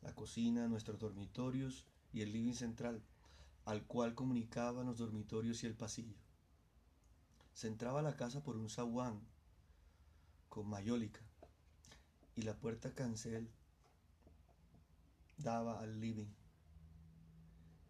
la 0.00 0.14
cocina, 0.14 0.68
nuestros 0.68 0.98
dormitorios 0.98 1.86
y 2.12 2.22
el 2.22 2.32
living 2.32 2.54
central 2.54 3.02
al 3.64 3.84
cual 3.86 4.14
comunicaban 4.14 4.86
los 4.86 4.98
dormitorios 4.98 5.62
y 5.62 5.66
el 5.66 5.74
pasillo. 5.74 6.16
Se 7.52 7.68
entraba 7.68 8.00
la 8.02 8.16
casa 8.16 8.42
por 8.42 8.56
un 8.56 8.70
zaguán 8.70 9.20
con 10.48 10.68
mayólica 10.68 11.20
y 12.34 12.42
la 12.42 12.56
puerta 12.56 12.94
cancel 12.94 13.50
daba 15.36 15.80
al 15.80 16.00
living. 16.00 16.32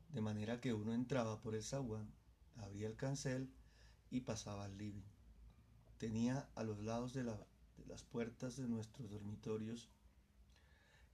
De 0.08 0.20
manera 0.20 0.60
que 0.60 0.72
uno 0.74 0.92
entraba 0.92 1.40
por 1.40 1.54
el 1.54 1.62
zaguán, 1.62 2.12
abría 2.56 2.88
el 2.88 2.96
cancel 2.96 3.52
y 4.10 4.20
pasaba 4.20 4.64
al 4.64 4.76
living. 4.76 5.04
Tenía 5.98 6.48
a 6.54 6.64
los 6.64 6.80
lados 6.80 7.12
de, 7.12 7.22
de 7.22 7.36
las 7.90 8.04
puertas 8.04 8.56
de 8.56 8.68
nuestros 8.68 9.10
dormitorios 9.10 9.90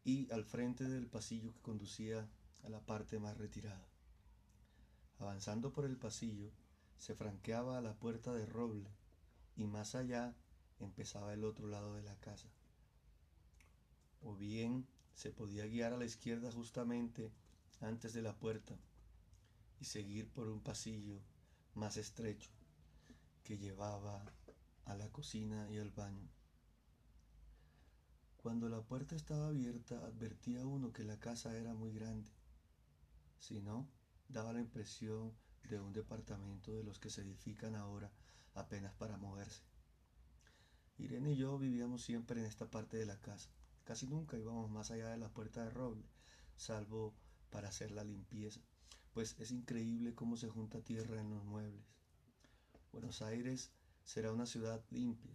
y 0.05 0.31
al 0.31 0.45
frente 0.45 0.85
del 0.85 1.07
pasillo 1.07 1.53
que 1.55 1.61
conducía 1.63 2.29
a 2.65 2.69
la 2.69 2.81
parte 2.81 3.19
más 3.19 3.39
retirada. 3.39 3.89
Avanzando 5.19 5.73
por 5.73 5.87
el 5.87 5.97
pasillo, 5.97 6.53
se 6.99 7.15
franqueaba 7.15 7.81
la 7.81 7.95
puerta 7.95 8.35
de 8.35 8.45
roble 8.45 8.91
y 9.57 9.67
más 9.67 9.95
allá 9.95 10.37
empezaba 10.79 11.33
el 11.33 11.45
otro 11.45 11.67
lado 11.67 11.95
de 11.95 12.03
la 12.03 12.15
casa. 12.21 12.49
O 14.21 14.37
bien 14.37 14.87
se 15.15 15.31
podía 15.31 15.67
guiar 15.67 15.95
a 15.95 15.97
la 15.97 16.05
izquierda 16.05 16.53
justamente 16.53 17.33
antes 17.81 18.13
de 18.13 18.21
la 18.21 18.37
puerta 18.37 18.77
y 19.81 19.87
seguir 19.87 20.29
por 20.29 20.49
un 20.49 20.61
pasillo 20.61 21.23
más 21.75 21.97
estrecho 21.97 22.51
que 23.45 23.57
llevaba 23.57 24.25
a 24.85 24.95
la 24.95 25.09
cocina 25.11 25.71
y 25.71 25.79
al 25.79 25.91
baño. 25.91 26.36
Cuando 28.47 28.69
la 28.69 28.81
puerta 28.81 29.17
estaba 29.17 29.49
abierta 29.49 29.97
advertía 30.07 30.65
uno 30.65 30.93
que 30.93 31.03
la 31.03 31.19
casa 31.19 31.57
era 31.57 31.75
muy 31.75 31.93
grande. 31.93 32.31
Si 33.41 33.61
no, 33.61 33.89
daba 34.29 34.53
la 34.53 34.61
impresión 34.61 35.35
de 35.69 35.81
un 35.81 35.93
departamento 35.93 36.73
de 36.73 36.85
los 36.85 37.01
que 37.01 37.11
se 37.11 37.23
edifican 37.23 37.75
ahora 37.75 38.09
apenas 38.55 38.95
para 38.95 39.17
moverse. 39.17 39.65
Irene 40.97 41.33
y 41.33 41.37
yo 41.39 41.59
vivíamos 41.59 42.05
siempre 42.05 42.39
en 42.39 42.47
esta 42.47 42.71
parte 42.71 42.97
de 42.97 43.07
la 43.07 43.21
casa. 43.21 43.51
Casi 43.83 44.07
nunca 44.07 44.39
íbamos 44.39 44.71
más 44.71 44.93
allá 44.93 45.09
de 45.09 45.19
la 45.19 45.29
puerta 45.29 45.65
de 45.65 45.71
roble, 45.71 46.07
salvo 46.55 47.17
para 47.51 47.71
hacer 47.71 47.91
la 47.91 48.05
limpieza, 48.05 48.61
pues 49.13 49.35
es 49.41 49.51
increíble 49.51 50.15
cómo 50.15 50.37
se 50.37 50.49
junta 50.49 50.83
tierra 50.83 51.21
en 51.21 51.31
los 51.31 51.45
muebles. 51.45 51.85
Buenos 52.93 53.23
Aires 53.23 53.73
será 54.05 54.31
una 54.31 54.47
ciudad 54.47 54.85
limpia, 54.91 55.35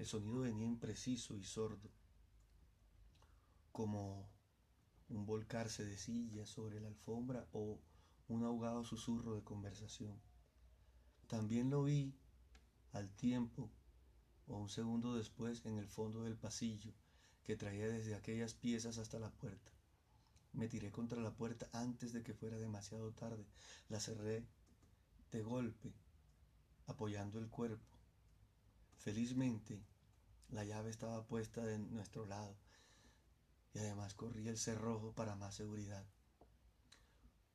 El 0.00 0.06
sonido 0.06 0.40
venía 0.40 0.66
impreciso 0.66 1.36
y 1.36 1.44
sordo, 1.44 1.90
como 3.70 4.30
un 5.10 5.26
volcarse 5.26 5.84
de 5.84 5.98
sillas 5.98 6.48
sobre 6.48 6.80
la 6.80 6.88
alfombra 6.88 7.46
o 7.52 7.78
un 8.26 8.42
ahogado 8.44 8.82
susurro 8.82 9.34
de 9.34 9.44
conversación. 9.44 10.18
También 11.26 11.68
lo 11.68 11.84
vi 11.84 12.14
al 12.92 13.10
tiempo 13.10 13.70
o 14.46 14.56
un 14.56 14.70
segundo 14.70 15.16
después 15.16 15.66
en 15.66 15.76
el 15.76 15.86
fondo 15.86 16.22
del 16.22 16.38
pasillo 16.38 16.94
que 17.44 17.56
traía 17.56 17.86
desde 17.86 18.14
aquellas 18.14 18.54
piezas 18.54 18.96
hasta 18.96 19.18
la 19.18 19.30
puerta. 19.30 19.70
Me 20.54 20.66
tiré 20.66 20.90
contra 20.90 21.20
la 21.20 21.36
puerta 21.36 21.68
antes 21.74 22.14
de 22.14 22.22
que 22.22 22.32
fuera 22.32 22.56
demasiado 22.56 23.12
tarde. 23.12 23.44
La 23.90 24.00
cerré 24.00 24.46
de 25.30 25.42
golpe, 25.42 25.92
apoyando 26.86 27.38
el 27.38 27.50
cuerpo. 27.50 27.99
Felizmente, 29.00 29.82
la 30.50 30.62
llave 30.62 30.90
estaba 30.90 31.26
puesta 31.26 31.64
de 31.64 31.78
nuestro 31.78 32.26
lado 32.26 32.54
y 33.72 33.78
además 33.78 34.12
corría 34.12 34.50
el 34.50 34.58
cerrojo 34.58 35.14
para 35.14 35.36
más 35.36 35.54
seguridad. 35.54 36.04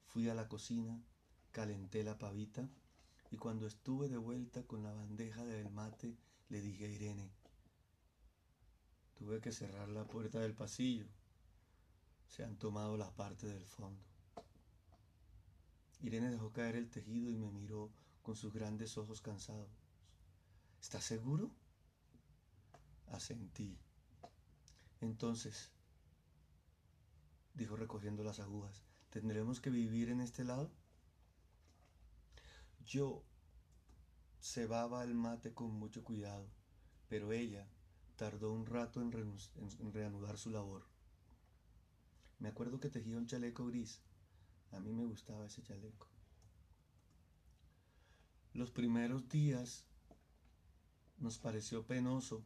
Fui 0.07 0.27
a 0.27 0.33
la 0.33 0.47
cocina, 0.47 0.99
calenté 1.51 2.03
la 2.03 2.17
pavita 2.17 2.67
y 3.29 3.37
cuando 3.37 3.67
estuve 3.67 4.09
de 4.09 4.17
vuelta 4.17 4.63
con 4.63 4.81
la 4.81 4.91
bandeja 4.91 5.45
del 5.45 5.69
mate 5.69 6.17
le 6.49 6.61
dije 6.61 6.85
a 6.85 6.89
Irene, 6.89 7.29
tuve 9.13 9.39
que 9.39 9.51
cerrar 9.51 9.89
la 9.89 10.07
puerta 10.07 10.39
del 10.39 10.55
pasillo, 10.55 11.05
se 12.27 12.43
han 12.43 12.57
tomado 12.57 12.97
la 12.97 13.11
parte 13.11 13.45
del 13.45 13.67
fondo. 13.67 14.01
Irene 16.01 16.31
dejó 16.31 16.51
caer 16.51 16.75
el 16.75 16.89
tejido 16.89 17.29
y 17.29 17.37
me 17.37 17.51
miró 17.51 17.91
con 18.23 18.35
sus 18.35 18.51
grandes 18.51 18.97
ojos 18.97 19.21
cansados. 19.21 19.84
¿Estás 20.85 21.03
seguro? 21.03 21.49
Asentí. 23.07 23.75
Entonces, 25.01 25.71
dijo 27.55 27.75
recogiendo 27.75 28.23
las 28.23 28.39
agujas, 28.39 28.83
¿tendremos 29.09 29.59
que 29.59 29.71
vivir 29.71 30.09
en 30.09 30.21
este 30.21 30.43
lado? 30.43 30.71
Yo 32.85 33.23
cebaba 34.39 35.03
el 35.03 35.15
mate 35.15 35.55
con 35.55 35.71
mucho 35.71 36.03
cuidado, 36.03 36.47
pero 37.09 37.31
ella 37.31 37.67
tardó 38.15 38.53
un 38.53 38.67
rato 38.67 39.01
en, 39.01 39.11
en 39.79 39.91
reanudar 39.91 40.37
su 40.37 40.51
labor. 40.51 40.85
Me 42.37 42.49
acuerdo 42.49 42.79
que 42.79 42.91
tejía 42.91 43.17
un 43.17 43.25
chaleco 43.25 43.65
gris. 43.65 44.03
A 44.71 44.79
mí 44.79 44.93
me 44.93 45.05
gustaba 45.05 45.47
ese 45.47 45.63
chaleco. 45.63 46.07
Los 48.53 48.69
primeros 48.69 49.27
días 49.29 49.87
nos 51.17 51.37
pareció 51.37 51.85
penoso 51.85 52.43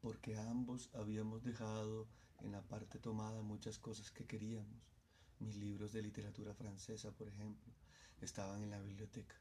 porque 0.00 0.36
ambos 0.36 0.90
habíamos 0.94 1.44
dejado 1.44 2.08
en 2.40 2.52
la 2.52 2.62
parte 2.62 2.98
tomada 2.98 3.40
muchas 3.42 3.78
cosas 3.78 4.10
que 4.10 4.26
queríamos. 4.26 4.90
Mis 5.38 5.56
libros 5.56 5.92
de 5.92 6.02
literatura 6.02 6.54
francesa, 6.54 7.12
por 7.12 7.28
ejemplo, 7.28 7.72
estaban 8.20 8.62
en 8.62 8.70
la 8.70 8.80
biblioteca. 8.80 9.36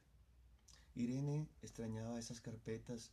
Irene 0.94 1.50
extrañaba 1.62 2.20
esas 2.20 2.42
carpetas, 2.42 3.12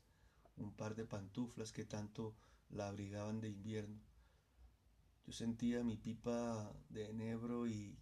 un 0.57 0.75
par 0.75 0.95
de 0.95 1.07
pantuflas 1.07 1.73
que 1.73 1.85
tanto 1.85 2.35
la 2.69 2.89
abrigaban 2.89 3.41
de 3.41 3.49
invierno. 3.49 4.01
Yo 5.27 5.33
sentía 5.33 5.83
mi 5.85 5.97
pipa 5.97 6.75
de 6.91 7.09
enebro 7.11 7.67
y 7.67 7.99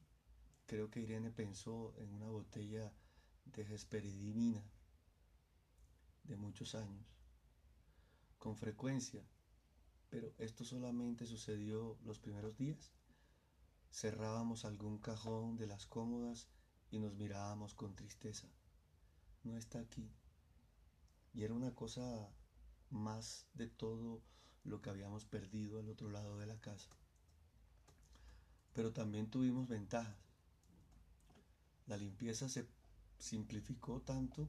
creo 0.67 0.91
que 0.91 1.01
Irene 1.01 1.31
pensó 1.31 1.95
en 1.99 2.13
una 2.13 2.29
botella 2.29 2.93
de 3.45 3.63
Hesperidimina 3.63 4.65
de 6.27 6.37
muchos 6.37 6.75
años. 6.75 7.07
Con 8.39 8.57
frecuencia 8.57 9.25
pero 10.11 10.33
esto 10.39 10.65
solamente 10.65 11.27
sucedió 11.27 11.99
los 12.05 12.19
primeros 12.19 12.57
días. 12.57 12.93
Cerrábamos 13.91 14.65
algún 14.65 14.99
cajón 14.99 15.57
de 15.57 15.67
las 15.67 15.87
cómodas 15.87 16.49
y 16.91 16.99
nos 16.99 17.15
mirábamos 17.15 17.75
con 17.75 17.95
tristeza. 17.95 18.49
No 19.43 19.57
está 19.57 19.81
aquí. 19.81 20.11
Y 21.33 21.43
era 21.43 21.55
una 21.55 21.75
cosa 21.75 22.31
más 22.91 23.47
de 23.55 23.67
todo 23.69 24.23
lo 24.65 24.81
que 24.81 24.91
habíamos 24.91 25.25
perdido 25.25 25.81
al 25.81 25.89
otro 25.89 26.09
lado 26.11 26.39
de 26.39 26.47
la 26.47 26.61
casa. 26.61 26.91
Pero 28.73 28.93
también 28.93 29.31
tuvimos 29.31 29.69
ventajas. 29.69 30.17
La 31.87 31.97
limpieza 31.97 32.49
se 32.49 32.69
simplificó 33.19 34.01
tanto 34.03 34.49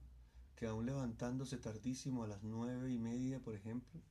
que 0.57 0.65
aún 0.65 0.87
levantándose 0.87 1.57
tardísimo 1.59 2.23
a 2.23 2.27
las 2.27 2.43
nueve 2.43 2.91
y 2.91 2.97
media, 2.97 3.39
por 3.39 3.53
ejemplo, 3.53 4.01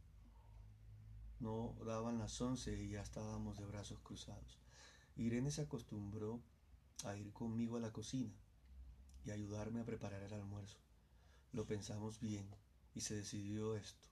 no 1.40 1.74
daban 1.84 2.18
las 2.18 2.40
once 2.40 2.80
y 2.80 2.90
ya 2.90 3.02
estábamos 3.02 3.58
de 3.58 3.66
brazos 3.66 3.98
cruzados. 3.98 4.60
Irene 5.16 5.50
se 5.50 5.62
acostumbró 5.62 6.40
a 7.04 7.16
ir 7.16 7.32
conmigo 7.32 7.76
a 7.76 7.80
la 7.80 7.92
cocina 7.92 8.32
y 9.24 9.32
ayudarme 9.32 9.80
a 9.80 9.84
preparar 9.84 10.22
el 10.22 10.32
almuerzo. 10.32 10.78
Lo 11.52 11.66
pensamos 11.66 12.20
bien 12.20 12.48
y 12.94 13.00
se 13.00 13.16
decidió 13.16 13.74
esto. 13.74 14.08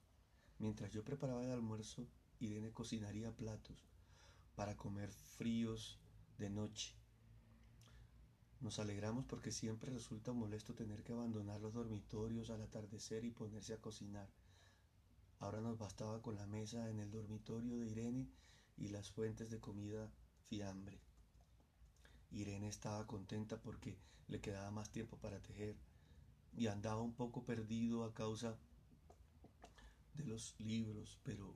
Mientras 0.58 0.90
yo 0.90 1.04
preparaba 1.04 1.44
el 1.44 1.52
almuerzo, 1.52 2.08
Irene 2.40 2.72
cocinaría 2.72 3.30
platos 3.30 3.86
para 4.56 4.76
comer 4.76 5.12
fríos 5.12 6.00
de 6.38 6.50
noche. 6.50 6.96
Nos 8.60 8.78
alegramos 8.78 9.26
porque 9.26 9.50
siempre 9.50 9.92
resulta 9.92 10.32
molesto 10.32 10.74
tener 10.74 11.02
que 11.02 11.12
abandonar 11.12 11.60
los 11.60 11.74
dormitorios 11.74 12.50
al 12.50 12.62
atardecer 12.62 13.24
y 13.24 13.30
ponerse 13.30 13.74
a 13.74 13.80
cocinar. 13.80 14.28
Ahora 15.38 15.60
nos 15.60 15.78
bastaba 15.78 16.22
con 16.22 16.36
la 16.36 16.46
mesa 16.46 16.88
en 16.88 17.00
el 17.00 17.10
dormitorio 17.10 17.76
de 17.76 17.88
Irene 17.88 18.28
y 18.76 18.88
las 18.88 19.10
fuentes 19.10 19.50
de 19.50 19.60
comida 19.60 20.10
fiambre. 20.46 21.00
Irene 22.30 22.68
estaba 22.68 23.06
contenta 23.06 23.60
porque 23.60 23.98
le 24.28 24.40
quedaba 24.40 24.70
más 24.70 24.90
tiempo 24.90 25.18
para 25.18 25.40
tejer 25.40 25.76
y 26.56 26.68
andaba 26.68 27.02
un 27.02 27.14
poco 27.14 27.44
perdido 27.44 28.04
a 28.04 28.14
causa 28.14 28.56
de 30.14 30.24
los 30.24 30.54
libros, 30.58 31.18
pero 31.22 31.54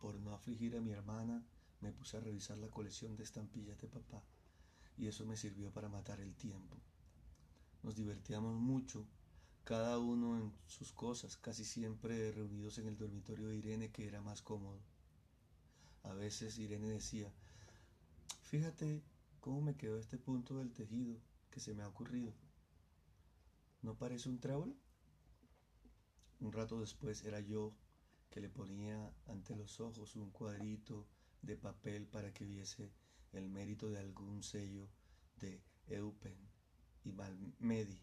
por 0.00 0.16
no 0.16 0.34
afligir 0.34 0.76
a 0.76 0.80
mi 0.80 0.90
hermana 0.90 1.46
me 1.80 1.92
puse 1.92 2.16
a 2.16 2.20
revisar 2.20 2.58
la 2.58 2.68
colección 2.68 3.16
de 3.16 3.22
estampillas 3.22 3.80
de 3.80 3.88
papá 3.88 4.22
y 5.02 5.08
eso 5.08 5.26
me 5.26 5.36
sirvió 5.36 5.72
para 5.72 5.88
matar 5.88 6.20
el 6.20 6.32
tiempo. 6.36 6.76
Nos 7.82 7.96
divertíamos 7.96 8.54
mucho 8.54 9.04
cada 9.64 9.98
uno 9.98 10.38
en 10.38 10.52
sus 10.68 10.92
cosas, 10.92 11.36
casi 11.36 11.64
siempre 11.64 12.30
reunidos 12.30 12.78
en 12.78 12.86
el 12.86 12.96
dormitorio 12.96 13.48
de 13.48 13.56
Irene 13.56 13.90
que 13.90 14.06
era 14.06 14.22
más 14.22 14.42
cómodo. 14.42 14.78
A 16.04 16.14
veces 16.14 16.56
Irene 16.56 16.88
decía, 16.88 17.32
fíjate 18.42 19.02
cómo 19.40 19.60
me 19.60 19.74
quedó 19.74 19.98
este 19.98 20.18
punto 20.18 20.58
del 20.58 20.72
tejido 20.72 21.18
que 21.50 21.58
se 21.58 21.74
me 21.74 21.82
ha 21.82 21.88
ocurrido. 21.88 22.32
¿No 23.82 23.98
parece 23.98 24.28
un 24.28 24.38
trébol? 24.38 24.72
Un 26.38 26.52
rato 26.52 26.78
después 26.78 27.24
era 27.24 27.40
yo 27.40 27.74
que 28.30 28.40
le 28.40 28.48
ponía 28.48 29.12
ante 29.26 29.56
los 29.56 29.80
ojos 29.80 30.14
un 30.14 30.30
cuadrito 30.30 31.08
de 31.42 31.56
papel 31.56 32.06
para 32.06 32.32
que 32.32 32.44
viese 32.44 32.92
el 33.32 33.48
mérito 33.48 33.88
de 33.88 33.98
algún 33.98 34.42
sello 34.42 34.88
de 35.36 35.62
Eupen 35.86 36.36
y 37.04 37.12
Malmedy 37.12 37.98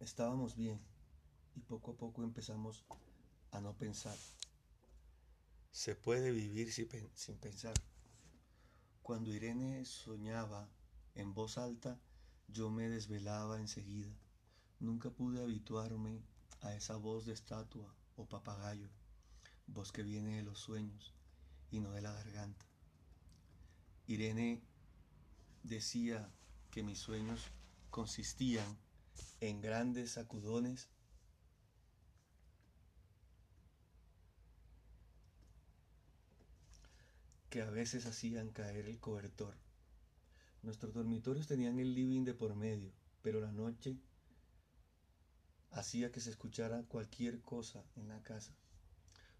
Estábamos 0.00 0.56
bien 0.56 0.78
y 1.54 1.60
poco 1.60 1.92
a 1.92 1.96
poco 1.96 2.22
empezamos 2.22 2.84
a 3.50 3.60
no 3.60 3.74
pensar. 3.78 4.16
Se 5.70 5.94
puede 5.94 6.32
vivir 6.32 6.70
sin 6.70 7.38
pensar. 7.38 7.74
Cuando 9.02 9.32
Irene 9.32 9.84
soñaba 9.86 10.68
en 11.14 11.32
voz 11.32 11.56
alta, 11.56 11.98
yo 12.48 12.70
me 12.70 12.90
desvelaba 12.90 13.58
enseguida. 13.58 14.14
Nunca 14.80 15.10
pude 15.10 15.42
habituarme 15.42 16.22
a 16.60 16.74
esa 16.74 16.96
voz 16.96 17.24
de 17.24 17.32
estatua 17.32 17.94
o 18.16 18.26
papagayo, 18.26 18.90
voz 19.66 19.92
que 19.92 20.02
viene 20.02 20.36
de 20.36 20.42
los 20.42 20.58
sueños 20.58 21.14
y 21.70 21.80
no 21.80 21.92
de 21.92 22.02
la 22.02 22.12
garganta. 22.12 22.66
Irene 24.06 24.62
decía 25.62 26.30
que 26.70 26.82
mis 26.82 26.98
sueños 26.98 27.40
consistían 27.90 28.78
en 29.40 29.60
grandes 29.60 30.12
sacudones 30.12 30.88
que 37.50 37.62
a 37.62 37.70
veces 37.70 38.06
hacían 38.06 38.50
caer 38.50 38.86
el 38.86 39.00
cobertor. 39.00 39.56
Nuestros 40.62 40.92
dormitorios 40.94 41.46
tenían 41.46 41.78
el 41.78 41.94
living 41.94 42.24
de 42.24 42.34
por 42.34 42.54
medio, 42.54 42.92
pero 43.22 43.40
la 43.40 43.52
noche 43.52 43.96
hacía 45.70 46.12
que 46.12 46.20
se 46.20 46.30
escuchara 46.30 46.82
cualquier 46.84 47.40
cosa 47.40 47.84
en 47.96 48.08
la 48.08 48.22
casa. 48.22 48.54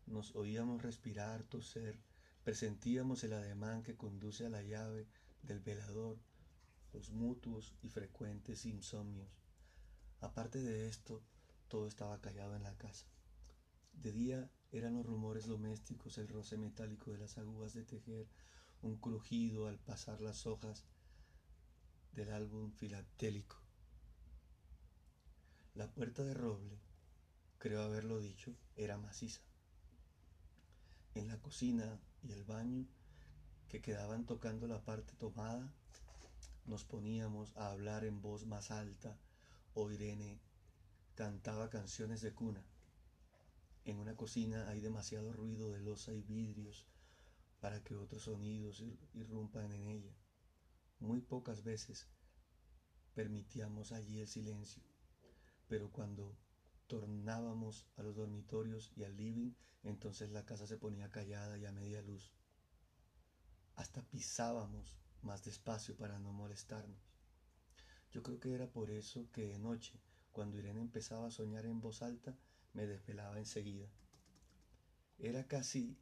Nos 0.06 0.34
oíamos 0.34 0.82
respirar, 0.82 1.42
toser, 1.44 1.98
presentíamos 2.46 3.24
el 3.24 3.32
ademán 3.32 3.82
que 3.82 3.96
conduce 3.96 4.46
a 4.46 4.48
la 4.48 4.62
llave 4.62 5.08
del 5.42 5.58
velador, 5.58 6.16
los 6.92 7.10
mutuos 7.10 7.74
y 7.82 7.88
frecuentes 7.88 8.66
insomnios. 8.66 9.36
Aparte 10.20 10.60
de 10.60 10.86
esto, 10.86 11.24
todo 11.66 11.88
estaba 11.88 12.20
callado 12.20 12.54
en 12.54 12.62
la 12.62 12.78
casa. 12.78 13.08
De 13.94 14.12
día 14.12 14.48
eran 14.70 14.94
los 14.94 15.04
rumores 15.04 15.48
domésticos, 15.48 16.18
el 16.18 16.28
roce 16.28 16.56
metálico 16.56 17.10
de 17.10 17.18
las 17.18 17.36
agujas 17.36 17.74
de 17.74 17.82
tejer, 17.82 18.28
un 18.80 18.96
crujido 18.96 19.66
al 19.66 19.80
pasar 19.80 20.20
las 20.20 20.46
hojas 20.46 20.84
del 22.12 22.30
álbum 22.30 22.70
filatélico. 22.70 23.56
La 25.74 25.90
puerta 25.90 26.22
de 26.22 26.34
roble, 26.34 26.78
creo 27.58 27.82
haberlo 27.82 28.20
dicho, 28.20 28.54
era 28.76 28.98
maciza. 28.98 29.40
En 31.16 31.26
la 31.26 31.40
cocina 31.40 31.98
el 32.30 32.44
baño, 32.44 32.86
que 33.68 33.80
quedaban 33.80 34.26
tocando 34.26 34.66
la 34.66 34.84
parte 34.84 35.14
tomada, 35.14 35.72
nos 36.64 36.84
poníamos 36.84 37.56
a 37.56 37.70
hablar 37.70 38.04
en 38.04 38.20
voz 38.20 38.46
más 38.46 38.70
alta 38.70 39.16
o 39.74 39.90
Irene 39.90 40.40
cantaba 41.14 41.70
canciones 41.70 42.20
de 42.20 42.34
cuna. 42.34 42.64
En 43.84 43.98
una 43.98 44.16
cocina 44.16 44.68
hay 44.68 44.80
demasiado 44.80 45.32
ruido 45.32 45.70
de 45.70 45.80
losa 45.80 46.12
y 46.12 46.22
vidrios 46.22 46.86
para 47.60 47.82
que 47.82 47.94
otros 47.94 48.24
sonidos 48.24 48.82
irrumpan 49.14 49.72
en 49.72 49.86
ella. 49.86 50.14
Muy 50.98 51.20
pocas 51.20 51.62
veces 51.62 52.08
permitíamos 53.14 53.92
allí 53.92 54.20
el 54.20 54.28
silencio, 54.28 54.82
pero 55.68 55.90
cuando 55.90 56.36
tornábamos 56.86 57.86
a 57.96 58.02
los 58.02 58.16
dormitorios 58.16 58.92
y 58.96 59.04
al 59.04 59.16
living, 59.16 59.52
entonces 59.82 60.30
la 60.30 60.44
casa 60.44 60.66
se 60.66 60.76
ponía 60.76 61.10
callada 61.10 61.58
y 61.58 61.66
a 61.66 61.72
media 61.72 62.02
luz. 62.02 62.32
Hasta 63.74 64.02
pisábamos 64.02 64.98
más 65.22 65.44
despacio 65.44 65.96
para 65.96 66.18
no 66.18 66.32
molestarnos. 66.32 67.12
Yo 68.10 68.22
creo 68.22 68.40
que 68.40 68.54
era 68.54 68.70
por 68.70 68.90
eso 68.90 69.28
que 69.32 69.46
de 69.46 69.58
noche, 69.58 70.00
cuando 70.32 70.58
Irene 70.58 70.80
empezaba 70.80 71.26
a 71.26 71.30
soñar 71.30 71.66
en 71.66 71.80
voz 71.80 72.02
alta, 72.02 72.36
me 72.72 72.86
desvelaba 72.86 73.38
enseguida. 73.38 73.88
Era 75.18 75.46
casi 75.46 75.98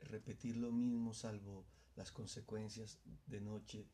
repetir 0.00 0.56
lo 0.56 0.72
mismo 0.72 1.14
salvo 1.14 1.64
las 1.96 2.10
consecuencias 2.10 2.98
de 3.26 3.40
noche. 3.40 3.86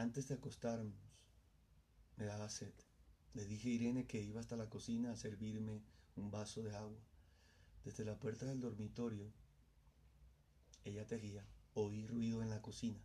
Antes 0.00 0.28
de 0.28 0.34
acostarnos, 0.34 0.94
me 2.16 2.24
daba 2.24 2.48
sed. 2.48 2.72
Le 3.34 3.44
dije 3.44 3.68
a 3.68 3.72
Irene 3.72 4.06
que 4.06 4.22
iba 4.22 4.40
hasta 4.40 4.56
la 4.56 4.70
cocina 4.70 5.12
a 5.12 5.16
servirme 5.16 5.82
un 6.16 6.30
vaso 6.30 6.62
de 6.62 6.74
agua. 6.74 6.98
Desde 7.84 8.06
la 8.06 8.18
puerta 8.18 8.46
del 8.46 8.62
dormitorio, 8.62 9.30
ella 10.84 11.06
tejía. 11.06 11.44
Oí 11.74 12.06
ruido 12.06 12.42
en 12.42 12.48
la 12.48 12.62
cocina, 12.62 12.98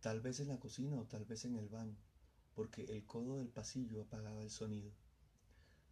tal 0.00 0.20
vez 0.20 0.38
en 0.38 0.46
la 0.46 0.60
cocina 0.60 0.96
o 0.96 1.06
tal 1.06 1.24
vez 1.24 1.44
en 1.44 1.56
el 1.56 1.68
baño, 1.68 1.96
porque 2.54 2.84
el 2.84 3.04
codo 3.04 3.38
del 3.38 3.48
pasillo 3.48 4.02
apagaba 4.02 4.44
el 4.44 4.50
sonido. 4.50 4.92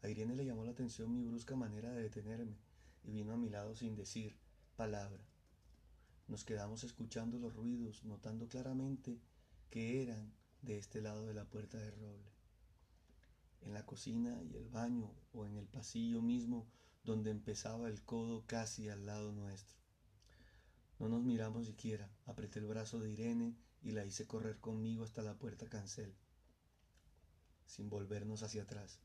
A 0.02 0.08
Irene 0.08 0.36
le 0.36 0.44
llamó 0.44 0.64
la 0.64 0.70
atención 0.70 1.12
mi 1.12 1.24
brusca 1.24 1.56
manera 1.56 1.90
de 1.90 2.02
detenerme 2.02 2.56
y 3.02 3.10
vino 3.10 3.32
a 3.32 3.36
mi 3.36 3.50
lado 3.50 3.74
sin 3.74 3.96
decir 3.96 4.38
palabra. 4.76 5.24
Nos 6.28 6.44
quedamos 6.44 6.84
escuchando 6.84 7.40
los 7.40 7.52
ruidos, 7.52 8.04
notando 8.04 8.48
claramente 8.48 9.18
que 9.70 10.02
eran 10.02 10.32
de 10.62 10.78
este 10.78 11.00
lado 11.00 11.26
de 11.26 11.34
la 11.34 11.44
puerta 11.44 11.78
de 11.78 11.90
roble. 11.90 12.32
En 13.62 13.72
la 13.72 13.84
cocina 13.86 14.42
y 14.42 14.56
el 14.56 14.68
baño 14.68 15.14
o 15.32 15.46
en 15.46 15.56
el 15.56 15.66
pasillo 15.66 16.22
mismo 16.22 16.70
donde 17.04 17.30
empezaba 17.30 17.88
el 17.88 18.02
codo 18.02 18.44
casi 18.46 18.88
al 18.88 19.06
lado 19.06 19.32
nuestro. 19.32 19.76
No 20.98 21.08
nos 21.08 21.22
miramos 21.22 21.66
siquiera. 21.66 22.10
Apreté 22.24 22.60
el 22.60 22.66
brazo 22.66 22.98
de 22.98 23.10
Irene 23.10 23.56
y 23.82 23.90
la 23.90 24.04
hice 24.04 24.26
correr 24.26 24.58
conmigo 24.60 25.04
hasta 25.04 25.22
la 25.22 25.38
puerta 25.38 25.68
cancel, 25.68 26.14
sin 27.66 27.90
volvernos 27.90 28.42
hacia 28.42 28.62
atrás. 28.62 29.00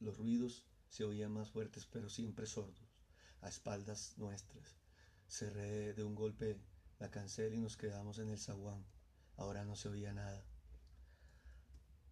Los 0.00 0.16
ruidos 0.16 0.64
se 0.88 1.04
oían 1.04 1.32
más 1.32 1.50
fuertes, 1.50 1.86
pero 1.86 2.08
siempre 2.08 2.46
sordos, 2.46 2.96
a 3.40 3.48
espaldas 3.48 4.14
nuestras. 4.16 4.76
Cerré 5.28 5.92
de 5.92 6.04
un 6.04 6.14
golpe 6.14 6.58
la 7.02 7.10
cancel 7.10 7.52
y 7.52 7.58
nos 7.58 7.76
quedamos 7.76 8.20
en 8.20 8.28
el 8.28 8.38
zaguán. 8.38 8.86
Ahora 9.36 9.64
no 9.64 9.74
se 9.74 9.88
oía 9.88 10.12
nada. 10.12 10.46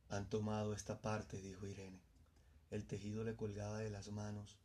Han 0.09 0.29
tomado 0.29 0.75
esta 0.75 1.01
parte, 1.01 1.41
dijo 1.41 1.65
Irene. 1.65 2.03
El 2.71 2.85
tejido 2.89 3.23
le 3.23 3.37
colgaba 3.37 3.79
de 3.79 3.89
las 3.89 4.11
manos 4.11 4.59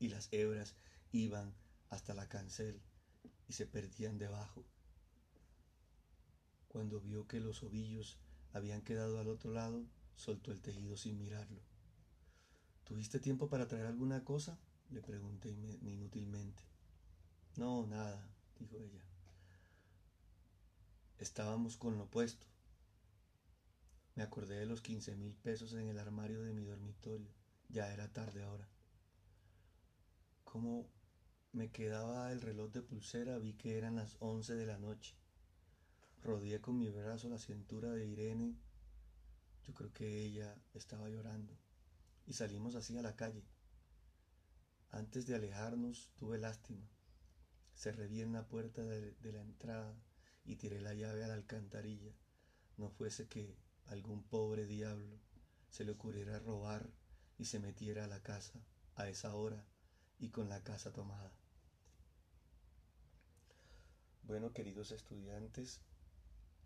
y 0.00 0.08
las 0.08 0.32
hebras 0.32 0.74
iban 1.12 1.54
hasta 1.90 2.12
la 2.12 2.28
cancel 2.28 2.82
y 3.46 3.52
se 3.52 3.66
perdían 3.66 4.18
debajo. 4.18 4.64
Cuando 6.66 7.00
vio 7.00 7.28
que 7.28 7.38
los 7.38 7.62
ovillos 7.62 8.18
habían 8.52 8.82
quedado 8.82 9.20
al 9.20 9.28
otro 9.28 9.52
lado, 9.52 9.86
soltó 10.16 10.50
el 10.50 10.60
tejido 10.60 10.96
sin 10.96 11.18
mirarlo. 11.18 11.62
¿Tuviste 12.82 13.20
tiempo 13.20 13.48
para 13.48 13.68
traer 13.68 13.86
alguna 13.86 14.24
cosa? 14.24 14.58
le 14.88 15.00
pregunté 15.02 15.50
inútilmente. 15.50 16.64
No, 17.56 17.86
nada, 17.86 18.28
dijo 18.60 18.76
ella. 18.78 19.02
Estábamos 21.18 21.76
con 21.76 21.98
lo 21.98 22.06
puesto. 22.06 22.46
Me 24.14 24.22
acordé 24.22 24.58
de 24.58 24.66
los 24.66 24.82
quince 24.82 25.16
mil 25.16 25.34
pesos 25.34 25.72
en 25.72 25.88
el 25.88 25.98
armario 25.98 26.42
de 26.42 26.52
mi 26.52 26.64
dormitorio. 26.64 27.30
Ya 27.68 27.92
era 27.92 28.12
tarde 28.12 28.42
ahora. 28.42 28.68
¿Cómo 30.44 30.88
me 31.52 31.70
quedaba 31.70 32.30
el 32.32 32.40
reloj 32.40 32.70
de 32.72 32.82
pulsera? 32.82 33.38
Vi 33.38 33.54
que 33.54 33.78
eran 33.78 33.96
las 33.96 34.16
once 34.20 34.54
de 34.54 34.66
la 34.66 34.78
noche. 34.78 35.14
Rodeé 36.22 36.60
con 36.60 36.78
mi 36.78 36.90
brazo 36.90 37.28
la 37.28 37.38
cintura 37.38 37.90
de 37.90 38.06
Irene. 38.06 38.54
Yo 39.62 39.74
creo 39.74 39.92
que 39.92 40.24
ella 40.24 40.60
estaba 40.74 41.08
llorando. 41.08 41.56
Y 42.26 42.34
salimos 42.34 42.74
así 42.74 42.96
a 42.98 43.02
la 43.02 43.16
calle. 43.16 43.44
Antes 44.90 45.26
de 45.26 45.36
alejarnos 45.36 46.10
tuve 46.16 46.38
lástima. 46.38 46.88
Cerré 47.80 48.08
bien 48.08 48.34
la 48.34 48.46
puerta 48.46 48.82
de, 48.82 49.12
de 49.22 49.32
la 49.32 49.40
entrada 49.40 49.96
y 50.44 50.56
tiré 50.56 50.82
la 50.82 50.92
llave 50.92 51.24
a 51.24 51.28
la 51.28 51.32
alcantarilla. 51.32 52.12
No 52.76 52.90
fuese 52.90 53.26
que 53.26 53.56
algún 53.86 54.22
pobre 54.22 54.66
diablo 54.66 55.18
se 55.70 55.86
le 55.86 55.92
ocurriera 55.92 56.38
robar 56.40 56.90
y 57.38 57.46
se 57.46 57.58
metiera 57.58 58.04
a 58.04 58.06
la 58.06 58.22
casa 58.22 58.60
a 58.96 59.08
esa 59.08 59.34
hora 59.34 59.64
y 60.18 60.28
con 60.28 60.50
la 60.50 60.62
casa 60.62 60.92
tomada. 60.92 61.32
Bueno, 64.24 64.52
queridos 64.52 64.90
estudiantes, 64.92 65.80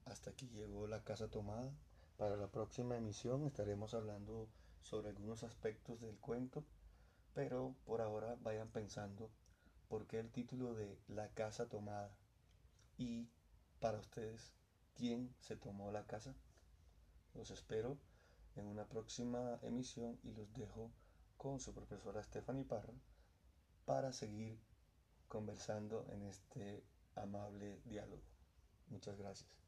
hasta 0.06 0.30
aquí 0.30 0.48
llegó 0.48 0.88
la 0.88 1.04
casa 1.04 1.28
tomada. 1.28 1.72
Para 2.16 2.36
la 2.36 2.48
próxima 2.48 2.96
emisión 2.96 3.46
estaremos 3.46 3.94
hablando 3.94 4.48
sobre 4.82 5.10
algunos 5.10 5.44
aspectos 5.44 6.00
del 6.00 6.18
cuento, 6.18 6.64
pero 7.34 7.76
por 7.84 8.00
ahora 8.00 8.34
vayan 8.42 8.68
pensando 8.70 9.30
por 9.88 10.06
qué 10.06 10.18
el 10.18 10.30
título 10.30 10.74
de 10.74 10.98
La 11.08 11.28
casa 11.30 11.68
tomada 11.68 12.10
y 12.96 13.28
para 13.80 13.98
ustedes, 13.98 14.52
¿quién 14.94 15.34
se 15.40 15.56
tomó 15.56 15.90
la 15.90 16.06
casa? 16.06 16.34
Los 17.34 17.50
espero 17.50 17.98
en 18.56 18.66
una 18.66 18.86
próxima 18.86 19.58
emisión 19.62 20.18
y 20.22 20.32
los 20.32 20.52
dejo 20.54 20.90
con 21.36 21.60
su 21.60 21.74
profesora 21.74 22.22
Stephanie 22.22 22.64
Parra 22.64 22.94
para 23.84 24.12
seguir 24.12 24.58
conversando 25.28 26.06
en 26.10 26.22
este 26.22 26.84
amable 27.16 27.80
diálogo. 27.84 28.22
Muchas 28.88 29.18
gracias. 29.18 29.63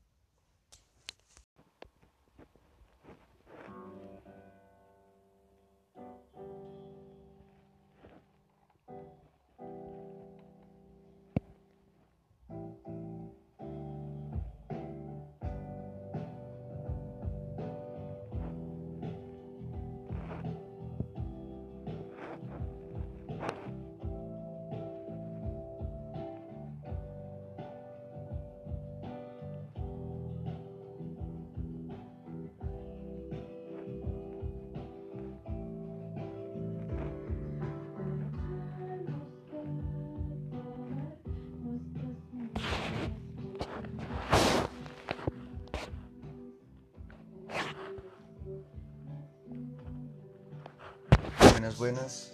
Buenas. 51.78 52.32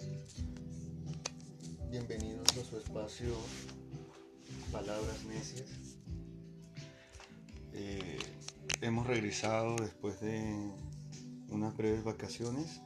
Bienvenidos 1.91 2.47
a 2.57 2.63
su 2.63 2.77
espacio 2.77 3.35
Palabras 4.71 5.25
Necias. 5.25 5.97
Eh, 7.73 8.19
hemos 8.79 9.05
regresado 9.05 9.75
después 9.75 10.21
de 10.21 10.71
unas 11.49 11.75
breves 11.75 12.05
vacaciones. 12.05 12.79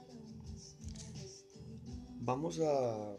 Vamos 2.22 2.60
a, 2.60 3.12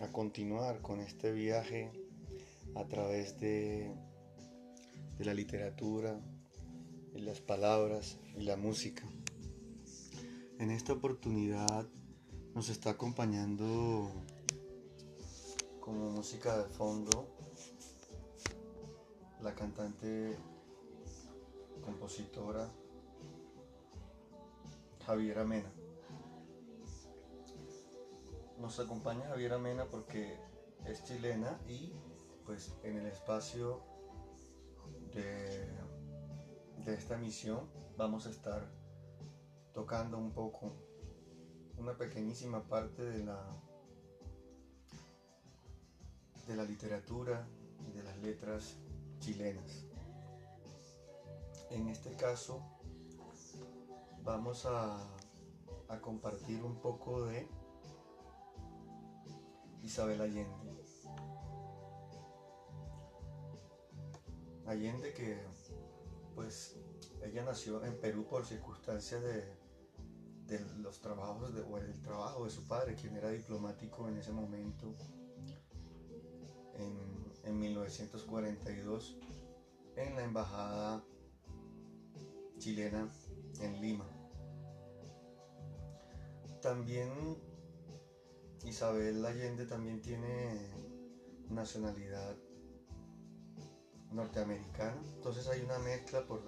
a 0.00 0.12
continuar 0.12 0.82
con 0.82 0.98
este 0.98 1.30
viaje 1.30 1.92
a 2.74 2.84
través 2.88 3.38
de, 3.38 3.94
de 5.16 5.24
la 5.24 5.32
literatura, 5.32 6.20
y 7.14 7.20
las 7.20 7.40
palabras 7.40 8.18
y 8.36 8.42
la 8.42 8.56
música. 8.56 9.04
En 10.58 10.72
esta 10.72 10.92
oportunidad 10.92 11.86
nos 12.54 12.68
está 12.68 12.90
acompañando 12.90 14.10
como 15.80 16.10
música 16.10 16.58
de 16.58 16.64
fondo 16.64 17.28
la 19.40 19.54
cantante, 19.54 20.36
compositora 21.82 22.68
Javiera 25.06 25.44
Mena. 25.44 25.72
Nos 28.58 28.80
acompaña 28.80 29.28
Javiera 29.28 29.58
Mena 29.58 29.84
porque 29.84 30.36
es 30.84 31.04
chilena 31.04 31.60
y 31.68 31.92
pues 32.44 32.74
en 32.82 32.96
el 32.96 33.06
espacio 33.06 33.82
de, 35.14 35.68
de 36.84 36.94
esta 36.94 37.16
misión 37.16 37.70
vamos 37.96 38.26
a 38.26 38.30
estar 38.30 38.68
tocando 39.72 40.18
un 40.18 40.32
poco 40.32 40.87
una 41.78 41.96
pequeñísima 41.96 42.62
parte 42.64 43.02
de 43.02 43.24
la 43.24 43.40
de 46.46 46.56
la 46.56 46.64
literatura 46.64 47.46
y 47.86 47.92
de 47.92 48.02
las 48.02 48.16
letras 48.18 48.76
chilenas. 49.20 49.84
En 51.70 51.88
este 51.88 52.16
caso 52.16 52.62
vamos 54.22 54.64
a, 54.64 54.98
a 55.88 56.00
compartir 56.00 56.62
un 56.64 56.80
poco 56.80 57.26
de 57.26 57.46
Isabel 59.82 60.20
Allende. 60.22 60.68
Allende 64.66 65.12
que 65.14 65.38
pues 66.34 66.76
ella 67.22 67.44
nació 67.44 67.84
en 67.84 67.98
Perú 67.98 68.26
por 68.26 68.46
circunstancias 68.46 69.22
de 69.22 69.57
de 70.48 70.58
los 70.78 71.00
trabajos 71.00 71.54
de, 71.54 71.60
o 71.60 71.76
el 71.76 72.00
trabajo 72.00 72.44
de 72.44 72.50
su 72.50 72.66
padre, 72.66 72.94
quien 72.94 73.14
era 73.16 73.30
diplomático 73.30 74.08
en 74.08 74.16
ese 74.16 74.32
momento, 74.32 74.94
en, 76.74 77.58
1942, 77.58 79.16
en 79.96 80.16
la 80.16 80.22
embajada 80.22 81.04
chilena 82.58 83.10
en 83.60 83.80
Lima. 83.80 84.06
También 86.62 87.10
Isabel 88.64 89.24
Allende 89.24 89.66
también 89.66 90.00
tiene 90.02 90.70
nacionalidad 91.48 92.36
norteamericana, 94.12 95.00
entonces 95.14 95.46
hay 95.48 95.60
una 95.62 95.78
mezcla 95.78 96.26
por 96.26 96.42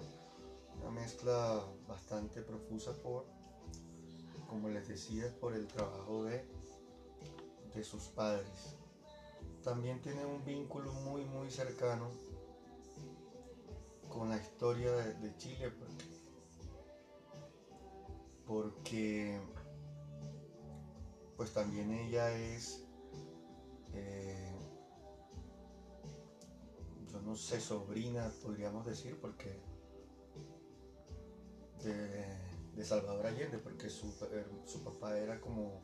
una 0.79 0.91
mezcla 0.91 1.63
bastante 1.87 2.41
profusa 2.41 2.93
por 3.01 3.40
como 4.51 4.67
les 4.67 4.85
decía, 4.89 5.33
por 5.39 5.53
el 5.53 5.65
trabajo 5.65 6.25
de, 6.25 6.43
de 7.73 7.83
sus 7.85 8.09
padres. 8.09 8.75
También 9.63 10.01
tiene 10.01 10.25
un 10.25 10.43
vínculo 10.43 10.91
muy, 10.91 11.23
muy 11.23 11.49
cercano 11.49 12.09
con 14.09 14.27
la 14.27 14.35
historia 14.35 14.91
de, 14.91 15.37
Chile, 15.37 15.71
porque, 18.45 19.39
pues 21.37 21.53
también 21.53 21.93
ella 21.93 22.37
es, 22.37 22.83
eh, 23.93 24.53
yo 27.09 27.21
no 27.21 27.37
sé, 27.37 27.61
sobrina, 27.61 28.29
podríamos 28.43 28.85
decir, 28.85 29.17
porque 29.21 29.61
de 32.75 32.85
Salvador 32.85 33.27
Allende, 33.27 33.57
porque 33.57 33.89
su, 33.89 34.07
eh, 34.31 34.45
su, 34.65 34.83
papá 34.83 35.17
era 35.17 35.39
como 35.41 35.81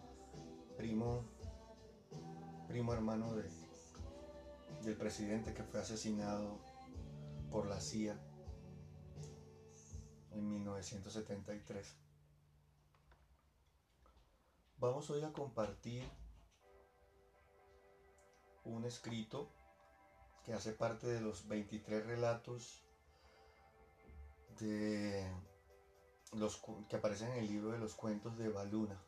primo, 0.78 1.26
primo 2.68 2.94
hermano 2.94 3.36
de, 3.36 3.50
del 4.84 4.96
presidente 4.96 5.54
que 5.54 5.64
fue 5.64 5.80
asesinado 5.80 6.60
por 7.52 7.68
la 7.68 7.80
CIA 7.80 8.20
en 10.32 10.50
1973. 10.50 11.96
Vamos 14.80 15.10
hoy 15.10 15.24
a 15.24 15.34
compartir 15.34 16.04
un 18.64 18.86
escrito 18.86 19.52
que 20.46 20.54
hace 20.54 20.72
parte 20.72 21.08
de 21.08 21.20
los 21.20 21.48
23 21.48 22.06
relatos 22.06 22.84
de 24.60 25.30
los 26.34 26.62
que 26.90 26.96
aparecen 26.96 27.32
en 27.32 27.40
el 27.40 27.48
libro 27.48 27.72
de 27.72 27.80
los 27.80 27.96
cuentos 27.96 28.38
de 28.38 28.50
Baluna. 28.50 29.02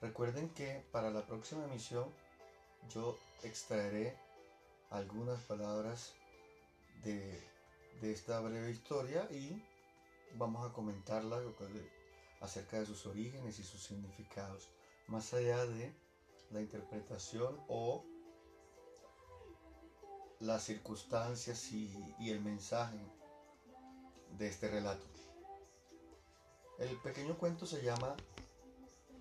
Recuerden 0.00 0.50
que 0.50 0.84
para 0.92 1.10
la 1.10 1.26
próxima 1.26 1.64
emisión 1.64 2.12
yo 2.94 3.18
extraeré 3.42 4.16
algunas 4.90 5.40
palabras 5.42 6.12
de, 7.02 7.42
de 8.00 8.12
esta 8.12 8.40
breve 8.40 8.70
historia 8.70 9.26
y 9.30 9.62
vamos 10.34 10.68
a 10.68 10.72
comentarla 10.72 11.40
acerca 12.40 12.78
de 12.78 12.86
sus 12.86 13.06
orígenes 13.06 13.58
y 13.58 13.64
sus 13.64 13.82
significados, 13.82 14.68
más 15.06 15.32
allá 15.32 15.64
de 15.64 15.94
la 16.50 16.60
interpretación 16.60 17.58
o 17.68 18.04
las 20.40 20.64
circunstancias 20.64 21.72
y, 21.72 22.14
y 22.18 22.30
el 22.30 22.40
mensaje 22.40 22.98
de 24.32 24.48
este 24.48 24.68
relato. 24.68 25.04
El 26.78 26.96
pequeño 27.00 27.38
cuento 27.38 27.66
se 27.66 27.82
llama 27.82 28.14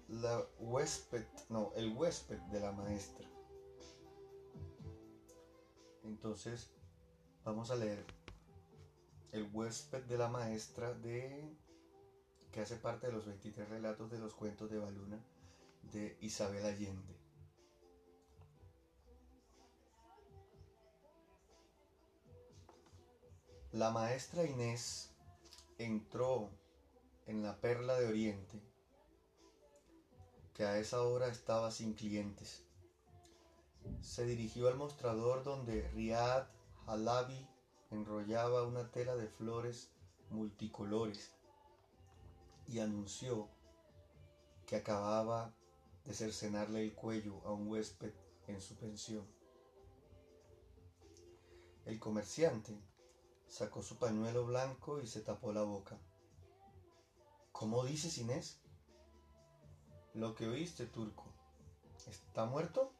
La 0.09 0.43
huésped, 0.59 1.25
no, 1.49 1.71
el 1.75 1.95
huésped 1.95 2.39
de 2.51 2.59
la 2.59 2.71
maestra. 2.71 3.25
Entonces, 6.03 6.69
vamos 7.43 7.71
a 7.71 7.75
leer 7.75 8.05
El 9.31 9.49
huésped 9.53 10.03
de 10.03 10.17
la 10.17 10.27
maestra 10.27 10.93
de 10.93 11.55
que 12.51 12.61
hace 12.61 12.77
parte 12.77 13.07
de 13.07 13.13
los 13.13 13.25
23 13.25 13.67
relatos 13.67 14.09
de 14.11 14.19
los 14.19 14.33
cuentos 14.33 14.69
de 14.69 14.79
Baluna 14.79 15.19
de 15.91 16.17
Isabel 16.21 16.65
Allende. 16.65 17.14
La 23.75 23.91
maestra 23.91 24.45
Inés 24.45 25.09
entró 25.77 26.49
en 27.25 27.43
la 27.43 27.59
perla 27.59 27.99
de 27.99 28.07
Oriente, 28.07 28.63
que 30.53 30.63
a 30.63 30.79
esa 30.79 31.03
hora 31.03 31.27
estaba 31.27 31.69
sin 31.71 31.93
clientes. 31.93 32.63
se 33.99 34.25
dirigió 34.25 34.69
al 34.69 34.77
mostrador 34.77 35.43
donde 35.43 35.89
Riad 35.89 36.47
Halabi 36.85 37.45
enrollaba 37.91 38.63
una 38.63 38.89
tela 38.91 39.13
de 39.17 39.27
flores 39.27 39.91
multicolores 40.29 41.33
y 42.69 42.79
anunció 42.79 43.49
que 44.67 44.77
acababa 44.77 45.53
de 46.05 46.13
cercenarle 46.13 46.81
el 46.81 46.95
cuello 46.95 47.41
a 47.45 47.51
un 47.51 47.67
huésped 47.67 48.13
en 48.47 48.61
su 48.61 48.77
pensión. 48.77 49.27
El 51.83 51.99
comerciante 51.99 52.94
sacó 53.47 53.81
su 53.81 53.97
pañuelo 53.97 54.45
blanco 54.45 54.99
y 55.01 55.07
se 55.07 55.21
tapó 55.21 55.53
la 55.53 55.63
boca. 55.63 55.97
¿Cómo 57.51 57.85
dices, 57.85 58.17
Inés? 58.17 58.59
Lo 60.13 60.35
que 60.35 60.47
oíste, 60.47 60.85
turco. 60.85 61.25
¿Está 62.07 62.45
muerto? 62.45 62.91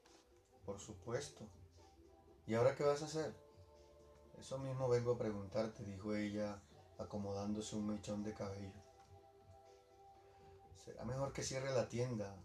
Por 0.66 0.80
supuesto. 0.80 1.48
¿Y 2.48 2.56
ahora 2.56 2.76
qué 2.76 2.84
vas 2.84 3.02
a 3.02 3.06
hacer? 3.06 3.36
Eso 4.40 4.58
mismo 4.58 4.88
vengo 4.90 5.14
a 5.14 5.18
preguntarte, 5.18 5.84
dijo 5.84 6.16
ella, 6.16 6.62
acomodándose 6.98 7.76
un 7.76 7.88
mechón 7.88 8.24
de 8.24 8.34
cabello. 8.34 8.84
Será 10.84 11.04
mejor 11.06 11.34
que 11.34 11.44
cierre 11.44 11.74
la 11.74 11.90
tienda, 11.90 12.36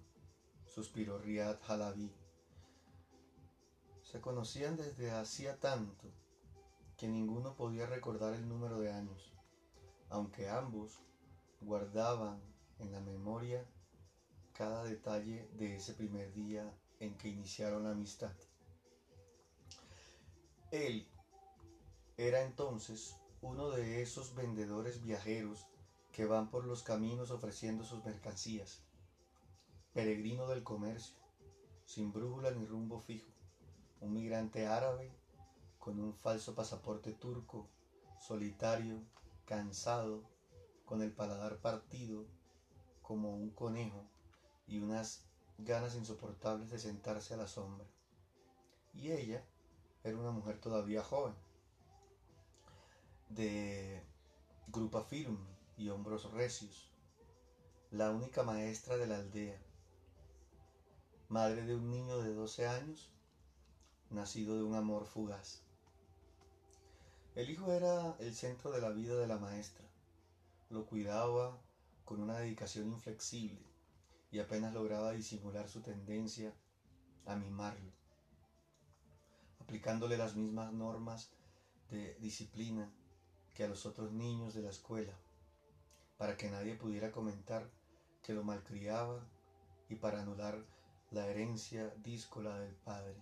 suspiró 0.67 1.19
Riad 1.19 1.59
Halabi. 1.69 2.15
Se 4.03 4.21
conocían 4.21 4.77
desde 4.77 5.11
hacía 5.11 5.61
tanto 5.61 6.11
que 7.01 7.09
ninguno 7.09 7.57
podía 7.57 7.87
recordar 7.87 8.35
el 8.35 8.47
número 8.47 8.79
de 8.79 8.93
años, 8.93 9.33
aunque 10.11 10.51
ambos 10.51 11.01
guardaban 11.63 12.39
en 12.79 12.93
la 12.93 13.01
memoria 13.01 13.65
cada 14.53 14.85
detalle 14.85 15.49
de 15.55 15.77
ese 15.77 15.95
primer 15.95 16.31
día 16.35 16.79
en 16.99 17.17
que 17.17 17.29
iniciaron 17.29 17.85
la 17.85 17.93
amistad. 17.93 18.35
Él 20.71 21.09
era 22.19 22.43
entonces 22.43 23.17
uno 23.41 23.71
de 23.71 24.03
esos 24.03 24.35
vendedores 24.35 25.01
viajeros 25.01 25.67
que 26.13 26.27
van 26.27 26.51
por 26.51 26.67
los 26.67 26.83
caminos 26.83 27.31
ofreciendo 27.31 27.83
sus 27.83 28.05
mercancías, 28.05 28.83
peregrino 29.95 30.49
del 30.49 30.63
comercio, 30.63 31.17
sin 31.87 32.13
brújula 32.13 32.51
ni 32.51 32.67
rumbo 32.67 33.01
fijo, 33.01 33.31
un 34.03 34.13
migrante 34.13 34.67
árabe 34.67 35.11
con 35.81 35.99
un 35.99 36.15
falso 36.15 36.55
pasaporte 36.55 37.13
turco, 37.13 37.67
solitario, 38.21 39.03
cansado, 39.47 40.23
con 40.85 41.03
el 41.03 41.11
paladar 41.11 41.57
partido 41.57 42.27
como 43.03 43.35
un 43.35 43.51
conejo 43.51 44.05
y 44.67 44.79
unas 44.79 45.25
ganas 45.59 45.97
insoportables 45.97 46.71
de 46.71 46.79
sentarse 46.79 47.35
a 47.35 47.39
la 47.39 47.49
sombra. 47.49 47.87
Y 48.93 49.11
ella 49.11 49.43
era 50.05 50.19
una 50.19 50.31
mujer 50.31 50.61
todavía 50.61 51.03
joven, 51.03 51.35
de 53.31 54.03
grupa 54.69 55.03
firme 55.03 55.49
y 55.79 55.89
hombros 55.89 56.31
recios, 56.33 56.91
la 57.91 58.11
única 58.11 58.43
maestra 58.43 58.99
de 58.99 59.07
la 59.07 59.17
aldea, 59.17 59.59
madre 61.29 61.65
de 61.65 61.75
un 61.75 61.91
niño 61.91 62.19
de 62.19 62.35
12 62.35 62.67
años, 62.69 63.11
nacido 64.11 64.57
de 64.57 64.63
un 64.63 64.75
amor 64.75 65.07
fugaz. 65.07 65.70
El 67.41 67.49
hijo 67.49 67.73
era 67.73 68.15
el 68.19 68.35
centro 68.35 68.71
de 68.71 68.83
la 68.83 68.91
vida 68.91 69.17
de 69.17 69.27
la 69.27 69.39
maestra. 69.39 69.87
Lo 70.69 70.85
cuidaba 70.85 71.59
con 72.05 72.21
una 72.21 72.37
dedicación 72.37 72.89
inflexible 72.89 73.65
y 74.31 74.41
apenas 74.41 74.75
lograba 74.75 75.13
disimular 75.13 75.67
su 75.67 75.81
tendencia 75.81 76.53
a 77.25 77.37
mimarlo, 77.37 77.93
aplicándole 79.59 80.19
las 80.19 80.37
mismas 80.37 80.75
normas 80.75 81.31
de 81.89 82.15
disciplina 82.17 82.93
que 83.55 83.65
a 83.65 83.69
los 83.69 83.87
otros 83.87 84.13
niños 84.13 84.53
de 84.53 84.61
la 84.61 84.69
escuela, 84.69 85.15
para 86.19 86.37
que 86.37 86.51
nadie 86.51 86.75
pudiera 86.75 87.11
comentar 87.11 87.71
que 88.23 88.35
lo 88.35 88.45
malcriaba 88.45 89.19
y 89.89 89.95
para 89.95 90.21
anular 90.21 90.63
la 91.11 91.27
herencia 91.27 91.89
díscola 92.05 92.59
del 92.59 92.75
padre, 92.75 93.17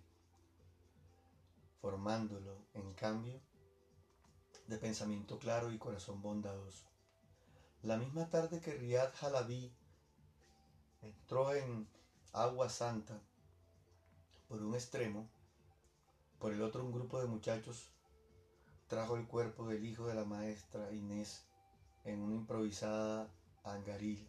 formándolo, 1.81 2.57
en 2.75 2.93
cambio, 2.95 3.41
de 4.69 4.79
pensamiento 4.79 5.39
claro 5.39 5.73
y 5.73 5.79
corazón 5.79 6.23
bondadoso. 6.23 6.85
La 7.83 7.97
misma 7.97 8.29
tarde 8.29 8.61
que 8.61 8.75
Riad 8.75 9.12
Halabi 9.21 9.73
entró 11.03 11.55
en 11.55 11.89
Agua 12.33 12.69
Santa 12.69 13.19
por 14.49 14.62
un 14.62 14.75
extremo, 14.75 15.29
por 16.39 16.53
el 16.53 16.62
otro 16.62 16.85
un 16.85 16.93
grupo 16.93 17.21
de 17.21 17.27
muchachos 17.27 17.91
trajo 18.89 19.16
el 19.16 19.27
cuerpo 19.27 19.66
del 19.66 19.85
hijo 19.85 20.07
de 20.07 20.14
la 20.14 20.25
maestra 20.25 20.93
Inés 20.93 21.45
en 22.05 22.21
una 22.21 22.35
improvisada 22.35 23.31
angarilla. 23.64 24.29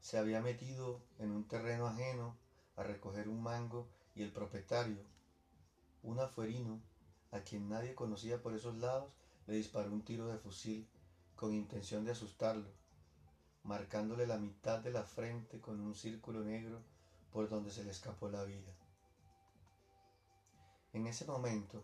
Se 0.00 0.18
había 0.18 0.40
metido 0.40 1.00
en 1.18 1.30
un 1.30 1.48
terreno 1.48 1.86
ajeno 1.86 2.36
a 2.76 2.82
recoger 2.82 3.28
un 3.28 3.42
mango 3.42 3.88
y 4.14 4.22
el 4.22 4.32
propietario, 4.32 5.02
un 6.02 6.20
afuerino, 6.20 6.80
a 7.34 7.40
quien 7.40 7.68
nadie 7.68 7.96
conocía 7.96 8.40
por 8.40 8.54
esos 8.54 8.76
lados, 8.76 9.12
le 9.48 9.56
disparó 9.56 9.90
un 9.90 10.04
tiro 10.04 10.28
de 10.28 10.38
fusil 10.38 10.88
con 11.34 11.52
intención 11.52 12.04
de 12.04 12.12
asustarlo, 12.12 12.70
marcándole 13.64 14.24
la 14.28 14.38
mitad 14.38 14.78
de 14.78 14.92
la 14.92 15.02
frente 15.02 15.60
con 15.60 15.80
un 15.80 15.96
círculo 15.96 16.44
negro 16.44 16.80
por 17.32 17.48
donde 17.48 17.72
se 17.72 17.82
le 17.82 17.90
escapó 17.90 18.28
la 18.28 18.44
vida. 18.44 18.72
En 20.92 21.08
ese 21.08 21.24
momento, 21.24 21.82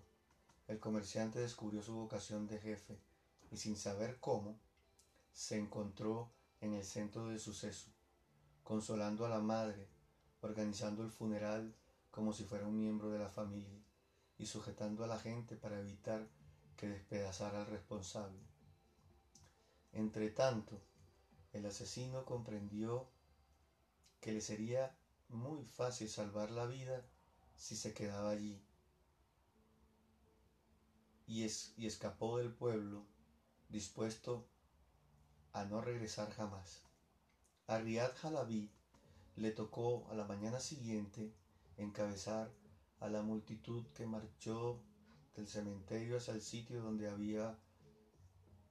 el 0.68 0.78
comerciante 0.78 1.40
descubrió 1.40 1.82
su 1.82 1.94
vocación 1.94 2.46
de 2.46 2.60
jefe 2.60 2.96
y 3.50 3.56
sin 3.56 3.76
saber 3.76 4.20
cómo, 4.20 4.56
se 5.32 5.58
encontró 5.58 6.30
en 6.60 6.74
el 6.74 6.84
centro 6.84 7.26
del 7.26 7.40
suceso, 7.40 7.90
consolando 8.62 9.26
a 9.26 9.28
la 9.28 9.40
madre, 9.40 9.88
organizando 10.42 11.02
el 11.02 11.10
funeral 11.10 11.74
como 12.12 12.32
si 12.32 12.44
fuera 12.44 12.68
un 12.68 12.78
miembro 12.78 13.10
de 13.10 13.18
la 13.18 13.28
familia 13.28 13.89
y 14.40 14.46
sujetando 14.46 15.04
a 15.04 15.06
la 15.06 15.18
gente 15.18 15.54
para 15.54 15.78
evitar 15.78 16.26
que 16.78 16.88
despedazara 16.88 17.60
al 17.60 17.66
responsable. 17.66 18.40
Entre 19.92 20.30
tanto, 20.30 20.80
el 21.52 21.66
asesino 21.66 22.24
comprendió 22.24 23.06
que 24.22 24.32
le 24.32 24.40
sería 24.40 24.96
muy 25.28 25.62
fácil 25.66 26.08
salvar 26.08 26.50
la 26.50 26.64
vida 26.64 27.04
si 27.54 27.76
se 27.76 27.92
quedaba 27.92 28.30
allí 28.30 28.58
y, 31.26 31.46
y 31.76 31.86
escapó 31.86 32.38
del 32.38 32.50
pueblo 32.50 33.04
dispuesto 33.68 34.48
a 35.52 35.64
no 35.64 35.82
regresar 35.82 36.32
jamás. 36.32 36.80
A 37.66 37.78
Riad 37.78 38.12
Halabi 38.22 38.70
le 39.36 39.50
tocó 39.50 40.08
a 40.10 40.14
la 40.14 40.24
mañana 40.24 40.60
siguiente 40.60 41.30
encabezar 41.76 42.50
a 43.00 43.08
la 43.08 43.22
multitud 43.22 43.86
que 43.94 44.06
marchó 44.06 44.78
del 45.34 45.48
cementerio 45.48 46.18
hacia 46.18 46.34
el 46.34 46.42
sitio 46.42 46.82
donde 46.82 47.08
había, 47.08 47.58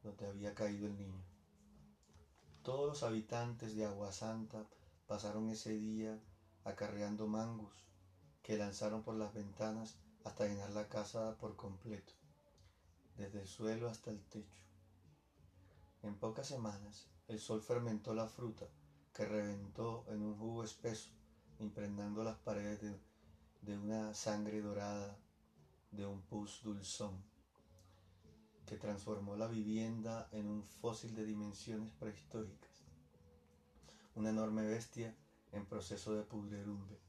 donde 0.04 0.28
había 0.28 0.54
caído 0.54 0.88
el 0.88 0.98
niño. 0.98 1.24
Todos 2.64 2.88
los 2.88 3.04
habitantes 3.04 3.76
de 3.76 3.86
Agua 3.86 4.12
Santa 4.12 4.66
pasaron 5.08 5.50
ese 5.50 5.74
día 5.78 6.20
acarreando 6.64 7.28
mangos 7.28 7.74
que 8.44 8.58
lanzaron 8.58 9.02
por 9.04 9.16
las 9.16 9.34
ventanas 9.34 9.98
hasta 10.24 10.46
llenar 10.46 10.72
la 10.72 10.88
casa 10.88 11.36
por 11.38 11.56
completo, 11.56 12.14
desde 13.18 13.42
el 13.42 13.48
suelo 13.48 13.90
hasta 13.90 14.12
el 14.12 14.22
techo. 14.26 14.62
En 16.04 16.16
pocas 16.16 16.48
semanas 16.48 17.08
el 17.28 17.40
sol 17.40 17.62
fermentó 17.62 18.14
la 18.14 18.28
fruta 18.28 18.68
que 19.14 19.26
reventó 19.26 20.06
en 20.08 20.22
un 20.22 20.38
jugo 20.38 20.64
espeso, 20.64 21.10
impregnando 21.60 22.24
las 22.24 22.38
paredes 22.38 22.82
de 22.82 23.09
de 23.62 23.78
una 23.78 24.14
sangre 24.14 24.62
dorada, 24.62 25.18
de 25.92 26.06
un 26.06 26.22
pus 26.22 26.62
dulzón, 26.64 27.24
que 28.66 28.78
transformó 28.78 29.36
la 29.36 29.48
vivienda 29.48 30.30
en 30.32 30.48
un 30.48 30.64
fósil 30.64 31.16
de 31.16 31.26
dimensiones 31.26 31.92
prehistóricas, 31.94 32.86
una 34.16 34.30
enorme 34.30 34.66
bestia 34.66 35.16
en 35.52 35.66
proceso 35.66 36.14
de 36.14 36.24
pudredumbre, 36.24 37.00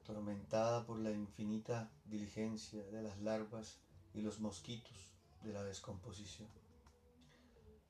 atormentada 0.00 0.84
por 0.84 0.98
la 0.98 1.12
infinita 1.12 1.90
diligencia 2.04 2.82
de 2.84 3.02
las 3.02 3.18
larvas 3.20 3.78
y 4.12 4.20
los 4.20 4.40
mosquitos 4.40 5.12
de 5.42 5.52
la 5.52 5.62
descomposición. 5.62 6.48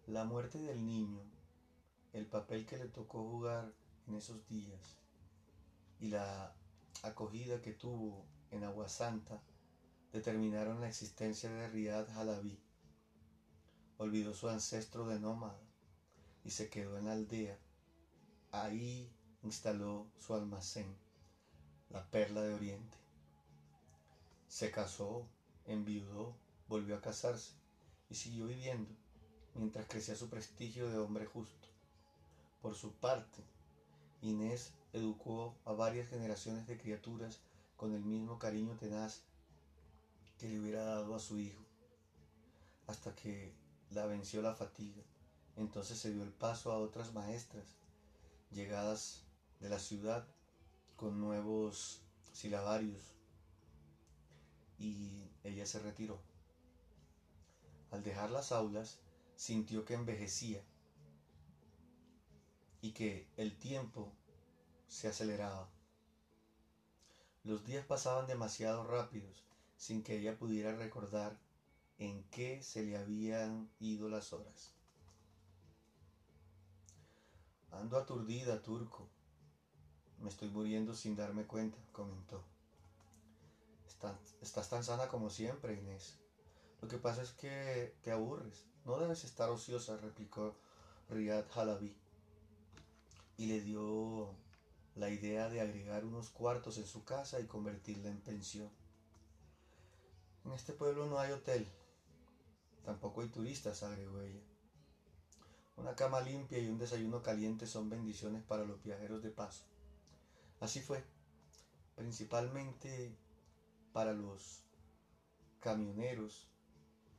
La 0.07 0.25
muerte 0.25 0.59
del 0.59 0.85
niño, 0.85 1.23
el 2.12 2.27
papel 2.27 2.66
que 2.66 2.77
le 2.77 2.89
tocó 2.89 3.23
jugar 3.29 3.73
en 4.07 4.16
esos 4.16 4.47
días, 4.49 5.02
y 6.03 6.09
la 6.09 6.53
acogida 7.05 7.63
que 7.63 7.73
tuvo 7.73 8.27
en 8.51 8.65
Agua 8.65 8.89
Santa 8.89 9.41
determinaron 10.13 10.81
la 10.81 10.89
existencia 10.89 11.49
de 11.49 11.69
Riad 11.69 12.11
Halabi. 12.11 12.59
Olvidó 13.99 14.35
su 14.35 14.49
ancestro 14.49 15.07
de 15.07 15.21
nómada 15.21 15.61
y 16.45 16.51
se 16.51 16.69
quedó 16.69 16.99
en 16.99 17.05
la 17.05 17.13
aldea. 17.13 17.57
Ahí 18.51 19.15
instaló 19.45 20.11
su 20.19 20.35
almacén, 20.35 20.93
la 21.89 22.05
perla 22.11 22.43
de 22.43 22.55
Oriente. 22.55 22.99
Se 24.49 24.73
casó, 24.73 25.29
enviudó, 25.67 26.35
volvió 26.69 26.97
a 26.97 27.01
casarse 27.01 27.53
y 28.11 28.17
siguió 28.17 28.47
viviendo 28.47 28.93
mientras 29.55 29.87
crecía 29.87 30.17
su 30.17 30.29
prestigio 30.29 30.91
de 30.91 30.99
hombre 30.99 31.27
justo. 31.27 31.69
Por 32.61 32.75
su 32.75 32.93
parte, 32.93 33.45
Inés 34.21 34.73
educó 34.93 35.57
a 35.64 35.72
varias 35.72 36.09
generaciones 36.09 36.66
de 36.66 36.78
criaturas 36.78 37.40
con 37.76 37.95
el 37.95 38.03
mismo 38.03 38.38
cariño 38.38 38.76
tenaz 38.76 39.22
que 40.38 40.49
le 40.49 40.61
hubiera 40.61 40.84
dado 40.84 41.14
a 41.14 41.20
su 41.20 41.38
hijo, 41.38 41.62
hasta 42.86 43.14
que 43.14 43.55
la 43.90 44.07
venció 44.07 44.43
la 44.43 44.55
fatiga. 44.55 45.03
Entonces 45.57 45.99
se 45.99 46.12
dio 46.12 46.22
el 46.22 46.32
paso 46.32 46.72
a 46.72 46.78
otras 46.78 47.12
maestras, 47.12 47.64
llegadas 48.51 49.22
de 49.61 49.68
la 49.68 49.78
ciudad 49.78 50.26
con 50.97 51.20
nuevos 51.20 52.03
silabarios, 52.32 53.14
y 54.78 55.30
ella 55.45 55.66
se 55.66 55.78
retiró. 55.78 56.20
Al 57.90 58.03
dejar 58.03 58.30
las 58.30 58.53
aulas, 58.53 58.99
sintió 59.36 59.84
que 59.84 59.95
envejecía 59.95 60.62
y 62.80 62.93
que 62.93 63.28
el 63.36 63.57
tiempo 63.59 64.12
se 64.93 65.09
aceleraba. 65.09 65.66
Los 67.45 67.64
días 67.64 67.84
pasaban 67.86 68.26
demasiado 68.26 68.84
rápidos 68.84 69.43
sin 69.78 70.03
que 70.03 70.18
ella 70.18 70.38
pudiera 70.38 70.76
recordar 70.76 71.38
en 71.99 72.22
qué 72.24 72.62
se 72.62 72.84
le 72.84 72.99
habían 72.99 73.70
ido 73.80 74.11
las 74.11 74.34
horas. 74.34 74.74
Ando 77.70 77.97
aturdida, 77.97 78.61
turco. 78.61 79.09
Me 80.20 80.28
estoy 80.28 80.51
muriendo 80.51 80.95
sin 80.95 81.16
darme 81.16 81.47
cuenta, 81.47 81.78
comentó. 81.90 82.45
Estás, 84.43 84.68
tan 84.68 84.84
sana 84.84 85.09
como 85.09 85.30
siempre, 85.30 85.74
Inés. 85.74 86.18
Lo 86.82 86.88
que 86.88 86.99
pasa 86.99 87.22
es 87.22 87.30
que 87.32 87.97
te 88.03 88.12
aburres. 88.12 88.66
No 88.84 88.99
debes 88.99 89.24
estar 89.24 89.49
ociosa, 89.49 89.97
replicó 89.97 90.55
Riyad 91.09 91.47
Halabi. 91.55 91.97
Y 93.38 93.47
le 93.47 93.62
dio 93.62 94.41
la 94.95 95.11
idea 95.11 95.49
de 95.49 95.61
agregar 95.61 96.05
unos 96.05 96.30
cuartos 96.30 96.78
en 96.78 96.86
su 96.86 97.05
casa 97.05 97.40
y 97.40 97.47
convertirla 97.47 98.11
en 98.11 98.20
pensión. 98.20 98.70
En 100.45 100.53
este 100.53 100.72
pueblo 100.72 101.07
no 101.07 101.18
hay 101.18 101.32
hotel, 101.32 101.66
tampoco 102.84 103.22
hay 103.22 103.28
turistas, 103.28 103.82
agregó 103.82 104.20
ella. 104.20 104.43
Una 105.76 105.95
cama 105.95 106.20
limpia 106.20 106.59
y 106.59 106.68
un 106.68 106.78
desayuno 106.78 107.22
caliente 107.22 107.66
son 107.66 107.88
bendiciones 107.88 108.43
para 108.43 108.64
los 108.64 108.82
viajeros 108.82 109.22
de 109.22 109.30
paso. 109.30 109.64
Así 110.61 110.80
fue, 110.80 111.03
principalmente 111.97 113.16
para 113.93 114.12
los 114.12 114.62
camioneros 115.61 116.49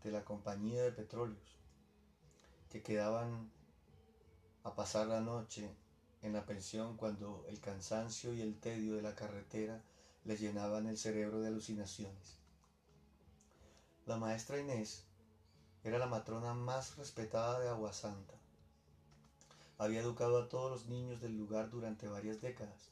de 0.04 0.12
la 0.12 0.24
compañía 0.24 0.84
de 0.84 0.92
petróleos 0.92 1.58
que 2.70 2.84
quedaban 2.84 3.52
a 4.64 4.76
pasar 4.76 5.08
la 5.08 5.22
noche 5.22 5.76
en 6.24 6.34
la 6.34 6.46
pensión 6.46 6.96
cuando 6.96 7.46
el 7.50 7.60
cansancio 7.60 8.34
y 8.34 8.42
el 8.42 8.58
tedio 8.60 8.96
de 8.96 9.02
la 9.02 9.14
carretera 9.14 9.84
le 10.24 10.38
llenaban 10.38 10.88
el 10.88 10.98
cerebro 10.98 11.42
de 11.42 11.50
alucinaciones. 11.50 12.38
La 14.06 14.18
maestra 14.18 14.58
Inés 14.58 15.04
era 15.84 15.98
la 15.98 16.08
matrona 16.08 16.54
más 16.54 16.96
respetada 16.96 17.60
de 17.60 17.68
Aguasanta. 17.68 18.34
Había 19.78 20.00
educado 20.00 20.42
a 20.42 20.48
todos 20.48 20.72
los 20.72 20.86
niños 20.88 21.20
del 21.20 21.36
lugar 21.38 21.70
durante 21.70 22.08
varias 22.08 22.40
décadas, 22.40 22.92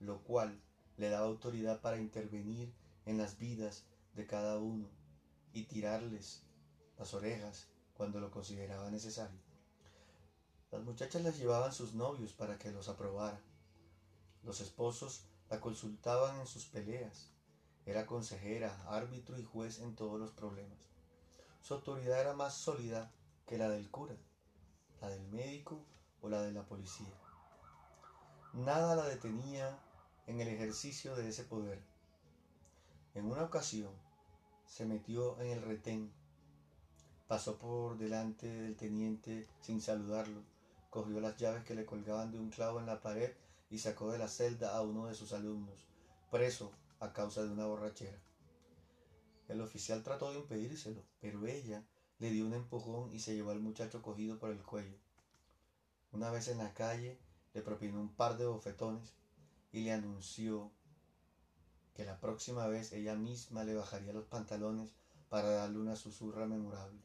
lo 0.00 0.22
cual 0.24 0.60
le 0.96 1.08
daba 1.08 1.26
autoridad 1.26 1.80
para 1.80 1.98
intervenir 1.98 2.72
en 3.06 3.16
las 3.16 3.38
vidas 3.38 3.84
de 4.14 4.26
cada 4.26 4.58
uno 4.58 4.88
y 5.52 5.64
tirarles 5.64 6.42
las 6.98 7.14
orejas 7.14 7.68
cuando 7.94 8.18
lo 8.18 8.32
consideraba 8.32 8.90
necesario. 8.90 9.51
Las 10.72 10.84
muchachas 10.84 11.20
les 11.22 11.38
llevaban 11.38 11.70
sus 11.70 11.92
novios 11.92 12.32
para 12.32 12.58
que 12.58 12.72
los 12.72 12.88
aprobara. 12.88 13.38
Los 14.42 14.62
esposos 14.62 15.26
la 15.50 15.60
consultaban 15.60 16.40
en 16.40 16.46
sus 16.46 16.64
peleas. 16.64 17.28
Era 17.84 18.06
consejera, 18.06 18.82
árbitro 18.88 19.38
y 19.38 19.44
juez 19.44 19.80
en 19.80 19.94
todos 19.94 20.18
los 20.18 20.30
problemas. 20.30 20.78
Su 21.60 21.74
autoridad 21.74 22.18
era 22.18 22.32
más 22.32 22.54
sólida 22.54 23.12
que 23.46 23.58
la 23.58 23.68
del 23.68 23.90
cura, 23.90 24.16
la 25.02 25.10
del 25.10 25.28
médico 25.28 25.84
o 26.22 26.30
la 26.30 26.40
de 26.40 26.52
la 26.52 26.64
policía. 26.64 27.12
Nada 28.54 28.96
la 28.96 29.06
detenía 29.06 29.78
en 30.26 30.40
el 30.40 30.48
ejercicio 30.48 31.14
de 31.16 31.28
ese 31.28 31.44
poder. 31.44 31.82
En 33.14 33.26
una 33.26 33.44
ocasión 33.44 33.92
se 34.66 34.86
metió 34.86 35.38
en 35.38 35.50
el 35.50 35.60
retén, 35.60 36.10
pasó 37.28 37.58
por 37.58 37.98
delante 37.98 38.46
del 38.46 38.74
teniente 38.74 39.46
sin 39.60 39.82
saludarlo 39.82 40.51
cogió 40.92 41.20
las 41.20 41.38
llaves 41.38 41.64
que 41.64 41.74
le 41.74 41.86
colgaban 41.86 42.30
de 42.32 42.38
un 42.38 42.50
clavo 42.50 42.78
en 42.78 42.84
la 42.84 43.00
pared 43.00 43.32
y 43.70 43.78
sacó 43.78 44.12
de 44.12 44.18
la 44.18 44.28
celda 44.28 44.76
a 44.76 44.82
uno 44.82 45.06
de 45.06 45.14
sus 45.14 45.32
alumnos, 45.32 45.86
preso 46.30 46.70
a 47.00 47.14
causa 47.14 47.42
de 47.42 47.48
una 47.48 47.64
borrachera. 47.64 48.18
El 49.48 49.62
oficial 49.62 50.02
trató 50.02 50.30
de 50.30 50.40
impedírselo, 50.40 51.02
pero 51.22 51.46
ella 51.46 51.82
le 52.18 52.28
dio 52.30 52.44
un 52.44 52.52
empujón 52.52 53.10
y 53.10 53.20
se 53.20 53.34
llevó 53.34 53.52
al 53.52 53.60
muchacho 53.60 54.02
cogido 54.02 54.38
por 54.38 54.50
el 54.50 54.62
cuello. 54.62 54.98
Una 56.12 56.30
vez 56.30 56.48
en 56.48 56.58
la 56.58 56.74
calle, 56.74 57.18
le 57.54 57.62
propinó 57.62 57.98
un 57.98 58.14
par 58.14 58.36
de 58.36 58.44
bofetones 58.44 59.14
y 59.72 59.80
le 59.84 59.92
anunció 59.92 60.70
que 61.94 62.04
la 62.04 62.20
próxima 62.20 62.66
vez 62.66 62.92
ella 62.92 63.14
misma 63.14 63.64
le 63.64 63.74
bajaría 63.74 64.12
los 64.12 64.26
pantalones 64.26 64.92
para 65.30 65.48
darle 65.48 65.78
una 65.78 65.96
susurra 65.96 66.44
memorable. 66.44 67.00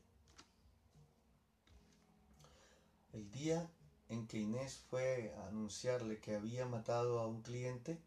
El 3.14 3.32
día 3.32 3.72
en 4.10 4.28
que 4.28 4.39
Inés 4.39 4.78
fue 4.89 5.34
a 5.38 5.47
anunciarle 5.47 6.20
que 6.20 6.36
había 6.36 6.66
matado 6.66 7.20
a 7.20 7.28
un 7.28 7.41
cliente, 7.41 7.99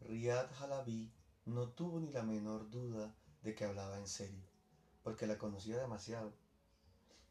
Riyad 0.00 0.48
Halabi 0.60 1.10
no 1.44 1.68
tuvo 1.68 2.00
ni 2.00 2.10
la 2.12 2.22
menor 2.22 2.70
duda 2.70 3.14
de 3.42 3.54
que 3.54 3.64
hablaba 3.64 3.98
en 3.98 4.08
serio, 4.08 4.42
porque 5.02 5.26
la 5.26 5.38
conocía 5.38 5.78
demasiado. 5.78 6.32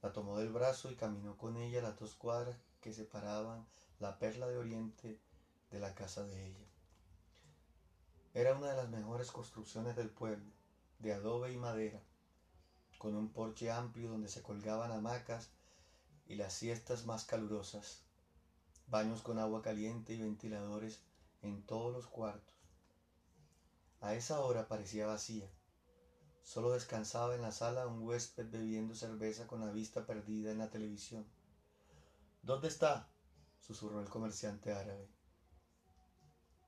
La 0.01 0.13
tomó 0.13 0.37
del 0.37 0.51
brazo 0.51 0.91
y 0.91 0.95
caminó 0.95 1.37
con 1.37 1.57
ella 1.57 1.81
las 1.81 1.99
dos 1.99 2.15
cuadras 2.15 2.57
que 2.81 2.93
separaban 2.93 3.65
la 3.99 4.19
perla 4.19 4.47
de 4.47 4.57
Oriente 4.57 5.19
de 5.71 5.79
la 5.79 5.95
casa 5.95 6.23
de 6.23 6.45
ella. 6.45 6.65
Era 8.33 8.55
una 8.55 8.69
de 8.69 8.75
las 8.75 8.89
mejores 8.89 9.31
construcciones 9.31 9.95
del 9.95 10.09
pueblo, 10.09 10.51
de 10.99 11.13
adobe 11.13 11.51
y 11.51 11.57
madera, 11.57 12.01
con 12.97 13.15
un 13.15 13.29
porche 13.29 13.71
amplio 13.71 14.09
donde 14.09 14.29
se 14.29 14.43
colgaban 14.43 14.91
hamacas 14.91 15.49
y 16.27 16.35
las 16.35 16.53
siestas 16.53 17.05
más 17.05 17.25
calurosas, 17.25 18.03
baños 18.87 19.21
con 19.21 19.39
agua 19.39 19.61
caliente 19.61 20.13
y 20.13 20.21
ventiladores 20.21 21.01
en 21.41 21.63
todos 21.65 21.93
los 21.93 22.07
cuartos. 22.07 22.55
A 24.01 24.15
esa 24.15 24.39
hora 24.41 24.67
parecía 24.67 25.07
vacía. 25.07 25.49
Solo 26.43 26.71
descansaba 26.71 27.35
en 27.35 27.41
la 27.41 27.51
sala 27.51 27.87
un 27.87 28.03
huésped 28.03 28.49
bebiendo 28.49 28.93
cerveza 28.93 29.47
con 29.47 29.61
la 29.61 29.71
vista 29.71 30.05
perdida 30.05 30.51
en 30.51 30.59
la 30.59 30.69
televisión. 30.69 31.25
¿Dónde 32.43 32.67
está? 32.67 33.09
susurró 33.59 33.99
el 33.99 34.09
comerciante 34.09 34.71
árabe. 34.71 35.09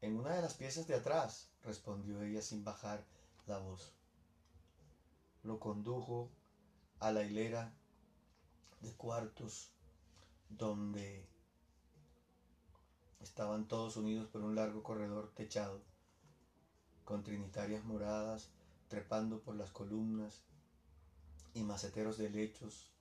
En 0.01 0.17
una 0.17 0.35
de 0.35 0.41
las 0.41 0.55
piezas 0.55 0.87
de 0.87 0.95
atrás, 0.95 1.51
respondió 1.61 2.21
ella 2.23 2.41
sin 2.41 2.63
bajar 2.63 3.05
la 3.45 3.59
voz. 3.59 3.93
Lo 5.43 5.59
condujo 5.59 6.31
a 6.99 7.11
la 7.11 7.23
hilera 7.23 7.76
de 8.81 8.93
cuartos 8.95 9.71
donde 10.49 11.27
estaban 13.19 13.67
todos 13.67 13.97
unidos 13.97 14.27
por 14.27 14.41
un 14.41 14.55
largo 14.55 14.83
corredor 14.83 15.33
techado, 15.33 15.81
con 17.03 17.23
trinitarias 17.23 17.83
moradas 17.85 18.49
trepando 18.87 19.41
por 19.41 19.55
las 19.55 19.71
columnas 19.71 20.41
y 21.53 21.63
maceteros 21.63 22.17
de 22.17 22.29
lechos. 22.29 22.91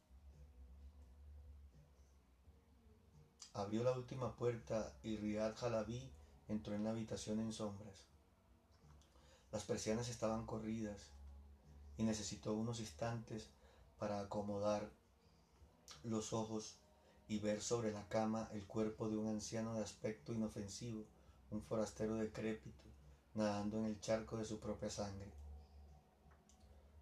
Abrió 3.53 3.83
la 3.85 3.93
última 3.93 4.37
puerta 4.37 4.93
y 5.03 5.16
Riyad 5.16 5.57
Jalabi 5.57 6.11
entró 6.49 6.74
en 6.74 6.85
la 6.85 6.91
habitación 6.91 7.41
en 7.41 7.53
sombras. 7.53 8.07
Las 9.53 9.64
persianas 9.64 10.09
estaban 10.09 10.45
corridas 10.45 11.11
y 11.97 12.03
necesitó 12.03 12.53
unos 12.53 12.81
instantes 12.81 13.49
para 13.99 14.20
acomodar 14.20 14.91
los 16.05 16.32
ojos 16.32 16.78
y 17.28 17.39
ver 17.39 17.61
sobre 17.61 17.93
la 17.93 18.07
cama 18.09 18.49
el 18.53 18.64
cuerpo 18.66 19.09
de 19.09 19.16
un 19.16 19.28
anciano 19.28 19.74
de 19.74 19.82
aspecto 19.82 20.32
inofensivo, 20.32 21.05
un 21.51 21.62
forastero 21.62 22.16
decrépito, 22.16 22.84
nadando 23.34 23.78
en 23.78 23.87
el 23.87 24.01
charco 24.01 24.37
de 24.37 24.45
su 24.45 24.59
propia 24.59 24.91
sangre, 24.91 25.32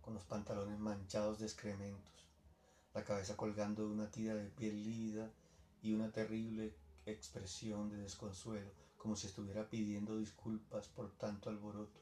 con 0.01 0.15
los 0.15 0.25
pantalones 0.25 0.79
manchados 0.79 1.39
de 1.39 1.47
excrementos, 1.47 2.27
la 2.95 3.05
cabeza 3.05 3.37
colgando 3.37 3.87
de 3.87 3.93
una 3.93 4.11
tira 4.11 4.35
de 4.35 4.49
piel 4.49 4.83
lívida 4.83 5.31
y 5.83 5.93
una 5.93 6.11
terrible 6.11 6.75
expresión 7.07 7.91
de 7.91 7.97
desconsuelo, 7.99 8.71
como 8.97 9.17
si 9.17 9.27
estuviera 9.27 9.69
pidiendo 9.69 10.17
disculpas 10.17 10.89
por 10.89 11.11
tanto 11.13 11.51
alboroto, 11.51 12.01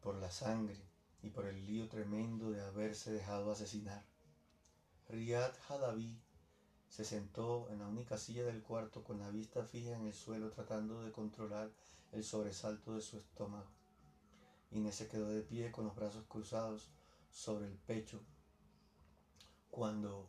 por 0.00 0.16
la 0.16 0.30
sangre 0.30 0.76
y 1.22 1.30
por 1.30 1.46
el 1.46 1.66
lío 1.66 1.88
tremendo 1.88 2.50
de 2.50 2.60
haberse 2.62 3.12
dejado 3.12 3.50
asesinar. 3.50 4.09
Riyad 5.10 5.52
Hadavi 5.68 6.16
se 6.88 7.04
sentó 7.04 7.68
en 7.70 7.80
la 7.80 7.88
única 7.88 8.16
silla 8.16 8.44
del 8.44 8.62
cuarto 8.62 9.02
con 9.02 9.18
la 9.18 9.28
vista 9.28 9.64
fija 9.64 9.96
en 9.96 10.06
el 10.06 10.14
suelo 10.14 10.50
tratando 10.50 11.02
de 11.02 11.10
controlar 11.10 11.68
el 12.12 12.22
sobresalto 12.22 12.94
de 12.94 13.00
su 13.00 13.16
estómago. 13.16 13.68
Inés 14.70 14.94
se 14.94 15.08
quedó 15.08 15.28
de 15.28 15.42
pie 15.42 15.72
con 15.72 15.84
los 15.84 15.96
brazos 15.96 16.24
cruzados 16.28 16.86
sobre 17.32 17.66
el 17.66 17.76
pecho 17.76 18.20
cuando 19.72 20.28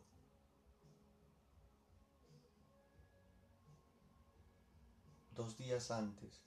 dos 5.36 5.56
días 5.56 5.92
antes 5.92 6.40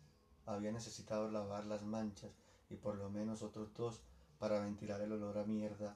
había 0.46 0.74
necesitado 0.74 1.32
lavar 1.32 1.66
las 1.66 1.84
manchas 1.84 2.32
y 2.70 2.76
por 2.76 2.98
lo 2.98 3.10
menos 3.10 3.42
otros 3.44 3.74
dos 3.74 4.02
para 4.40 4.60
ventilar 4.60 5.00
el 5.00 5.14
olor 5.14 5.38
a 5.38 5.46
mierda 5.46 5.96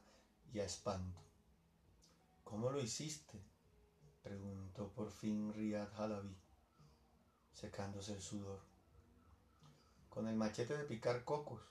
y 0.54 0.60
a 0.60 0.64
espanto. 0.64 1.29
¿Cómo 2.50 2.72
lo 2.72 2.82
hiciste? 2.82 3.40
preguntó 4.24 4.92
por 4.94 5.12
fin 5.12 5.54
Riyad 5.54 5.94
Halabi, 5.96 6.36
secándose 7.54 8.14
el 8.14 8.22
sudor. 8.22 8.60
Con 10.10 10.28
el 10.28 10.36
machete 10.36 10.76
de 10.76 10.86
picar 10.86 11.24
cocos. 11.24 11.62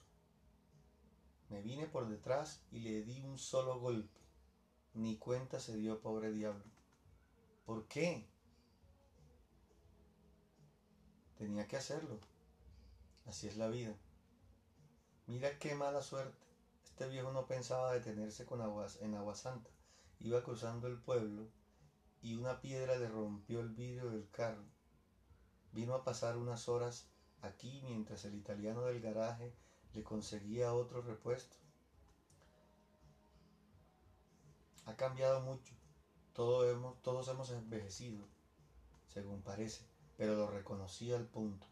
Me 1.48 1.62
vine 1.62 1.88
por 1.88 2.08
detrás 2.08 2.62
y 2.70 2.78
le 2.78 3.02
di 3.02 3.20
un 3.22 3.38
solo 3.38 3.80
golpe. 3.80 4.20
Ni 4.94 5.16
cuenta 5.16 5.58
se 5.58 5.76
dio, 5.76 6.00
pobre 6.00 6.30
diablo. 6.30 6.64
¿Por 7.66 7.88
qué? 7.88 8.24
Tenía 11.38 11.66
que 11.66 11.76
hacerlo. 11.76 12.20
Así 13.26 13.48
es 13.48 13.56
la 13.56 13.66
vida. 13.66 13.96
Mira 15.26 15.58
qué 15.58 15.74
mala 15.74 16.02
suerte. 16.02 16.46
Este 16.84 17.08
viejo 17.08 17.32
no 17.32 17.48
pensaba 17.48 17.92
detenerse 17.92 18.46
con 18.46 18.60
aguas, 18.60 18.98
en 19.02 19.16
Agua 19.16 19.34
Santa. 19.34 19.70
Iba 20.20 20.42
cruzando 20.42 20.88
el 20.88 20.98
pueblo 20.98 21.48
y 22.22 22.34
una 22.34 22.60
piedra 22.60 22.96
le 22.96 23.08
rompió 23.08 23.60
el 23.60 23.70
vidrio 23.70 24.10
del 24.10 24.28
carro. 24.30 24.64
Vino 25.72 25.94
a 25.94 26.04
pasar 26.04 26.36
unas 26.36 26.68
horas 26.68 27.08
aquí 27.42 27.80
mientras 27.84 28.24
el 28.24 28.34
italiano 28.34 28.84
del 28.84 29.00
garaje 29.00 29.54
le 29.94 30.02
conseguía 30.02 30.74
otro 30.74 31.02
repuesto. 31.02 31.56
Ha 34.86 34.96
cambiado 34.96 35.40
mucho. 35.40 35.74
Todos 36.32 36.72
hemos, 36.72 37.02
todos 37.02 37.28
hemos 37.28 37.50
envejecido, 37.50 38.24
según 39.08 39.42
parece, 39.42 39.84
pero 40.16 40.34
lo 40.34 40.48
reconocí 40.48 41.12
al 41.12 41.26
punto. 41.26 41.66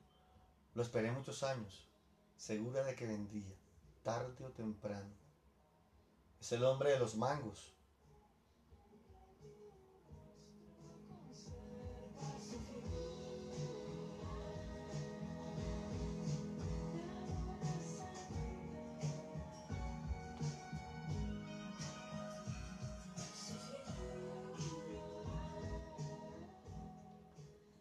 Lo 0.75 0.83
esperé 0.83 1.13
muchos 1.13 1.43
años, 1.43 1.89
segura 2.37 2.83
de 2.83 2.95
que 2.95 3.07
vendría, 3.07 3.55
tarde 4.03 4.45
o 4.45 4.51
temprano. 4.51 5.15
Es 6.41 6.53
el 6.53 6.65
hombre 6.65 6.91
de 6.91 6.99
los 6.99 7.17
mangos, 7.17 7.76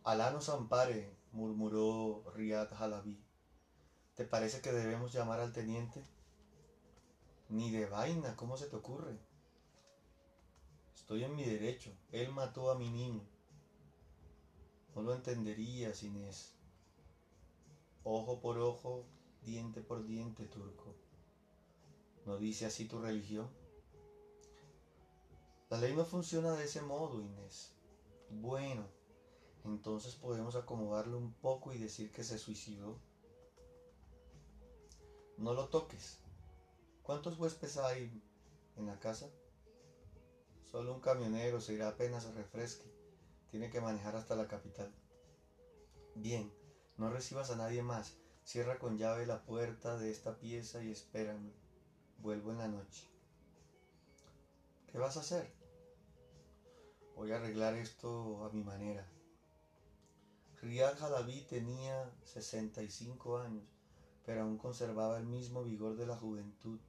Alá 0.06 0.30
nos 0.30 0.50
ampare, 0.50 1.18
murmuró 1.32 2.24
Riyad 2.36 2.72
Halabi. 2.74 3.20
¿Te 4.14 4.24
parece 4.24 4.62
que 4.62 4.72
debemos 4.72 5.12
llamar 5.12 5.40
al 5.40 5.52
teniente? 5.52 6.06
Ni 7.50 7.72
de 7.72 7.88
vaina, 7.88 8.36
¿cómo 8.36 8.56
se 8.56 8.68
te 8.68 8.76
ocurre? 8.76 9.18
Estoy 10.94 11.24
en 11.24 11.36
mi 11.36 11.44
derecho. 11.44 11.90
Él 12.12 12.32
mató 12.32 12.70
a 12.70 12.76
mi 12.76 12.92
niño. 12.92 13.24
No 14.94 15.02
lo 15.02 15.16
entenderías, 15.16 16.04
Inés. 16.04 16.54
Ojo 18.04 18.40
por 18.42 18.60
ojo, 18.60 19.08
diente 19.42 19.82
por 19.82 20.06
diente, 20.06 20.46
turco. 20.46 20.94
¿No 22.28 22.38
dice 22.38 22.68
así 22.68 22.86
tu 22.86 23.02
religión? 23.02 23.50
La 25.72 25.80
ley 25.80 25.96
no 25.96 26.06
funciona 26.06 26.54
de 26.54 26.66
ese 26.66 26.84
modo, 26.84 27.24
Inés. 27.24 27.74
Bueno, 28.30 28.95
entonces 29.66 30.16
podemos 30.16 30.56
acomodarlo 30.56 31.18
un 31.18 31.34
poco 31.34 31.74
y 31.74 31.78
decir 31.78 32.12
que 32.12 32.24
se 32.24 32.38
suicidó. 32.38 33.00
No 35.38 35.54
lo 35.54 35.70
toques. 35.70 36.20
¿Cuántos 37.04 37.38
huéspedes 37.38 37.78
hay 37.78 38.24
en 38.78 38.86
la 38.86 39.00
casa? 39.00 39.30
Solo 40.72 40.94
un 40.94 41.02
camionero 41.02 41.62
se 41.62 41.74
irá 41.74 41.90
apenas 41.90 42.24
se 42.24 42.32
refresque. 42.32 42.92
Tiene 43.50 43.70
que 43.70 43.82
manejar 43.82 44.16
hasta 44.16 44.36
la 44.36 44.48
capital. 44.48 44.94
Bien, 46.16 46.52
no 46.98 47.10
recibas 47.10 47.50
a 47.52 47.56
nadie 47.56 47.82
más. 47.82 48.18
Cierra 48.44 48.78
con 48.78 48.98
llave 48.98 49.26
la 49.26 49.44
puerta 49.44 49.98
de 49.98 50.12
esta 50.12 50.38
pieza 50.38 50.84
y 50.84 50.92
espérame. 50.92 51.52
Vuelvo 52.20 52.52
en 52.52 52.60
la 52.60 52.68
noche. 52.68 53.08
¿Qué 54.92 54.98
vas 54.98 55.18
a 55.18 55.22
hacer? 55.22 55.52
Voy 57.16 57.32
a 57.32 57.38
arreglar 57.38 57.76
esto 57.76 58.44
a 58.46 58.50
mi 58.50 58.64
manera. 58.64 59.08
Riyad 60.66 61.00
Halabi 61.04 61.42
tenía 61.42 62.12
65 62.24 63.38
años, 63.38 63.64
pero 64.26 64.42
aún 64.42 64.58
conservaba 64.58 65.20
el 65.20 65.26
mismo 65.28 65.64
vigor 65.64 65.96
de 65.96 66.08
la 66.08 66.18
juventud 66.18 66.80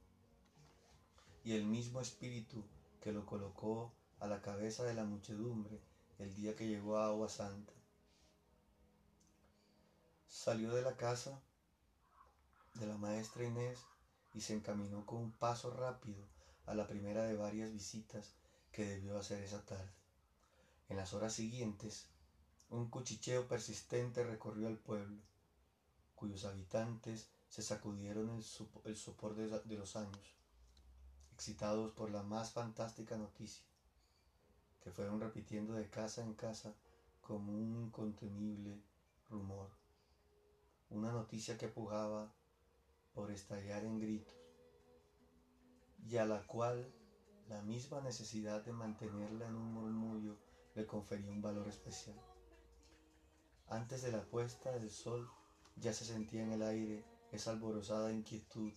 y 1.43 1.53
el 1.53 1.63
mismo 1.63 2.01
espíritu 2.01 2.63
que 2.99 3.11
lo 3.11 3.27
colocó 3.27 3.93
a 4.19 4.25
la 4.25 4.41
cabeza 4.41 4.83
de 4.83 4.95
la 4.95 5.03
muchedumbre 5.03 5.79
el 6.17 6.33
día 6.33 6.55
que 6.55 6.67
llegó 6.67 6.97
a 6.97 7.05
Agua 7.05 7.29
Santa. 7.29 7.71
Salió 10.27 10.73
de 10.73 10.81
la 10.81 10.97
casa 10.97 11.39
de 12.73 12.87
la 12.87 12.97
maestra 12.97 13.43
Inés 13.43 13.77
y 14.33 14.41
se 14.41 14.55
encaminó 14.55 15.05
con 15.05 15.19
un 15.19 15.31
paso 15.33 15.69
rápido 15.69 16.25
a 16.65 16.73
la 16.73 16.87
primera 16.87 17.25
de 17.25 17.35
varias 17.35 17.71
visitas 17.71 18.33
que 18.71 18.85
debió 18.85 19.19
hacer 19.19 19.43
esa 19.43 19.63
tarde. 19.67 19.93
En 20.89 20.97
las 20.97 21.13
horas 21.13 21.33
siguientes 21.33 22.07
un 22.69 22.89
cuchicheo 22.89 23.47
persistente 23.47 24.23
recorrió 24.23 24.67
el 24.67 24.77
pueblo, 24.77 25.21
cuyos 26.15 26.43
habitantes 26.43 27.29
se 27.47 27.61
sacudieron 27.61 28.29
el, 28.83 28.95
sopor 28.95 29.35
de, 29.35 29.47
de 29.47 29.77
los 29.77 29.95
años, 29.95 30.35
excitados 31.33 31.91
por 31.93 32.11
la 32.11 32.23
más 32.23 32.51
fantástica 32.51 33.17
noticia, 33.17 33.63
que 34.83 34.91
fueron 34.91 35.21
repitiendo 35.21 35.73
de 35.73 35.89
casa 35.89 36.21
en 36.21 36.33
casa 36.33 36.75
como 37.21 37.53
un 37.53 37.75
incontenible 37.75 38.81
rumor, 39.29 39.69
una 40.89 41.11
noticia 41.11 41.57
que 41.57 41.67
pujaba 41.67 42.33
por 43.13 43.31
estallar 43.31 43.85
en 43.85 43.99
gritos, 43.99 44.35
y 46.05 46.17
a 46.17 46.25
la 46.25 46.45
cual 46.47 46.93
la 47.47 47.61
misma 47.61 48.01
necesidad 48.01 48.63
de 48.63 48.73
mantenerla 48.73 49.47
en 49.47 49.55
un 49.55 49.73
murmullo 49.73 50.37
le 50.75 50.85
confería 50.85 51.31
un 51.31 51.41
valor 51.41 51.67
especial. 51.67 52.26
Antes 53.69 54.01
de 54.01 54.13
la 54.13 54.23
puesta 54.23 54.71
del 54.71 54.89
sol 54.89 55.29
ya 55.75 55.91
se 55.91 56.05
sentía 56.05 56.41
en 56.41 56.53
el 56.53 56.61
aire 56.61 57.03
esa 57.33 57.51
alborozada 57.51 58.13
inquietud 58.13 58.71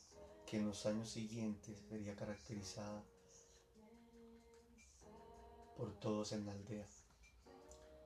que 0.47 0.57
en 0.57 0.67
los 0.67 0.85
años 0.85 1.09
siguientes 1.11 1.79
sería 1.89 2.17
caracterizada 2.17 3.05
por 5.77 5.93
todos 6.01 6.33
en 6.33 6.45
la 6.45 6.53
aldea. 6.53 6.87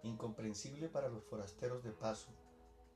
Incomprensible 0.03 0.91
para 0.91 1.09
los 1.09 1.25
forasteros 1.25 1.83
de 1.83 1.93
paso, 1.93 2.29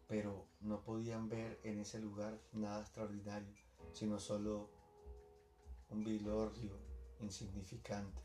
pero 0.06 0.46
no 0.60 0.84
podían 0.84 1.30
ver 1.30 1.58
en 1.64 1.78
ese 1.78 1.98
lugar 1.98 2.38
nada 2.52 2.82
extraordinario, 2.82 3.54
sino 3.94 4.20
solo 4.20 4.68
un 5.88 6.04
vilorrio 6.04 6.76
insignificante, 7.20 8.22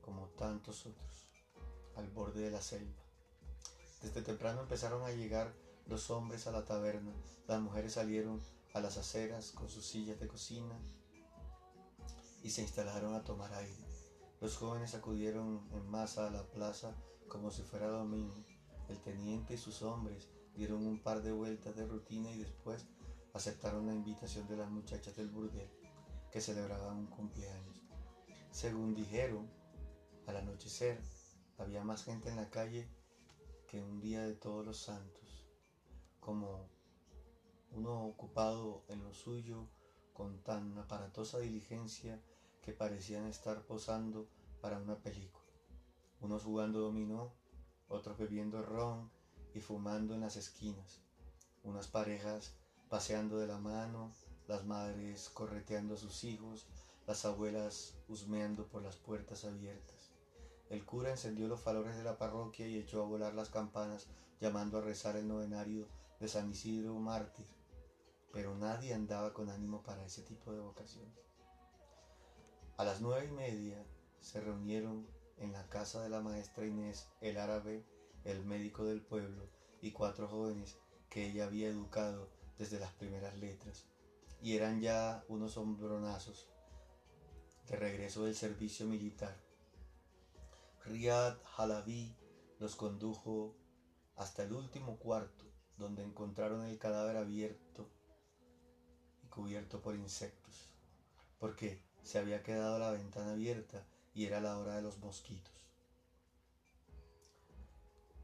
como 0.00 0.28
tantos 0.30 0.86
otros, 0.86 1.28
al 1.96 2.08
borde 2.08 2.40
de 2.40 2.50
la 2.50 2.62
selva. 2.62 3.01
Desde 4.02 4.22
temprano 4.22 4.62
empezaron 4.62 5.02
a 5.04 5.12
llegar 5.12 5.54
los 5.86 6.10
hombres 6.10 6.46
a 6.46 6.52
la 6.52 6.64
taberna, 6.64 7.12
las 7.46 7.60
mujeres 7.60 7.94
salieron 7.94 8.40
a 8.74 8.80
las 8.80 8.96
aceras 8.96 9.52
con 9.52 9.68
sus 9.68 9.86
sillas 9.86 10.18
de 10.18 10.28
cocina 10.28 10.78
y 12.42 12.50
se 12.50 12.62
instalaron 12.62 13.14
a 13.14 13.22
tomar 13.22 13.52
aire. 13.54 13.84
Los 14.40 14.56
jóvenes 14.56 14.94
acudieron 14.94 15.68
en 15.72 15.86
masa 15.88 16.26
a 16.26 16.30
la 16.30 16.42
plaza 16.42 16.96
como 17.28 17.50
si 17.50 17.62
fuera 17.62 17.86
domingo. 17.86 18.44
El 18.88 18.98
teniente 18.98 19.54
y 19.54 19.58
sus 19.58 19.82
hombres 19.82 20.28
dieron 20.56 20.84
un 20.84 21.00
par 21.00 21.22
de 21.22 21.32
vueltas 21.32 21.76
de 21.76 21.86
rutina 21.86 22.30
y 22.32 22.38
después 22.38 22.84
aceptaron 23.34 23.86
la 23.86 23.94
invitación 23.94 24.48
de 24.48 24.56
las 24.56 24.70
muchachas 24.70 25.16
del 25.16 25.30
burdel 25.30 25.70
que 26.32 26.40
celebraban 26.40 26.96
un 26.96 27.06
cumpleaños. 27.06 27.80
Según 28.50 28.94
dijeron, 28.94 29.48
al 30.26 30.36
anochecer 30.36 31.00
había 31.58 31.84
más 31.84 32.04
gente 32.04 32.28
en 32.28 32.36
la 32.36 32.50
calle 32.50 32.88
que 33.72 33.80
un 33.80 34.02
día 34.02 34.20
de 34.20 34.34
todos 34.34 34.66
los 34.66 34.76
santos, 34.76 35.46
como 36.20 36.68
uno 37.70 38.06
ocupado 38.06 38.84
en 38.88 39.02
lo 39.02 39.14
suyo 39.14 39.66
con 40.12 40.42
tan 40.42 40.76
aparatosa 40.76 41.38
diligencia 41.38 42.20
que 42.60 42.74
parecían 42.74 43.24
estar 43.24 43.62
posando 43.62 44.28
para 44.60 44.76
una 44.76 44.96
película, 44.96 45.46
unos 46.20 46.42
jugando 46.42 46.80
dominó, 46.80 47.32
otros 47.88 48.18
bebiendo 48.18 48.60
ron 48.60 49.10
y 49.54 49.60
fumando 49.60 50.14
en 50.14 50.20
las 50.20 50.36
esquinas, 50.36 51.00
unas 51.64 51.88
parejas 51.88 52.52
paseando 52.90 53.38
de 53.38 53.46
la 53.46 53.56
mano, 53.56 54.12
las 54.48 54.66
madres 54.66 55.30
correteando 55.30 55.94
a 55.94 55.96
sus 55.96 56.24
hijos, 56.24 56.66
las 57.06 57.24
abuelas 57.24 57.94
husmeando 58.06 58.66
por 58.66 58.82
las 58.82 58.96
puertas 58.96 59.46
abiertas. 59.46 60.01
El 60.72 60.86
cura 60.86 61.10
encendió 61.10 61.48
los 61.48 61.60
faroles 61.60 61.98
de 61.98 62.02
la 62.02 62.16
parroquia 62.16 62.66
y 62.66 62.78
echó 62.78 63.02
a 63.02 63.06
volar 63.06 63.34
las 63.34 63.50
campanas, 63.50 64.06
llamando 64.40 64.78
a 64.78 64.80
rezar 64.80 65.16
el 65.16 65.28
novenario 65.28 65.86
de 66.18 66.28
San 66.28 66.50
Isidro 66.50 66.94
mártir. 66.94 67.44
Pero 68.32 68.56
nadie 68.56 68.94
andaba 68.94 69.34
con 69.34 69.50
ánimo 69.50 69.82
para 69.82 70.02
ese 70.02 70.22
tipo 70.22 70.50
de 70.50 70.60
vocaciones. 70.60 71.12
A 72.78 72.84
las 72.84 73.02
nueve 73.02 73.26
y 73.28 73.32
media 73.32 73.84
se 74.22 74.40
reunieron 74.40 75.06
en 75.36 75.52
la 75.52 75.68
casa 75.68 76.02
de 76.02 76.08
la 76.08 76.22
maestra 76.22 76.64
Inés 76.64 77.06
el 77.20 77.36
árabe, 77.36 77.84
el 78.24 78.42
médico 78.42 78.86
del 78.86 79.02
pueblo 79.02 79.50
y 79.82 79.92
cuatro 79.92 80.26
jóvenes 80.26 80.78
que 81.10 81.26
ella 81.26 81.44
había 81.44 81.68
educado 81.68 82.30
desde 82.56 82.80
las 82.80 82.92
primeras 82.92 83.36
letras, 83.36 83.84
y 84.40 84.56
eran 84.56 84.80
ya 84.80 85.22
unos 85.28 85.58
hombronazos 85.58 86.48
de 87.68 87.76
regreso 87.76 88.24
del 88.24 88.34
servicio 88.34 88.86
militar. 88.86 89.51
Riyad 90.84 91.38
Halabi 91.56 92.16
los 92.58 92.74
condujo 92.74 93.54
hasta 94.16 94.42
el 94.42 94.52
último 94.52 94.98
cuarto, 94.98 95.44
donde 95.76 96.02
encontraron 96.02 96.64
el 96.64 96.78
cadáver 96.78 97.16
abierto 97.16 97.88
y 99.22 99.28
cubierto 99.28 99.80
por 99.80 99.94
insectos, 99.94 100.70
porque 101.38 101.80
se 102.02 102.18
había 102.18 102.42
quedado 102.42 102.80
la 102.80 102.90
ventana 102.90 103.32
abierta 103.32 103.86
y 104.12 104.26
era 104.26 104.40
la 104.40 104.58
hora 104.58 104.74
de 104.76 104.82
los 104.82 104.98
mosquitos. 104.98 105.52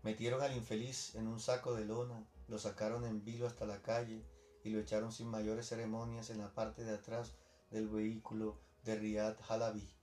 Metieron 0.02 0.42
al 0.42 0.56
infeliz 0.56 1.14
en 1.14 1.28
un 1.28 1.38
saco 1.38 1.74
de 1.74 1.84
lona, 1.84 2.28
lo 2.48 2.58
sacaron 2.58 3.04
en 3.04 3.24
vilo 3.24 3.46
hasta 3.46 3.66
la 3.66 3.82
calle 3.82 4.24
y 4.64 4.70
lo 4.70 4.80
echaron 4.80 5.12
sin 5.12 5.28
mayores 5.28 5.68
ceremonias 5.68 6.30
en 6.30 6.38
la 6.38 6.52
parte 6.54 6.84
de 6.84 6.94
atrás 6.94 7.34
del 7.70 7.88
vehículo 7.88 8.58
de 8.82 8.96
Riyad 8.96 9.36
Halabi. 9.48 9.97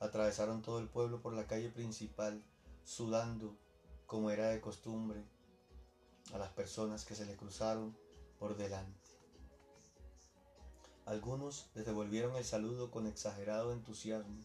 Atravesaron 0.00 0.62
todo 0.62 0.78
el 0.78 0.88
pueblo 0.88 1.20
por 1.20 1.32
la 1.32 1.46
calle 1.46 1.70
principal, 1.70 2.42
sudando, 2.84 3.56
como 4.06 4.30
era 4.30 4.48
de 4.48 4.60
costumbre, 4.60 5.24
a 6.32 6.38
las 6.38 6.50
personas 6.50 7.04
que 7.04 7.14
se 7.14 7.26
le 7.26 7.36
cruzaron 7.36 7.96
por 8.38 8.56
delante. 8.56 9.08
Algunos 11.04 11.70
les 11.74 11.86
devolvieron 11.86 12.36
el 12.36 12.44
saludo 12.44 12.90
con 12.90 13.06
exagerado 13.06 13.72
entusiasmo. 13.72 14.44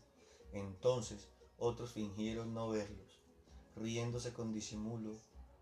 Entonces 0.53 1.27
otros 1.57 1.91
fingieron 1.91 2.53
no 2.53 2.69
verlos, 2.69 3.21
riéndose 3.75 4.33
con 4.33 4.53
disimulo, 4.53 5.11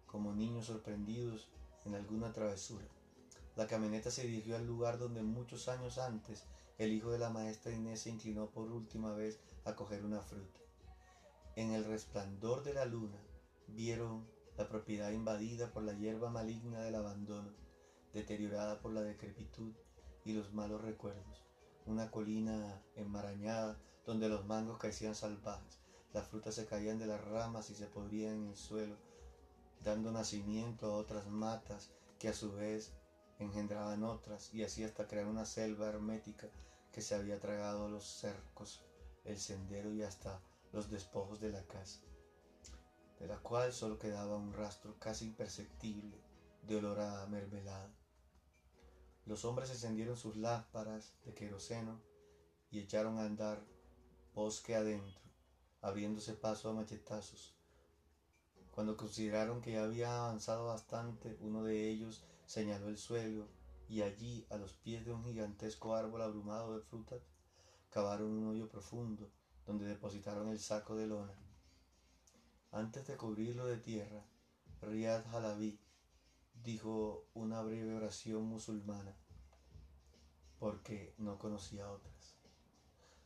como 0.06 0.34
niños 0.34 0.68
sorprendidos 0.68 1.48
en 1.86 1.96
alguna 1.96 2.32
travesura. 2.34 2.86
La 3.56 3.68
camioneta 3.68 4.12
se 4.12 4.28
dirigió 4.28 4.56
al 4.56 4.68
lugar 4.68 4.98
donde 5.00 5.24
muchos 5.24 5.68
años 5.68 5.98
antes 5.98 6.44
el 6.78 6.94
hijo 6.94 7.12
de 7.12 7.20
la 7.20 7.30
maestra 7.30 7.72
Inés 7.72 8.02
se 8.02 8.10
inclinó 8.10 8.50
por 8.52 8.72
última 8.72 9.14
vez 9.14 9.40
a 9.66 9.76
coger 9.76 10.04
una 10.04 10.22
fruta. 10.22 10.60
En 11.56 11.72
el 11.72 11.86
resplandor 11.86 12.64
de 12.64 12.74
la 12.74 12.86
luna 12.86 13.22
vieron 13.68 14.28
la 14.58 14.68
propiedad 14.68 15.12
invadida 15.12 15.72
por 15.72 15.84
la 15.84 15.94
hierba 15.94 16.30
maligna 16.30 16.82
del 16.82 16.96
abandono, 16.96 17.52
deteriorada 18.14 18.80
por 18.80 18.94
la 18.94 19.02
decrepitud 19.02 19.74
y 20.26 20.34
los 20.34 20.54
malos 20.54 20.82
recuerdos. 20.82 21.46
Una 21.86 22.12
colina 22.12 22.82
enmarañada 22.96 23.80
donde 24.06 24.30
los 24.30 24.46
mangos 24.46 24.78
crecían 24.78 25.16
salvajes, 25.16 25.80
las 26.14 26.28
frutas 26.28 26.56
se 26.56 26.66
caían 26.66 27.00
de 27.00 27.08
las 27.08 27.24
ramas 27.24 27.70
y 27.70 27.76
se 27.76 27.88
podrían 27.88 28.36
en 28.36 28.48
el 28.50 28.56
suelo, 28.56 28.98
dando 29.84 30.12
nacimiento 30.12 30.88
a 30.88 30.98
otras 30.98 31.28
matas 31.28 31.92
que 32.20 32.28
a 32.28 32.34
su 32.34 32.52
vez 32.54 32.94
engendraban 33.40 34.04
otras 34.04 34.54
y 34.54 34.64
así 34.64 34.84
hasta 34.84 35.08
crear 35.08 35.26
una 35.26 35.46
selva 35.46 35.88
hermética 35.88 36.48
que 36.92 37.02
se 37.02 37.16
había 37.16 37.40
tragado 37.40 37.90
los 37.90 38.06
cercos, 38.06 38.84
el 39.24 39.38
sendero 39.40 39.94
y 39.94 40.04
hasta 40.04 40.42
los 40.72 40.90
despojos 40.90 41.40
de 41.40 41.52
la 41.52 41.66
casa, 41.66 42.02
de 43.20 43.28
la 43.28 43.38
cual 43.38 43.74
solo 43.74 44.00
quedaba 44.00 44.38
un 44.38 44.54
rastro 44.54 44.98
casi 45.00 45.26
imperceptible 45.26 46.18
de 46.64 46.76
olor 46.78 47.00
a 47.00 47.26
mermelada. 47.28 47.94
Los 49.26 49.46
hombres 49.46 49.70
encendieron 49.70 50.18
sus 50.18 50.36
lámparas 50.38 51.14
de 51.26 51.34
queroseno 51.34 52.02
y 52.72 52.80
echaron 52.80 53.20
a 53.20 53.26
andar 53.26 53.64
bosque 54.34 54.76
adentro, 54.76 55.22
abriéndose 55.82 56.34
paso 56.34 56.70
a 56.70 56.74
machetazos. 56.74 57.56
Cuando 58.72 58.96
consideraron 58.96 59.62
que 59.62 59.74
ya 59.74 59.84
había 59.84 60.18
avanzado 60.18 60.68
bastante, 60.68 61.38
uno 61.42 61.64
de 61.64 61.90
ellos 61.90 62.24
señaló 62.46 62.88
el 62.88 62.98
suelo 62.98 63.48
y 63.90 64.02
allí, 64.04 64.48
a 64.50 64.56
los 64.56 64.74
pies 64.74 65.06
de 65.06 65.12
un 65.12 65.24
gigantesco 65.26 65.94
árbol 65.96 66.22
abrumado 66.22 66.78
de 66.78 66.82
frutas, 66.82 67.22
cavaron 67.92 68.32
un 68.32 68.48
hoyo 68.48 68.68
profundo 68.68 69.30
donde 69.68 69.86
depositaron 69.86 70.50
el 70.50 70.60
saco 70.60 70.96
de 70.96 71.06
lona. 71.06 71.34
Antes 72.72 73.06
de 73.06 73.18
cubrirlo 73.18 73.68
de 73.68 73.78
tierra, 73.78 74.26
Riyad 74.82 75.28
Halabi 75.28 75.80
dijo 76.64 77.28
una 77.36 77.62
breve 77.62 77.94
oración 77.94 78.46
musulmana 78.46 79.16
porque 80.58 81.14
no 81.20 81.38
conocía 81.38 81.92
otras. 81.92 82.38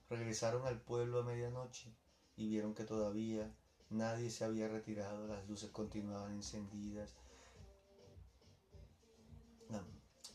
Regresaron 0.10 0.68
al 0.68 0.82
pueblo 0.82 1.20
a 1.20 1.24
medianoche 1.24 1.96
y 2.36 2.50
vieron 2.50 2.76
que 2.76 2.84
todavía 2.84 3.56
nadie 3.90 4.30
se 4.30 4.44
había 4.44 4.68
retirado, 4.68 5.28
las 5.28 5.48
luces 5.48 5.70
continuaban 5.72 6.34
encendidas 6.34 7.16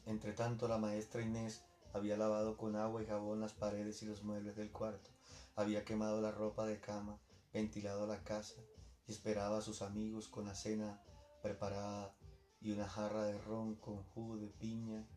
entre 0.06 0.32
tanto, 0.32 0.66
la 0.66 0.78
maestra 0.78 1.22
Inés 1.22 1.62
había 1.92 2.16
lavado 2.16 2.56
con 2.56 2.76
agua 2.76 3.02
y 3.02 3.06
jabón 3.06 3.40
las 3.40 3.52
paredes 3.52 4.02
y 4.02 4.06
los 4.06 4.22
muebles 4.22 4.56
del 4.56 4.72
cuarto, 4.72 5.10
había 5.56 5.84
quemado 5.84 6.20
la 6.20 6.30
ropa 6.30 6.66
de 6.66 6.80
cama, 6.80 7.18
ventilado 7.52 8.06
la 8.06 8.22
casa 8.22 8.60
y 9.06 9.12
esperaba 9.12 9.58
a 9.58 9.62
sus 9.62 9.82
amigos 9.82 10.28
con 10.28 10.46
la 10.46 10.54
cena 10.54 11.02
preparada 11.42 12.14
y 12.60 12.72
una 12.72 12.88
jarra 12.88 13.24
de 13.24 13.38
ron 13.38 13.74
con 13.76 14.02
jugo 14.02 14.36
de 14.36 14.48
piña. 14.48 15.08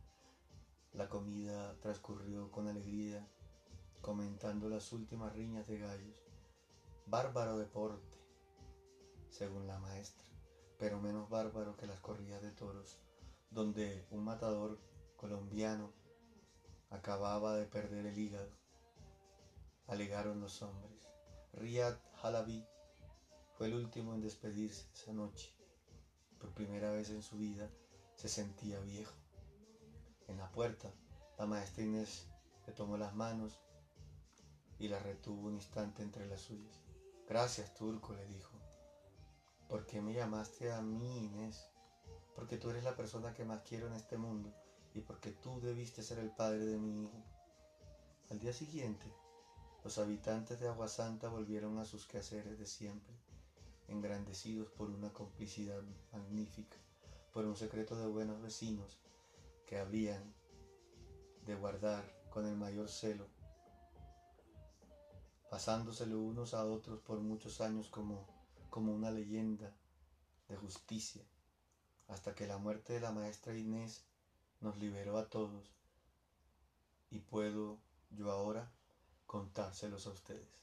La 0.93 1.09
comida 1.09 1.79
transcurrió 1.81 2.51
con 2.51 2.67
alegría, 2.67 3.27
comentando 4.01 4.69
las 4.69 4.91
últimas 4.93 5.33
riñas 5.33 5.67
de 5.67 5.79
gallos. 5.79 6.15
Bárbaro 7.05 7.57
deporte, 7.57 8.17
según 9.29 9.67
la 9.67 9.79
maestra, 9.79 10.27
pero 10.77 10.99
menos 10.99 11.29
bárbaro 11.29 11.75
que 11.75 11.87
las 11.87 11.99
corridas 11.99 12.41
de 12.41 12.51
toros 12.51 12.99
donde 13.53 14.07
un 14.09 14.23
matador 14.23 14.79
colombiano 15.15 15.93
acababa 16.93 17.55
de 17.55 17.65
perder 17.65 18.05
el 18.05 18.17
hígado, 18.17 18.49
alegaron 19.87 20.39
los 20.39 20.61
hombres. 20.61 20.93
Riyad 21.53 21.97
Halabi 22.21 22.65
fue 23.57 23.67
el 23.67 23.75
último 23.75 24.13
en 24.13 24.21
despedirse 24.21 24.87
esa 24.93 25.13
noche. 25.13 25.53
Por 26.39 26.53
primera 26.53 26.91
vez 26.91 27.09
en 27.09 27.21
su 27.21 27.37
vida 27.37 27.69
se 28.15 28.29
sentía 28.29 28.79
viejo. 28.79 29.15
En 30.27 30.37
la 30.37 30.49
puerta, 30.51 30.91
la 31.37 31.45
maestra 31.45 31.83
Inés 31.83 32.27
le 32.65 32.73
tomó 32.73 32.97
las 32.97 33.13
manos 33.13 33.59
y 34.79 34.87
la 34.87 34.99
retuvo 34.99 35.47
un 35.47 35.55
instante 35.55 36.01
entre 36.01 36.27
las 36.27 36.41
suyas. 36.41 36.81
Gracias, 37.27 37.73
Turco, 37.73 38.13
le 38.13 38.25
dijo. 38.25 38.57
¿Por 39.67 39.85
qué 39.85 40.01
me 40.01 40.13
llamaste 40.13 40.71
a 40.71 40.81
mí, 40.81 41.25
Inés? 41.25 41.73
porque 42.35 42.57
tú 42.57 42.69
eres 42.69 42.83
la 42.83 42.95
persona 42.95 43.33
que 43.33 43.45
más 43.45 43.61
quiero 43.61 43.87
en 43.87 43.93
este 43.93 44.17
mundo 44.17 44.53
y 44.93 45.01
porque 45.01 45.31
tú 45.31 45.59
debiste 45.59 46.03
ser 46.03 46.19
el 46.19 46.31
padre 46.31 46.65
de 46.65 46.77
mi 46.77 47.03
hijo. 47.03 47.23
Al 48.29 48.39
día 48.39 48.53
siguiente, 48.53 49.05
los 49.83 49.97
habitantes 49.97 50.59
de 50.59 50.67
Agua 50.67 50.87
Santa 50.87 51.29
volvieron 51.29 51.77
a 51.77 51.85
sus 51.85 52.05
quehaceres 52.05 52.57
de 52.57 52.65
siempre, 52.65 53.13
engrandecidos 53.87 54.69
por 54.71 54.89
una 54.89 55.11
complicidad 55.11 55.81
magnífica, 56.11 56.77
por 57.33 57.45
un 57.45 57.55
secreto 57.55 57.95
de 57.97 58.07
buenos 58.07 58.41
vecinos 58.41 58.99
que 59.65 59.77
habían 59.77 60.33
de 61.45 61.55
guardar 61.55 62.03
con 62.29 62.45
el 62.47 62.55
mayor 62.55 62.89
celo, 62.89 63.27
pasándoselo 65.49 66.21
unos 66.21 66.53
a 66.53 66.65
otros 66.65 66.99
por 67.01 67.19
muchos 67.19 67.61
años 67.61 67.89
como, 67.89 68.25
como 68.69 68.93
una 68.93 69.11
leyenda 69.11 69.75
de 70.47 70.55
justicia 70.55 71.23
hasta 72.07 72.35
que 72.35 72.47
la 72.47 72.57
muerte 72.57 72.93
de 72.93 72.99
la 72.99 73.11
maestra 73.11 73.57
Inés 73.57 74.05
nos 74.63 74.77
liberó 74.77 75.17
a 75.17 75.29
todos 75.29 75.71
y 77.11 77.19
puedo 77.19 77.79
yo 78.09 78.31
ahora 78.31 78.71
contárselos 79.25 80.07
a 80.07 80.11
ustedes. 80.11 80.62